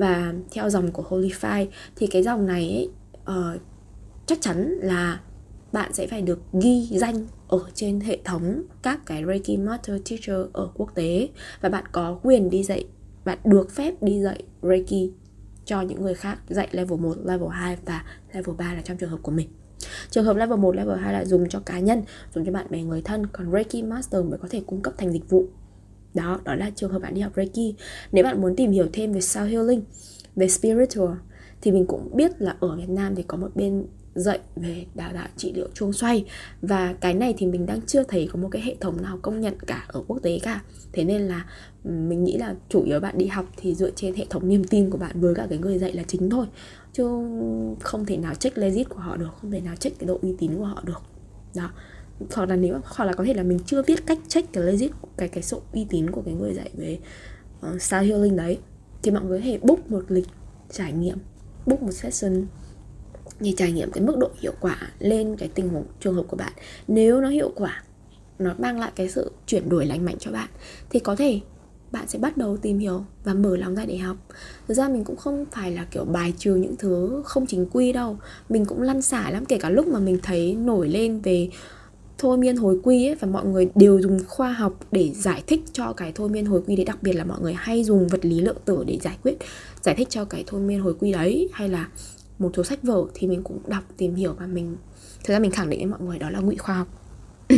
và 0.00 0.34
theo 0.50 0.70
dòng 0.70 0.92
của 0.92 1.04
Holyfy 1.08 1.66
thì 1.96 2.06
cái 2.06 2.22
dòng 2.22 2.46
này 2.46 2.62
ấy, 2.62 2.90
uh, 3.38 3.60
chắc 4.26 4.38
chắn 4.40 4.78
là 4.82 5.20
bạn 5.72 5.92
sẽ 5.92 6.06
phải 6.06 6.22
được 6.22 6.40
ghi 6.62 6.88
danh 6.90 7.26
ở 7.48 7.60
trên 7.74 8.00
hệ 8.00 8.18
thống 8.24 8.62
các 8.82 9.06
cái 9.06 9.24
Reiki 9.26 9.60
Master 9.60 9.96
Teacher 10.10 10.46
ở 10.52 10.68
quốc 10.74 10.94
tế. 10.94 11.28
Và 11.60 11.68
bạn 11.68 11.84
có 11.92 12.18
quyền 12.22 12.50
đi 12.50 12.62
dạy 12.62 12.84
bạn 13.24 13.38
được 13.44 13.70
phép 13.70 14.02
đi 14.02 14.20
dạy 14.20 14.42
Reiki 14.62 15.12
cho 15.64 15.80
những 15.80 16.02
người 16.02 16.14
khác 16.14 16.38
dạy 16.48 16.68
level 16.72 17.00
1, 17.00 17.14
level 17.24 17.48
2 17.48 17.76
và 17.84 18.04
level 18.32 18.56
3 18.56 18.74
là 18.74 18.80
trong 18.80 18.96
trường 18.96 19.10
hợp 19.10 19.18
của 19.22 19.32
mình. 19.32 19.48
Trường 20.10 20.24
hợp 20.24 20.36
level 20.36 20.58
1, 20.58 20.76
level 20.76 20.98
2 20.98 21.12
là 21.12 21.24
dùng 21.24 21.48
cho 21.48 21.60
cá 21.60 21.78
nhân 21.78 22.02
dùng 22.34 22.44
cho 22.44 22.52
bạn 22.52 22.66
bè 22.70 22.82
người 22.82 23.02
thân. 23.02 23.26
Còn 23.26 23.52
Reiki 23.52 23.84
Master 23.84 24.24
mới 24.24 24.38
có 24.38 24.48
thể 24.50 24.62
cung 24.66 24.82
cấp 24.82 24.94
thành 24.98 25.12
dịch 25.12 25.28
vụ 25.28 25.46
đó 26.16 26.40
đó 26.44 26.54
là 26.54 26.70
trường 26.76 26.92
hợp 26.92 26.98
bạn 26.98 27.14
đi 27.14 27.20
học 27.20 27.32
Reiki. 27.36 27.76
Nếu 28.12 28.24
bạn 28.24 28.40
muốn 28.40 28.56
tìm 28.56 28.70
hiểu 28.70 28.86
thêm 28.92 29.12
về 29.12 29.20
sound 29.20 29.52
healing, 29.52 29.82
về 30.36 30.48
spiritual, 30.48 31.10
thì 31.60 31.72
mình 31.72 31.86
cũng 31.86 32.16
biết 32.16 32.42
là 32.42 32.56
ở 32.60 32.76
Việt 32.76 32.88
Nam 32.88 33.14
thì 33.14 33.22
có 33.22 33.36
một 33.36 33.50
bên 33.54 33.86
dạy 34.14 34.38
về 34.56 34.86
đào 34.94 35.10
tạo 35.14 35.28
trị 35.36 35.52
liệu 35.52 35.68
chuông 35.74 35.92
xoay. 35.92 36.24
Và 36.62 36.92
cái 36.92 37.14
này 37.14 37.34
thì 37.38 37.46
mình 37.46 37.66
đang 37.66 37.80
chưa 37.86 38.02
thấy 38.02 38.28
có 38.32 38.38
một 38.38 38.48
cái 38.50 38.62
hệ 38.62 38.76
thống 38.80 39.02
nào 39.02 39.18
công 39.22 39.40
nhận 39.40 39.54
cả 39.66 39.84
ở 39.88 40.02
quốc 40.06 40.18
tế 40.22 40.38
cả. 40.42 40.62
Thế 40.92 41.04
nên 41.04 41.22
là 41.22 41.44
mình 41.84 42.24
nghĩ 42.24 42.36
là 42.38 42.54
chủ 42.68 42.82
yếu 42.82 43.00
bạn 43.00 43.18
đi 43.18 43.26
học 43.26 43.44
thì 43.56 43.74
dựa 43.74 43.90
trên 43.90 44.14
hệ 44.14 44.26
thống 44.30 44.48
niềm 44.48 44.64
tin 44.64 44.90
của 44.90 44.98
bạn 44.98 45.20
với 45.20 45.34
cả 45.34 45.46
cái 45.50 45.58
người 45.58 45.78
dạy 45.78 45.92
là 45.92 46.02
chính 46.02 46.30
thôi. 46.30 46.46
Chứ 46.92 47.04
không 47.80 48.06
thể 48.06 48.16
nào 48.16 48.34
check 48.34 48.58
legit 48.58 48.88
của 48.88 49.00
họ 49.00 49.16
được, 49.16 49.28
không 49.40 49.50
thể 49.50 49.60
nào 49.60 49.76
check 49.76 49.98
cái 49.98 50.06
độ 50.06 50.18
uy 50.22 50.34
tín 50.38 50.56
của 50.56 50.64
họ 50.64 50.82
được. 50.86 51.02
Đó 51.54 51.70
hoặc 52.34 52.48
là 52.48 52.56
nếu 52.56 52.80
hoặc 52.84 53.04
là 53.04 53.12
có 53.12 53.24
thể 53.24 53.34
là 53.34 53.42
mình 53.42 53.58
chưa 53.66 53.82
biết 53.82 54.06
cách 54.06 54.18
check 54.28 54.52
cái 54.52 54.64
legit 54.64 54.90
cái 55.16 55.28
cái 55.28 55.42
sự 55.42 55.60
uy 55.72 55.86
tín 55.90 56.10
của 56.10 56.22
cái 56.22 56.34
người 56.34 56.54
dạy 56.54 56.70
về 56.74 56.98
ờ, 57.60 57.72
uh, 57.74 57.82
style 57.82 58.06
healing 58.06 58.36
đấy 58.36 58.58
thì 59.02 59.10
mọi 59.10 59.24
người 59.24 59.38
có 59.38 59.44
thể 59.44 59.58
book 59.62 59.90
một 59.90 60.04
lịch 60.08 60.26
trải 60.70 60.92
nghiệm 60.92 61.18
book 61.66 61.82
một 61.82 61.92
session 61.92 62.46
để 63.40 63.52
trải 63.56 63.72
nghiệm 63.72 63.90
cái 63.90 64.04
mức 64.04 64.16
độ 64.18 64.30
hiệu 64.40 64.52
quả 64.60 64.76
lên 64.98 65.36
cái 65.36 65.48
tình 65.54 65.68
huống 65.68 65.84
trường 66.00 66.14
hợp 66.14 66.24
của 66.28 66.36
bạn. 66.36 66.52
Nếu 66.88 67.20
nó 67.20 67.28
hiệu 67.28 67.52
quả 67.54 67.82
nó 68.38 68.54
mang 68.58 68.80
lại 68.80 68.92
cái 68.94 69.08
sự 69.08 69.30
chuyển 69.46 69.68
đổi 69.68 69.86
lành 69.86 70.04
mạnh 70.04 70.16
cho 70.18 70.32
bạn 70.32 70.48
thì 70.90 71.00
có 71.00 71.16
thể 71.16 71.40
bạn 71.92 72.08
sẽ 72.08 72.18
bắt 72.18 72.36
đầu 72.36 72.56
tìm 72.56 72.78
hiểu 72.78 73.04
và 73.24 73.34
mở 73.34 73.56
lòng 73.56 73.74
ra 73.74 73.84
để 73.84 73.96
học. 73.96 74.16
Thực 74.68 74.74
ra 74.74 74.88
mình 74.88 75.04
cũng 75.04 75.16
không 75.16 75.44
phải 75.52 75.70
là 75.70 75.86
kiểu 75.90 76.04
bài 76.04 76.34
trừ 76.38 76.54
những 76.54 76.76
thứ 76.76 77.22
không 77.24 77.46
chính 77.46 77.66
quy 77.72 77.92
đâu 77.92 78.18
mình 78.48 78.64
cũng 78.64 78.82
lăn 78.82 79.02
xả 79.02 79.30
lắm 79.30 79.44
kể 79.44 79.58
cả 79.58 79.70
lúc 79.70 79.86
mà 79.86 79.98
mình 79.98 80.18
thấy 80.22 80.54
nổi 80.54 80.88
lên 80.88 81.20
về 81.20 81.48
thôi 82.18 82.38
miên 82.38 82.56
hồi 82.56 82.80
quy 82.82 83.08
ấy 83.08 83.14
và 83.14 83.28
mọi 83.28 83.44
người 83.44 83.70
đều 83.74 84.00
dùng 84.00 84.18
khoa 84.28 84.52
học 84.52 84.72
để 84.92 85.12
giải 85.14 85.42
thích 85.46 85.60
cho 85.72 85.92
cái 85.92 86.12
thôi 86.14 86.28
miên 86.28 86.46
hồi 86.46 86.62
quy 86.66 86.76
đấy. 86.76 86.84
Đặc 86.84 87.02
biệt 87.02 87.12
là 87.12 87.24
mọi 87.24 87.40
người 87.40 87.54
hay 87.54 87.84
dùng 87.84 88.08
vật 88.08 88.24
lý 88.24 88.40
lượng 88.40 88.56
tử 88.64 88.84
để 88.86 88.98
giải 89.02 89.18
quyết 89.22 89.36
giải 89.82 89.94
thích 89.94 90.08
cho 90.10 90.24
cái 90.24 90.44
thôi 90.46 90.60
miên 90.60 90.80
hồi 90.80 90.94
quy 91.00 91.12
đấy. 91.12 91.48
Hay 91.52 91.68
là 91.68 91.88
một 92.38 92.50
số 92.56 92.64
sách 92.64 92.82
vở 92.82 93.06
thì 93.14 93.26
mình 93.26 93.42
cũng 93.42 93.60
đọc 93.66 93.84
tìm 93.96 94.14
hiểu 94.14 94.34
và 94.38 94.46
mình 94.46 94.76
thực 95.24 95.32
ra 95.32 95.38
mình 95.38 95.50
khẳng 95.50 95.70
định 95.70 95.80
với 95.80 95.86
mọi 95.86 96.00
người 96.00 96.18
đó 96.18 96.30
là 96.30 96.40
ngụy 96.40 96.56
khoa 96.56 96.74
học. 96.74 96.88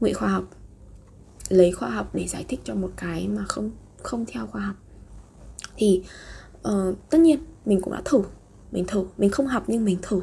Ngụy 0.00 0.12
khoa 0.12 0.28
học 0.28 0.44
lấy 1.48 1.72
khoa 1.72 1.90
học 1.90 2.14
để 2.14 2.26
giải 2.26 2.44
thích 2.48 2.60
cho 2.64 2.74
một 2.74 2.90
cái 2.96 3.28
mà 3.28 3.44
không 3.48 3.70
không 4.02 4.24
theo 4.28 4.46
khoa 4.46 4.60
học. 4.60 4.76
Thì 5.76 6.02
uh, 6.68 6.96
tất 7.10 7.20
nhiên 7.20 7.38
mình 7.66 7.80
cũng 7.80 7.92
đã 7.92 8.02
thử 8.04 8.22
mình 8.72 8.84
thử 8.86 9.04
mình 9.18 9.30
không 9.30 9.46
học 9.46 9.64
nhưng 9.66 9.84
mình 9.84 9.98
thử. 10.02 10.20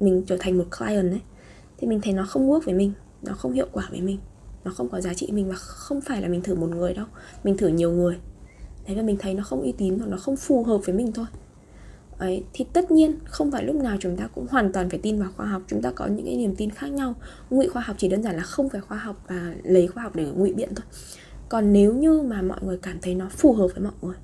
Mình 0.00 0.24
trở 0.26 0.36
thành 0.40 0.58
một 0.58 0.64
client 0.78 1.10
ấy 1.10 1.20
thì 1.78 1.86
mình 1.86 2.00
thấy 2.00 2.12
nó 2.12 2.26
không 2.26 2.50
work 2.50 2.60
với 2.60 2.74
mình, 2.74 2.92
nó 3.22 3.34
không 3.34 3.52
hiệu 3.52 3.66
quả 3.72 3.88
với 3.90 4.00
mình, 4.00 4.18
nó 4.64 4.70
không 4.70 4.88
có 4.88 5.00
giá 5.00 5.14
trị 5.14 5.28
mình 5.32 5.48
và 5.48 5.54
không 5.56 6.00
phải 6.00 6.22
là 6.22 6.28
mình 6.28 6.42
thử 6.42 6.54
một 6.54 6.70
người 6.70 6.94
đâu, 6.94 7.06
mình 7.44 7.56
thử 7.56 7.68
nhiều 7.68 7.92
người. 7.92 8.18
Đấy 8.86 8.96
và 8.96 9.02
mình 9.02 9.16
thấy 9.20 9.34
nó 9.34 9.44
không 9.44 9.62
uy 9.62 9.72
tín 9.72 9.98
hoặc 9.98 10.06
nó 10.06 10.16
không 10.16 10.36
phù 10.36 10.64
hợp 10.64 10.78
với 10.84 10.94
mình 10.94 11.12
thôi. 11.12 11.26
Ấy, 12.18 12.44
thì 12.52 12.66
tất 12.72 12.90
nhiên 12.90 13.18
không 13.24 13.50
phải 13.50 13.64
lúc 13.64 13.76
nào 13.76 13.96
chúng 14.00 14.16
ta 14.16 14.28
cũng 14.34 14.46
hoàn 14.50 14.72
toàn 14.72 14.90
phải 14.90 14.98
tin 15.02 15.20
vào 15.20 15.30
khoa 15.36 15.46
học, 15.46 15.62
chúng 15.66 15.82
ta 15.82 15.90
có 15.90 16.06
những 16.06 16.26
cái 16.26 16.36
niềm 16.36 16.54
tin 16.56 16.70
khác 16.70 16.86
nhau. 16.86 17.14
Ngụy 17.50 17.68
khoa 17.68 17.82
học 17.82 17.96
chỉ 17.98 18.08
đơn 18.08 18.22
giản 18.22 18.36
là 18.36 18.42
không 18.42 18.68
phải 18.68 18.80
khoa 18.80 18.98
học 18.98 19.24
và 19.28 19.54
lấy 19.64 19.86
khoa 19.86 20.02
học 20.02 20.16
để 20.16 20.24
ngụy 20.24 20.52
biện 20.54 20.74
thôi. 20.76 20.86
Còn 21.48 21.72
nếu 21.72 21.94
như 21.94 22.22
mà 22.22 22.42
mọi 22.42 22.58
người 22.62 22.78
cảm 22.82 22.98
thấy 23.02 23.14
nó 23.14 23.28
phù 23.28 23.52
hợp 23.52 23.68
với 23.74 23.84
mọi 23.84 23.92
người 24.02 24.16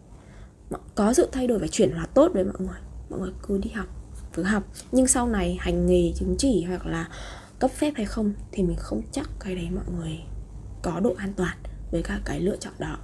có 0.95 1.13
sự 1.13 1.29
thay 1.33 1.47
đổi 1.47 1.59
và 1.59 1.67
chuyển 1.67 1.91
hóa 1.91 2.07
tốt 2.07 2.31
với 2.35 2.45
mọi 2.45 2.55
người 2.59 2.79
mọi 3.11 3.21
người 3.21 3.33
cứ 3.43 3.59
đi 3.59 3.71
học 3.71 3.87
cứ 4.33 4.43
học. 4.43 4.63
Nhưng 4.93 5.07
sau 5.07 5.29
này 5.29 5.57
hành 5.61 5.87
nghề 5.87 6.13
chứng 6.15 6.35
chỉ 6.39 6.63
hoặc 6.63 6.87
là 6.87 7.09
cấp 7.63 7.71
phép 7.71 7.93
hay 7.97 8.07
không 8.07 8.33
thì 8.53 8.63
mình 8.63 8.77
không 8.79 9.03
chắc 9.13 9.31
cái 9.41 9.55
đấy 9.55 9.69
mọi 9.75 9.85
người 9.97 10.19
có 10.83 11.01
độ 11.01 11.15
an 11.17 11.33
toàn 11.37 11.59
với 11.91 12.03
cả 12.03 12.21
cái 12.25 12.41
lựa 12.41 12.57
chọn 12.57 12.73
đó. 12.79 12.99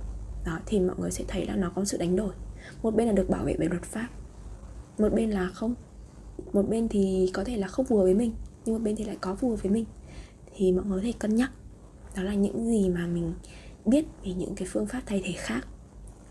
Đó, 0.45 0.59
thì 0.67 0.81
mọi 0.81 0.97
người 0.99 1.11
sẽ 1.11 1.25
thấy 1.29 1.47
là 1.47 1.57
nó 1.57 1.73
có 1.75 1.85
sự 1.85 1.99
đánh 1.99 2.17
đổi. 2.17 2.33
Một 2.83 2.95
bên 2.95 3.07
là 3.07 3.13
được 3.13 3.31
bảo 3.31 3.45
vệ 3.45 3.55
bởi 3.59 3.69
luật 3.69 3.83
pháp, 3.83 4.09
một 4.99 5.09
bên 5.15 5.31
là 5.31 5.49
không. 5.49 5.75
Một 6.53 6.69
bên 6.69 6.89
thì 6.89 7.31
có 7.35 7.45
thể 7.45 7.57
là 7.57 7.69
không 7.69 7.87
phù 7.87 7.97
hợp 7.97 8.03
với 8.03 8.15
mình, 8.15 8.35
nhưng 8.65 8.75
một 8.75 8.83
bên 8.83 8.97
thì 8.97 9.05
lại 9.05 9.17
có 9.21 9.35
phù 9.35 9.51
hợp 9.51 9.63
với 9.63 9.73
mình. 9.73 9.85
Thì 10.57 10.73
mọi 10.73 10.85
người 10.85 10.99
có 11.01 11.05
thể 11.05 11.13
cân 11.19 11.37
nhắc, 11.37 11.51
đó 12.17 12.23
là 12.23 12.35
những 12.35 12.67
gì 12.67 12.89
mà 12.89 13.07
mình 13.07 13.35
biết 13.85 14.05
về 14.25 14.33
những 14.33 14.55
cái 14.55 14.69
phương 14.71 14.87
pháp 14.87 15.03
thay 15.07 15.23
thế 15.25 15.33
khác. 15.33 15.67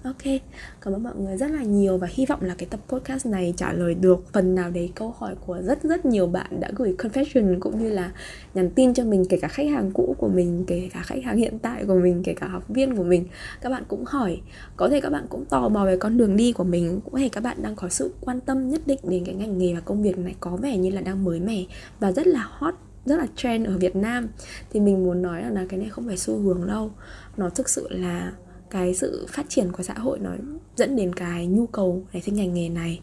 Ok, 0.07 0.41
cảm 0.81 0.93
ơn 0.93 1.03
mọi 1.03 1.15
người 1.15 1.37
rất 1.37 1.51
là 1.51 1.63
nhiều 1.63 1.97
và 1.97 2.07
hy 2.11 2.25
vọng 2.25 2.41
là 2.41 2.55
cái 2.57 2.67
tập 2.71 2.79
podcast 2.89 3.25
này 3.25 3.53
trả 3.57 3.73
lời 3.73 3.95
được 3.95 4.33
phần 4.33 4.55
nào 4.55 4.71
đấy 4.71 4.91
câu 4.95 5.15
hỏi 5.17 5.35
của 5.45 5.61
rất 5.61 5.83
rất 5.83 6.05
nhiều 6.05 6.27
bạn 6.27 6.59
đã 6.59 6.71
gửi 6.75 6.95
confession 6.97 7.59
cũng 7.59 7.83
như 7.83 7.89
là 7.89 8.11
nhắn 8.53 8.69
tin 8.69 8.93
cho 8.93 9.03
mình 9.03 9.25
kể 9.29 9.37
cả 9.41 9.47
khách 9.47 9.69
hàng 9.69 9.91
cũ 9.93 10.15
của 10.17 10.27
mình, 10.27 10.63
kể 10.67 10.89
cả 10.93 11.01
khách 11.01 11.23
hàng 11.23 11.37
hiện 11.37 11.59
tại 11.59 11.85
của 11.85 11.95
mình, 11.95 12.23
kể 12.23 12.33
cả 12.33 12.47
học 12.47 12.63
viên 12.67 12.95
của 12.95 13.03
mình. 13.03 13.25
Các 13.61 13.69
bạn 13.69 13.83
cũng 13.87 14.05
hỏi, 14.05 14.41
có 14.77 14.89
thể 14.89 15.01
các 15.01 15.09
bạn 15.09 15.25
cũng 15.29 15.45
tò 15.45 15.69
mò 15.69 15.85
về 15.85 15.97
con 15.97 16.17
đường 16.17 16.37
đi 16.37 16.51
của 16.51 16.63
mình, 16.63 17.01
cũng 17.05 17.15
thể 17.15 17.29
các 17.29 17.41
bạn 17.41 17.57
đang 17.61 17.75
có 17.75 17.89
sự 17.89 18.13
quan 18.21 18.39
tâm 18.39 18.69
nhất 18.69 18.81
định 18.85 18.99
đến 19.03 19.25
cái 19.25 19.35
ngành 19.35 19.57
nghề 19.57 19.73
và 19.73 19.79
công 19.79 20.03
việc 20.03 20.17
này 20.17 20.35
có 20.39 20.55
vẻ 20.55 20.77
như 20.77 20.89
là 20.89 21.01
đang 21.01 21.23
mới 21.23 21.39
mẻ 21.39 21.63
và 21.99 22.11
rất 22.11 22.27
là 22.27 22.47
hot 22.49 22.73
rất 23.05 23.17
là 23.17 23.27
trend 23.35 23.67
ở 23.67 23.77
Việt 23.77 23.95
Nam 23.95 24.27
thì 24.69 24.79
mình 24.79 25.03
muốn 25.03 25.21
nói 25.21 25.43
là 25.51 25.65
cái 25.69 25.79
này 25.79 25.89
không 25.89 26.07
phải 26.07 26.17
xu 26.17 26.37
hướng 26.37 26.67
đâu 26.67 26.91
nó 27.37 27.49
thực 27.49 27.69
sự 27.69 27.87
là 27.89 28.31
cái 28.69 28.93
sự 28.93 29.25
phát 29.29 29.45
triển 29.49 29.71
của 29.71 29.83
xã 29.83 29.93
hội 29.93 30.19
nó 30.19 30.31
dẫn 30.75 30.95
đến 30.95 31.15
cái 31.15 31.45
nhu 31.45 31.67
cầu 31.67 32.05
nảy 32.13 32.21
sinh 32.21 32.35
ngành 32.35 32.53
nghề 32.53 32.69
này. 32.69 32.99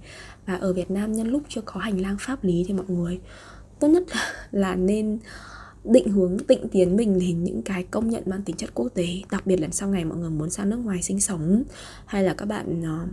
Và 0.46 0.54
ở 0.54 0.72
Việt 0.72 0.90
Nam 0.90 1.12
nhân 1.12 1.28
lúc 1.28 1.42
chưa 1.48 1.60
có 1.64 1.80
hành 1.80 2.00
lang 2.00 2.16
pháp 2.20 2.44
lý 2.44 2.64
thì 2.68 2.74
mọi 2.74 2.86
người 2.88 3.20
tốt 3.80 3.88
nhất 3.88 4.04
là 4.50 4.74
nên 4.74 5.18
định 5.84 6.08
hướng 6.08 6.36
định 6.48 6.68
tiến 6.68 6.96
mình 6.96 7.18
đến 7.18 7.44
những 7.44 7.62
cái 7.62 7.82
công 7.82 8.10
nhận 8.10 8.22
mang 8.26 8.42
tính 8.42 8.56
chất 8.56 8.70
quốc 8.74 8.88
tế 8.94 9.06
đặc 9.30 9.46
biệt 9.46 9.56
là 9.56 9.68
sau 9.72 9.90
này 9.90 10.04
mọi 10.04 10.18
người 10.18 10.30
muốn 10.30 10.50
sang 10.50 10.70
nước 10.70 10.76
ngoài 10.76 11.02
sinh 11.02 11.20
sống 11.20 11.62
hay 12.06 12.24
là 12.24 12.34
các 12.34 12.46
bạn 12.46 12.82
ờ, 12.82 13.06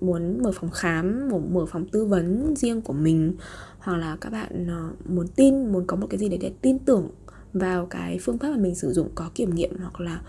muốn 0.00 0.42
mở 0.42 0.52
phòng 0.54 0.70
khám 0.70 1.28
mở, 1.28 1.38
mở 1.38 1.66
phòng 1.66 1.86
tư 1.88 2.04
vấn 2.04 2.54
riêng 2.56 2.82
của 2.82 2.92
mình 2.92 3.34
hoặc 3.78 3.96
là 3.96 4.16
các 4.20 4.30
bạn 4.30 4.66
ờ, 4.68 4.90
muốn 5.04 5.28
tin 5.28 5.72
muốn 5.72 5.86
có 5.86 5.96
một 5.96 6.06
cái 6.10 6.18
gì 6.18 6.28
để, 6.28 6.36
để 6.36 6.52
tin 6.60 6.78
tưởng 6.78 7.10
vào 7.52 7.86
cái 7.86 8.18
phương 8.22 8.38
pháp 8.38 8.50
mà 8.50 8.56
mình 8.56 8.74
sử 8.74 8.92
dụng 8.92 9.08
có 9.14 9.30
kiểm 9.34 9.54
nghiệm 9.54 9.78
hoặc 9.78 10.00
là 10.00 10.20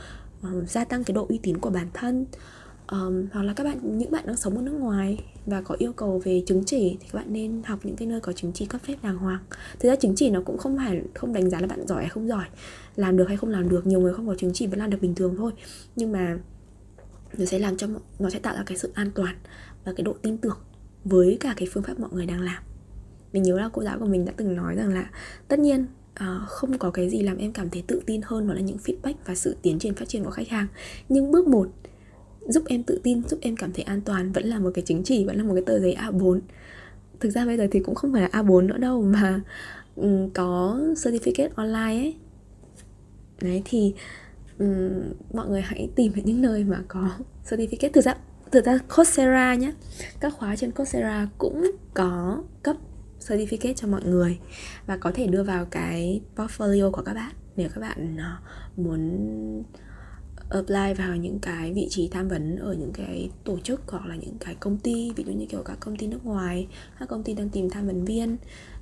um, 0.42 0.66
gia 0.66 0.86
tăng 0.86 1.04
cái 1.04 1.14
độ 1.14 1.26
uy 1.30 1.40
tín 1.44 1.58
của 1.58 1.70
bản 1.70 1.88
thân. 1.94 2.26
Um, 2.92 3.28
hoặc 3.32 3.44
là 3.44 3.54
các 3.54 3.64
bạn 3.64 3.98
những 3.98 4.12
bạn 4.12 4.24
đang 4.28 4.38
sống 4.38 4.56
ở 4.56 4.62
nước 4.62 4.72
ngoài 4.72 5.24
và 5.46 5.62
có 5.62 5.76
yêu 5.80 5.94
cầu 5.94 6.22
về 6.24 6.44
chứng 6.46 6.64
chỉ 6.66 6.98
thì 7.00 7.08
các 7.12 7.20
bạn 7.20 7.34
nên 7.34 7.64
học 7.64 7.80
những 7.84 7.96
cái 7.96 8.08
nơi 8.08 8.20
có 8.20 8.34
chứng 8.34 8.52
chỉ 8.54 8.66
cấp 8.66 8.82
phép 8.84 8.96
đàng 9.04 9.18
hoàng. 9.18 9.40
Thực 9.80 9.90
ra 9.90 9.96
chứng 9.96 10.16
chỉ 10.16 10.30
nó 10.30 10.42
cũng 10.46 10.58
không 10.58 10.78
phải 10.78 11.02
không 11.14 11.34
đánh 11.34 11.50
giá 11.50 11.62
là 11.62 11.68
bạn 11.68 11.88
giỏi 11.88 12.02
hay 12.02 12.10
không 12.10 12.28
giỏi 12.28 12.46
làm 12.96 13.18
được 13.18 13.28
hay 13.28 13.38
không 13.38 13.50
làm 13.50 13.70
được 13.70 13.88
nhiều 13.88 14.00
người 14.00 14.14
không 14.14 14.28
có 14.28 14.36
chứng 14.36 14.52
chỉ 14.54 14.68
vẫn 14.68 14.80
làm 14.80 14.90
được 14.90 15.02
bình 15.02 15.16
thường 15.16 15.36
thôi. 15.38 15.52
Nhưng 15.96 16.12
mà 16.12 16.38
nó 17.38 17.46
sẽ 17.46 17.60
làm 17.60 17.78
cho 17.78 17.88
nó 18.20 18.30
sẽ 18.30 18.40
tạo 18.40 18.56
ra 18.56 18.64
cái 18.66 18.78
sự 18.78 18.92
an 18.94 19.12
toàn 19.16 19.36
và 19.86 19.94
cái 19.94 20.04
độ 20.04 20.14
tin 20.22 20.38
tưởng 20.38 20.58
với 21.04 21.38
cả 21.40 21.54
cái 21.58 21.68
phương 21.72 21.84
pháp 21.84 22.00
mọi 22.00 22.10
người 22.14 22.26
đang 22.26 22.42
làm. 22.42 22.64
Mình 23.34 23.44
nhớ 23.44 23.60
là 23.60 23.70
cô 23.74 23.84
giáo 23.84 24.00
của 24.00 24.06
mình 24.06 24.26
đã 24.26 24.34
từng 24.38 24.56
nói 24.56 24.76
rằng 24.76 24.94
là 24.94 25.10
tất 25.48 25.60
nhiên 25.60 25.86
uh, 26.24 26.48
không 26.48 26.78
có 26.78 26.92
cái 26.92 27.10
gì 27.10 27.22
làm 27.22 27.38
em 27.38 27.54
cảm 27.54 27.70
thấy 27.70 27.84
tự 27.88 28.02
tin 28.06 28.22
hơn 28.24 28.48
đó 28.48 28.54
là 28.54 28.62
những 28.62 28.78
feedback 28.78 29.14
và 29.26 29.36
sự 29.36 29.56
tiến 29.62 29.80
triển 29.80 29.94
phát 29.94 30.08
triển 30.08 30.24
của 30.24 30.32
khách 30.32 30.50
hàng. 30.50 30.68
Nhưng 31.10 31.32
bước 31.32 31.48
một 31.48 31.68
giúp 32.48 32.64
em 32.68 32.84
tự 32.84 33.00
tin 33.04 33.24
giúp 33.24 33.40
em 33.42 33.56
cảm 33.56 33.74
thấy 33.74 33.84
an 33.84 34.02
toàn 34.02 34.32
vẫn 34.32 34.46
là 34.46 34.60
một 34.60 34.72
cái 34.74 34.84
chứng 34.84 35.04
chỉ 35.04 35.26
vẫn 35.26 35.38
là 35.38 35.44
một 35.44 35.54
cái 35.54 35.64
tờ 35.66 35.80
giấy 35.80 35.96
A4 36.00 36.40
thực 37.20 37.30
ra 37.30 37.46
bây 37.46 37.58
giờ 37.58 37.68
thì 37.72 37.80
cũng 37.80 37.96
không 37.96 38.14
phải 38.14 38.22
là 38.22 38.28
A4 38.28 38.66
nữa 38.66 38.78
đâu 38.78 39.02
mà 39.02 39.42
um, 39.96 40.30
có 40.30 40.80
certificate 40.96 41.50
online 41.56 42.02
ấy. 42.02 42.16
Đấy 43.42 43.62
thì 43.66 43.94
um, 44.60 45.04
mọi 45.34 45.48
người 45.50 45.62
hãy 45.62 45.90
tìm 45.96 46.12
những 46.24 46.42
nơi 46.42 46.64
mà 46.64 46.84
có 46.88 47.10
certificate. 47.50 47.90
Thực 47.94 48.04
ra 48.04 48.16
thực 48.52 48.66
ra 48.66 48.80
Coursera 48.96 49.56
nhé 49.56 49.74
các 50.20 50.34
khóa 50.34 50.56
trên 50.56 50.72
Coursera 50.72 51.28
cũng 51.38 51.72
có 51.94 52.44
cấp 52.64 52.76
certificate 53.28 53.74
cho 53.74 53.88
mọi 53.88 54.04
người 54.04 54.40
và 54.86 54.98
có 54.98 55.12
thể 55.12 55.28
đưa 55.28 55.44
vào 55.44 55.66
cái 55.66 56.22
portfolio 56.36 56.92
của 56.92 57.02
các 57.02 57.14
bạn 57.14 57.32
nếu 57.56 57.70
các 57.76 57.82
bạn 57.82 58.18
ờ, 58.18 58.38
muốn 58.78 59.64
apply 60.50 60.94
vào 60.98 61.16
những 61.16 61.40
cái 61.40 61.74
vị 61.74 61.88
trí 61.90 62.08
tham 62.08 62.28
vấn 62.28 62.56
ở 62.56 62.74
những 62.74 62.92
cái 62.94 63.30
tổ 63.44 63.60
chức 63.60 63.82
hoặc 63.88 64.06
là 64.06 64.16
những 64.16 64.38
cái 64.40 64.56
công 64.56 64.78
ty 64.78 65.12
ví 65.16 65.24
dụ 65.24 65.32
như 65.32 65.46
kiểu 65.46 65.64
các 65.64 65.78
công 65.80 65.98
ty 65.98 66.08
nước 66.08 66.26
ngoài 66.26 66.68
các 67.00 67.10
công 67.10 67.24
ty 67.24 67.34
đang 67.34 67.50
tìm 67.50 67.70
tham 67.70 67.88
vấn 67.88 68.06
viên 68.06 68.38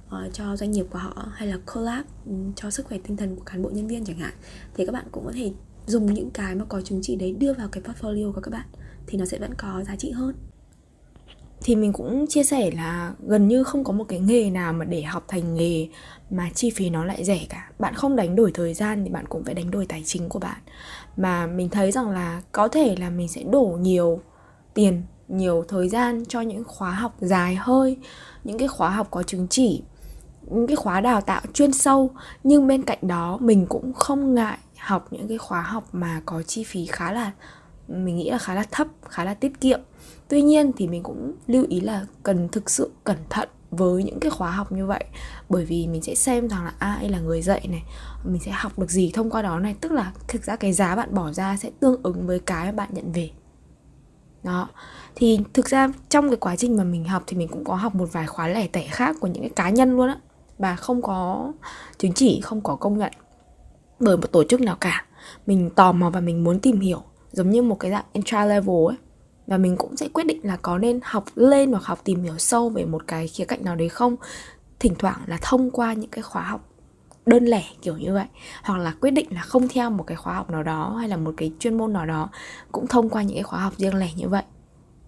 uh, 0.07 0.33
cho 0.33 0.55
doanh 0.55 0.71
nghiệp 0.71 0.85
của 0.89 0.99
họ 0.99 1.29
hay 1.33 1.47
là 1.47 1.57
collab 1.73 2.05
um, 2.25 2.53
cho 2.55 2.69
sức 2.69 2.85
khỏe 2.85 2.97
tinh 3.07 3.17
thần 3.17 3.35
của 3.35 3.43
cán 3.43 3.63
bộ 3.63 3.69
nhân 3.69 3.87
viên 3.87 4.05
chẳng 4.05 4.17
hạn 4.17 4.33
thì 4.75 4.85
các 4.85 4.91
bạn 4.91 5.05
cũng 5.11 5.25
có 5.25 5.31
thể 5.35 5.51
dùng 5.87 6.13
những 6.13 6.29
cái 6.29 6.55
mà 6.55 6.65
có 6.65 6.81
chứng 6.81 6.99
chỉ 7.01 7.15
đấy 7.15 7.35
đưa 7.39 7.53
vào 7.53 7.67
cái 7.67 7.83
portfolio 7.83 8.33
của 8.33 8.41
các 8.41 8.51
bạn 8.51 8.65
thì 9.07 9.17
nó 9.17 9.25
sẽ 9.25 9.39
vẫn 9.39 9.53
có 9.57 9.83
giá 9.87 9.95
trị 9.95 10.11
hơn 10.11 10.35
thì 11.61 11.75
mình 11.75 11.93
cũng 11.93 12.25
chia 12.27 12.43
sẻ 12.43 12.71
là 12.71 13.13
gần 13.27 13.47
như 13.47 13.63
không 13.63 13.83
có 13.83 13.93
một 13.93 14.03
cái 14.07 14.19
nghề 14.19 14.49
nào 14.49 14.73
mà 14.73 14.85
để 14.85 15.01
học 15.01 15.23
thành 15.27 15.55
nghề 15.55 15.87
mà 16.29 16.49
chi 16.53 16.69
phí 16.69 16.89
nó 16.89 17.05
lại 17.05 17.23
rẻ 17.23 17.39
cả. 17.49 17.69
Bạn 17.79 17.93
không 17.93 18.15
đánh 18.15 18.35
đổi 18.35 18.51
thời 18.53 18.73
gian 18.73 19.03
thì 19.03 19.09
bạn 19.09 19.25
cũng 19.29 19.43
phải 19.43 19.53
đánh 19.53 19.71
đổi 19.71 19.85
tài 19.85 20.03
chính 20.05 20.29
của 20.29 20.39
bạn. 20.39 20.57
Mà 21.17 21.47
mình 21.47 21.69
thấy 21.69 21.91
rằng 21.91 22.09
là 22.09 22.41
có 22.51 22.67
thể 22.67 22.95
là 22.99 23.09
mình 23.09 23.27
sẽ 23.27 23.43
đổ 23.43 23.77
nhiều 23.81 24.19
tiền, 24.73 25.03
nhiều 25.27 25.65
thời 25.67 25.89
gian 25.89 26.23
cho 26.25 26.41
những 26.41 26.63
khóa 26.63 26.91
học 26.91 27.15
dài 27.19 27.55
hơi, 27.55 27.97
những 28.43 28.57
cái 28.57 28.67
khóa 28.67 28.89
học 28.89 29.07
có 29.11 29.23
chứng 29.23 29.47
chỉ, 29.49 29.83
những 30.41 30.67
cái 30.67 30.75
khóa 30.75 31.01
đào 31.01 31.21
tạo 31.21 31.41
chuyên 31.53 31.73
sâu. 31.73 32.11
Nhưng 32.43 32.67
bên 32.67 32.83
cạnh 32.83 32.99
đó, 33.01 33.37
mình 33.41 33.65
cũng 33.69 33.93
không 33.93 34.35
ngại 34.35 34.57
học 34.77 35.07
những 35.11 35.27
cái 35.27 35.37
khóa 35.37 35.61
học 35.61 35.87
mà 35.91 36.21
có 36.25 36.43
chi 36.43 36.63
phí 36.63 36.85
khá 36.85 37.11
là, 37.11 37.31
mình 37.87 38.15
nghĩ 38.15 38.29
là 38.29 38.37
khá 38.37 38.53
là 38.53 38.63
thấp, 38.71 38.87
khá 39.09 39.23
là 39.23 39.33
tiết 39.33 39.61
kiệm 39.61 39.79
tuy 40.27 40.41
nhiên 40.41 40.71
thì 40.77 40.87
mình 40.87 41.03
cũng 41.03 41.33
lưu 41.47 41.65
ý 41.69 41.79
là 41.79 42.05
cần 42.23 42.49
thực 42.51 42.69
sự 42.69 42.91
cẩn 43.03 43.17
thận 43.29 43.49
với 43.71 44.03
những 44.03 44.19
cái 44.19 44.31
khóa 44.31 44.51
học 44.51 44.71
như 44.71 44.85
vậy. 44.85 45.03
Bởi 45.49 45.65
vì 45.65 45.87
mình 45.87 46.01
sẽ 46.01 46.15
xem 46.15 46.49
rằng 46.49 46.65
là 46.65 46.73
à, 46.79 46.93
ai 46.93 47.09
là 47.09 47.19
người 47.19 47.41
dạy 47.41 47.67
này, 47.69 47.83
mình 48.23 48.41
sẽ 48.45 48.51
học 48.51 48.79
được 48.79 48.91
gì 48.91 49.11
thông 49.13 49.29
qua 49.29 49.41
đó 49.41 49.59
này. 49.59 49.75
Tức 49.81 49.91
là 49.91 50.13
thực 50.27 50.43
ra 50.43 50.55
cái 50.55 50.73
giá 50.73 50.95
bạn 50.95 51.13
bỏ 51.13 51.31
ra 51.31 51.57
sẽ 51.57 51.71
tương 51.79 52.03
ứng 52.03 52.27
với 52.27 52.39
cái 52.39 52.71
bạn 52.71 52.89
nhận 52.93 53.11
về. 53.11 53.29
Đó. 54.43 54.69
Thì 55.15 55.39
thực 55.53 55.69
ra 55.69 55.89
trong 56.09 56.29
cái 56.29 56.37
quá 56.37 56.55
trình 56.55 56.77
mà 56.77 56.83
mình 56.83 57.05
học 57.05 57.23
thì 57.27 57.37
mình 57.37 57.47
cũng 57.47 57.63
có 57.63 57.75
học 57.75 57.95
một 57.95 58.09
vài 58.11 58.27
khóa 58.27 58.47
lẻ 58.47 58.67
tẻ 58.67 58.87
khác 58.87 59.15
của 59.19 59.27
những 59.27 59.43
cái 59.43 59.51
cá 59.55 59.69
nhân 59.69 59.95
luôn 59.95 60.07
á. 60.07 60.17
Và 60.57 60.75
không 60.75 61.01
có 61.01 61.51
chứng 61.97 62.13
chỉ, 62.13 62.41
không 62.41 62.61
có 62.61 62.75
công 62.75 62.97
nhận 62.97 63.11
bởi 63.99 64.17
một 64.17 64.31
tổ 64.31 64.43
chức 64.43 64.61
nào 64.61 64.77
cả. 64.79 65.05
Mình 65.47 65.69
tò 65.69 65.91
mò 65.91 66.09
và 66.09 66.19
mình 66.19 66.43
muốn 66.43 66.59
tìm 66.59 66.79
hiểu, 66.79 67.01
giống 67.31 67.49
như 67.49 67.61
một 67.61 67.79
cái 67.79 67.91
dạng 67.91 68.05
entry 68.13 68.37
level 68.37 68.75
ấy 68.87 68.95
và 69.47 69.57
mình 69.57 69.77
cũng 69.77 69.97
sẽ 69.97 70.07
quyết 70.07 70.25
định 70.27 70.39
là 70.43 70.57
có 70.61 70.77
nên 70.77 70.99
học 71.03 71.25
lên 71.35 71.71
hoặc 71.71 71.83
học 71.83 71.99
tìm 72.03 72.23
hiểu 72.23 72.37
sâu 72.37 72.69
về 72.69 72.85
một 72.85 73.07
cái 73.07 73.27
khía 73.27 73.45
cạnh 73.45 73.63
nào 73.63 73.75
đấy 73.75 73.89
không. 73.89 74.15
Thỉnh 74.79 74.93
thoảng 74.99 75.19
là 75.25 75.37
thông 75.41 75.71
qua 75.71 75.93
những 75.93 76.09
cái 76.09 76.21
khóa 76.21 76.43
học 76.43 76.69
đơn 77.25 77.45
lẻ 77.45 77.63
kiểu 77.81 77.97
như 77.97 78.13
vậy. 78.13 78.25
Hoặc 78.63 78.77
là 78.77 78.93
quyết 79.01 79.11
định 79.11 79.27
là 79.29 79.41
không 79.41 79.67
theo 79.67 79.89
một 79.89 80.03
cái 80.03 80.17
khóa 80.17 80.33
học 80.33 80.49
nào 80.49 80.63
đó 80.63 80.95
hay 80.99 81.09
là 81.09 81.17
một 81.17 81.33
cái 81.37 81.51
chuyên 81.59 81.77
môn 81.77 81.93
nào 81.93 82.05
đó. 82.05 82.29
Cũng 82.71 82.87
thông 82.87 83.09
qua 83.09 83.23
những 83.23 83.37
cái 83.37 83.43
khóa 83.43 83.59
học 83.59 83.73
riêng 83.77 83.95
lẻ 83.95 84.09
như 84.15 84.27
vậy. 84.29 84.43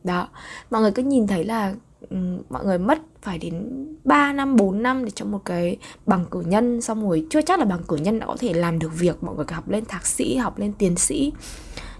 Đó. 0.03 0.27
Mọi 0.71 0.81
người 0.81 0.91
cứ 0.91 1.03
nhìn 1.03 1.27
thấy 1.27 1.43
là 1.43 1.73
ừ, 2.09 2.17
mọi 2.49 2.65
người 2.65 2.77
mất 2.77 2.99
phải 3.21 3.37
đến 3.37 3.85
3 4.03 4.33
năm 4.33 4.55
4 4.55 4.83
năm 4.83 5.05
để 5.05 5.11
cho 5.15 5.25
một 5.25 5.41
cái 5.45 5.77
bằng 6.05 6.25
cử 6.31 6.41
nhân. 6.41 6.81
Xong 6.81 7.09
rồi 7.09 7.25
chưa 7.29 7.41
chắc 7.41 7.59
là 7.59 7.65
bằng 7.65 7.83
cử 7.87 7.95
nhân 7.95 8.19
đã 8.19 8.25
có 8.25 8.35
thể 8.39 8.53
làm 8.53 8.79
được 8.79 8.91
việc. 8.99 9.23
Mọi 9.23 9.35
người 9.35 9.45
học 9.51 9.69
lên 9.69 9.85
thạc 9.85 10.05
sĩ, 10.05 10.37
học 10.37 10.59
lên 10.59 10.73
tiến 10.73 10.95
sĩ. 10.95 11.33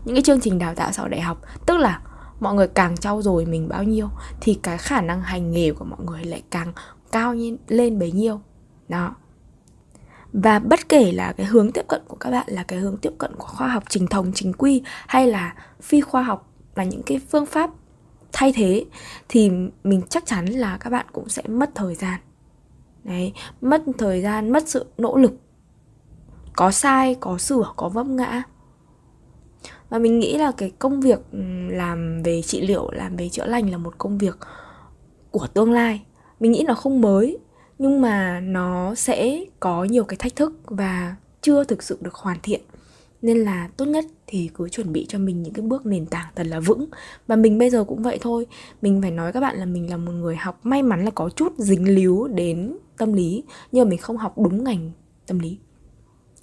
Những 0.05 0.15
cái 0.15 0.23
chương 0.23 0.41
trình 0.41 0.59
đào 0.59 0.75
tạo 0.75 0.91
sau 0.91 1.07
đại 1.07 1.21
học. 1.21 1.41
Tức 1.65 1.77
là 1.77 2.01
mọi 2.39 2.53
người 2.53 2.67
càng 2.67 2.97
trau 2.97 3.21
dồi 3.21 3.45
mình 3.45 3.67
bao 3.67 3.83
nhiêu, 3.83 4.09
thì 4.41 4.59
cái 4.63 4.77
khả 4.77 5.01
năng 5.01 5.21
hành 5.21 5.51
nghề 5.51 5.71
của 5.71 5.85
mọi 5.85 5.99
người 6.05 6.23
lại 6.23 6.43
càng 6.51 6.73
cao 7.11 7.35
lên 7.67 7.99
bấy 7.99 8.11
nhiêu. 8.11 8.41
Đó. 8.89 9.15
Và 10.33 10.59
bất 10.59 10.89
kể 10.89 11.11
là 11.11 11.33
cái 11.37 11.45
hướng 11.45 11.71
tiếp 11.71 11.85
cận 11.87 12.01
của 12.07 12.17
các 12.17 12.31
bạn 12.31 12.45
là 12.47 12.63
cái 12.63 12.79
hướng 12.79 12.97
tiếp 12.97 13.13
cận 13.17 13.35
của 13.35 13.47
khoa 13.47 13.67
học 13.67 13.83
trình 13.89 14.07
thống, 14.07 14.31
chính 14.35 14.53
quy 14.53 14.81
hay 15.07 15.27
là 15.27 15.55
phi 15.81 16.01
khoa 16.01 16.23
học 16.23 16.51
là 16.75 16.83
những 16.83 17.03
cái 17.03 17.19
phương 17.31 17.45
pháp 17.45 17.69
thay 18.33 18.53
thế, 18.55 18.85
thì 19.29 19.51
mình 19.83 20.01
chắc 20.09 20.25
chắn 20.25 20.45
là 20.45 20.77
các 20.77 20.89
bạn 20.89 21.05
cũng 21.11 21.29
sẽ 21.29 21.43
mất 21.47 21.69
thời 21.75 21.95
gian. 21.95 22.19
Đấy, 23.03 23.33
mất 23.61 23.83
thời 23.97 24.21
gian, 24.21 24.51
mất 24.51 24.69
sự 24.69 24.85
nỗ 24.97 25.17
lực. 25.17 25.33
Có 26.55 26.71
sai, 26.71 27.15
có 27.19 27.37
sửa, 27.37 27.73
có 27.75 27.89
vấp 27.89 28.07
ngã 28.07 28.43
và 29.89 29.99
mình 29.99 30.19
nghĩ 30.19 30.37
là 30.37 30.51
cái 30.51 30.71
công 30.79 31.01
việc 31.01 31.19
ừ, 31.31 31.39
làm 31.69 32.23
về 32.23 32.41
trị 32.41 32.61
liệu, 32.61 32.91
làm 32.91 33.15
về 33.15 33.29
chữa 33.29 33.45
lành 33.45 33.71
là 33.71 33.77
một 33.77 33.97
công 33.97 34.17
việc 34.17 34.37
của 35.31 35.47
tương 35.47 35.71
lai. 35.71 36.01
Mình 36.39 36.51
nghĩ 36.51 36.63
nó 36.67 36.73
không 36.73 37.01
mới, 37.01 37.37
nhưng 37.79 38.01
mà 38.01 38.39
nó 38.39 38.95
sẽ 38.95 39.43
có 39.59 39.83
nhiều 39.83 40.03
cái 40.03 40.17
thách 40.17 40.35
thức 40.35 40.53
và 40.65 41.15
chưa 41.41 41.63
thực 41.63 41.83
sự 41.83 41.97
được 42.01 42.13
hoàn 42.13 42.37
thiện. 42.43 42.61
Nên 43.21 43.37
là 43.37 43.69
tốt 43.77 43.85
nhất 43.85 44.05
thì 44.27 44.49
cứ 44.53 44.69
chuẩn 44.69 44.93
bị 44.93 45.05
cho 45.09 45.19
mình 45.19 45.43
những 45.43 45.53
cái 45.53 45.65
bước 45.65 45.85
nền 45.85 46.05
tảng 46.05 46.25
thật 46.35 46.47
là 46.47 46.59
vững. 46.59 46.85
Và 47.27 47.35
mình 47.35 47.57
bây 47.57 47.69
giờ 47.69 47.83
cũng 47.83 48.03
vậy 48.03 48.17
thôi. 48.21 48.47
Mình 48.81 49.01
phải 49.01 49.11
nói 49.11 49.31
các 49.31 49.39
bạn 49.39 49.57
là 49.57 49.65
mình 49.65 49.89
là 49.89 49.97
một 49.97 50.11
người 50.11 50.35
học 50.35 50.59
may 50.63 50.83
mắn 50.83 51.05
là 51.05 51.11
có 51.11 51.29
chút 51.29 51.53
dính 51.57 51.95
líu 51.95 52.27
đến 52.27 52.77
tâm 52.97 53.13
lý, 53.13 53.43
nhưng 53.71 53.85
mà 53.85 53.89
mình 53.89 53.99
không 53.99 54.17
học 54.17 54.37
đúng 54.37 54.63
ngành 54.63 54.91
tâm 55.27 55.39
lý. 55.39 55.57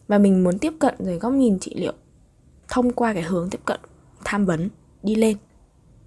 Và 0.08 0.18
mình 0.18 0.44
muốn 0.44 0.58
tiếp 0.58 0.72
cận 0.78 0.94
rồi 0.98 1.18
góc 1.18 1.32
nhìn 1.32 1.58
trị 1.58 1.74
liệu 1.74 1.92
thông 2.68 2.92
qua 2.92 3.12
cái 3.12 3.22
hướng 3.22 3.50
tiếp 3.50 3.60
cận, 3.64 3.80
tham 4.24 4.46
vấn, 4.46 4.68
đi 5.02 5.14
lên. 5.14 5.36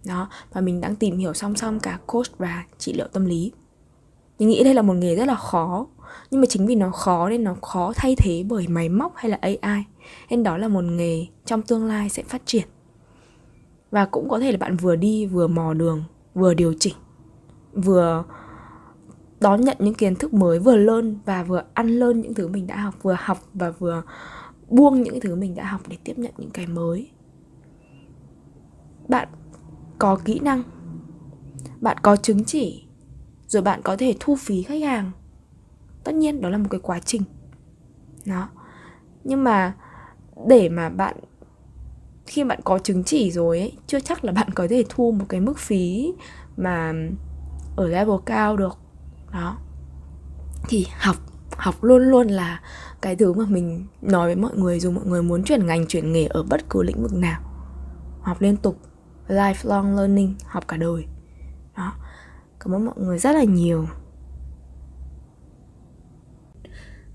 Đó, 0.05 0.30
và 0.53 0.62
mình 0.62 0.82
đang 0.82 0.95
tìm 0.95 1.18
hiểu 1.18 1.34
song 1.34 1.55
song 1.55 1.80
cả 1.80 1.99
coach 2.05 2.38
và 2.38 2.64
trị 2.78 2.93
liệu 2.93 3.08
tâm 3.08 3.26
lý. 3.26 3.51
Mình 4.39 4.47
nghĩ 4.49 4.64
đây 4.64 4.74
là 4.74 4.82
một 4.82 4.93
nghề 4.93 5.16
rất 5.16 5.26
là 5.26 5.36
khó, 5.36 5.88
nhưng 6.32 6.41
mà 6.41 6.47
chính 6.49 6.68
vì 6.68 6.76
nó 6.76 6.91
khó 6.91 7.30
nên 7.30 7.43
nó 7.43 7.55
khó 7.62 7.93
thay 7.95 8.16
thế 8.16 8.43
bởi 8.49 8.68
máy 8.68 8.89
móc 8.89 9.14
hay 9.16 9.32
là 9.32 9.39
AI 9.41 9.84
nên 10.30 10.43
đó 10.43 10.58
là 10.58 10.68
một 10.68 10.84
nghề 10.84 11.26
trong 11.45 11.62
tương 11.62 11.86
lai 11.86 12.10
sẽ 12.10 12.24
phát 12.24 12.41
triển. 12.45 12.68
Và 13.91 14.05
cũng 14.05 14.30
có 14.30 14.39
thể 14.39 14.51
là 14.51 14.58
bạn 14.58 14.78
vừa 14.78 14.95
đi, 14.95 15.26
vừa 15.26 15.47
mò 15.47 15.74
đường, 15.74 16.03
vừa 16.34 16.53
điều 16.53 16.74
chỉnh, 16.80 16.95
vừa 17.74 18.24
đón 19.39 19.62
nhận 19.62 19.78
những 19.80 19.93
kiến 19.93 20.16
thức 20.16 20.34
mới, 20.34 20.60
vừa 20.60 20.76
lơn 20.76 21.20
và 21.26 21.43
vừa 21.43 21.64
ăn 21.74 21.88
lơn 21.88 22.22
những 22.22 22.34
thứ 22.34 22.47
mình 22.47 22.68
đã 22.68 22.78
học, 22.78 22.95
vừa 23.01 23.16
học 23.20 23.38
và 23.53 23.70
vừa 23.70 24.03
buông 24.68 25.01
những 25.01 25.20
thứ 25.20 25.36
mình 25.36 25.55
đã 25.55 25.65
học 25.65 25.82
để 25.88 25.97
tiếp 26.03 26.18
nhận 26.18 26.32
những 26.38 26.51
cái 26.51 26.68
mới. 26.68 27.11
Bạn 29.07 29.28
có 29.99 30.15
kỹ 30.15 30.39
năng, 30.39 30.63
bạn 31.82 31.97
có 32.01 32.15
chứng 32.15 32.43
chỉ, 32.45 32.88
rồi 33.47 33.61
bạn 33.61 33.82
có 33.84 33.97
thể 33.97 34.15
thu 34.20 34.36
phí 34.36 34.63
khách 34.63 34.84
hàng. 34.84 35.11
Tất 36.03 36.15
nhiên 36.15 36.41
đó 36.41 36.49
là 36.49 36.57
một 36.57 36.68
cái 36.70 36.80
quá 36.84 36.99
trình. 36.99 37.22
Đó. 38.26 38.49
Nhưng 39.24 39.43
mà 39.43 39.76
để 40.47 40.70
mà 40.70 40.89
bạn, 40.89 41.18
khi 42.26 42.43
bạn 42.43 42.59
có 42.63 42.80
chứng 42.80 43.03
chỉ 43.03 43.32
rồi 43.32 43.59
ấy, 43.59 43.78
chưa 43.88 43.99
chắc 43.99 44.26
là 44.26 44.32
bạn 44.32 44.49
có 44.55 44.68
thể 44.70 44.84
thu 44.89 45.11
một 45.11 45.26
cái 45.30 45.41
mức 45.41 45.57
phí 45.57 46.13
mà 46.57 46.93
ở 47.76 47.88
level 47.88 48.15
cao 48.26 48.57
được. 48.57 48.78
Đó. 49.32 49.57
Thì 50.70 50.86
học 50.99 51.15
học 51.57 51.84
luôn 51.84 52.01
luôn 52.03 52.28
là 52.28 52.61
cái 53.02 53.16
thứ 53.16 53.34
mà 53.34 53.45
mình 53.50 53.86
nói 54.02 54.28
với 54.28 54.36
mọi 54.36 54.52
người 54.56 54.80
dù 54.80 54.91
mọi 54.91 55.06
người 55.06 55.24
muốn 55.24 55.43
chuyển 55.43 55.66
ngành, 55.66 55.88
chuyển 55.88 56.14
nghề 56.14 56.26
ở 56.26 56.43
bất 56.43 56.70
cứ 56.70 56.84
lĩnh 56.84 57.02
vực 57.02 57.14
nào. 57.14 57.41
Học 58.22 58.41
liên 58.41 58.58
tục, 58.58 58.78
lifelong 59.28 59.95
learning, 59.95 60.36
học 60.45 60.68
cả 60.68 60.78
đời. 60.78 61.06
Đó, 61.78 61.93
cảm 62.60 62.76
ơn 62.76 62.86
mọi 62.86 62.95
người 62.98 63.18
rất 63.18 63.32
là 63.32 63.43
nhiều. 63.43 63.88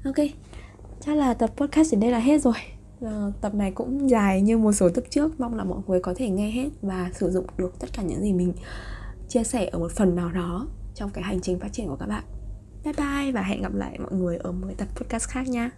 Ok, 0.05 0.26
chắc 1.01 1.16
là 1.16 1.35
tập 1.35 1.51
podcast 1.57 1.93
đến 1.93 2.01
đây 2.01 2.11
là 2.11 2.18
hết 2.18 2.43
rồi. 2.43 2.55
Ờ, 3.01 3.33
tập 3.41 3.55
này 3.55 3.72
cũng 3.72 4.11
dài 4.11 4.43
như 4.43 4.59
một 4.59 4.72
số 4.72 4.89
tập 4.89 5.05
trước, 5.11 5.41
mong 5.41 5.55
là 5.55 5.64
mọi 5.64 5.78
người 5.87 6.01
có 6.01 6.14
thể 6.16 6.28
nghe 6.28 6.51
hết 6.51 6.68
và 6.83 7.11
sử 7.14 7.30
dụng 7.30 7.47
được 7.57 7.78
tất 7.78 7.89
cả 7.93 8.03
những 8.03 8.20
gì 8.20 8.33
mình 8.33 8.53
chia 9.28 9.45
sẻ 9.45 9.66
ở 9.66 9.78
một 9.78 9.93
phần 9.93 10.16
nào 10.16 10.33
đó 10.33 10.66
trong 10.95 11.11
cái 11.11 11.24
hành 11.24 11.41
trình 11.41 11.61
phát 11.61 11.72
triển 11.72 11.89
của 11.89 11.97
các 11.97 12.07
bạn 12.07 12.24
bye 12.85 12.93
bye 12.93 13.33
và 13.33 13.43
hẹn 13.43 13.62
gặp 13.62 13.74
lại 13.74 13.99
mọi 13.99 14.12
người 14.12 14.37
ở 14.37 14.53
một 14.53 14.68
tập 14.78 14.89
podcast 14.97 15.28
khác 15.28 15.49
nha. 15.49 15.70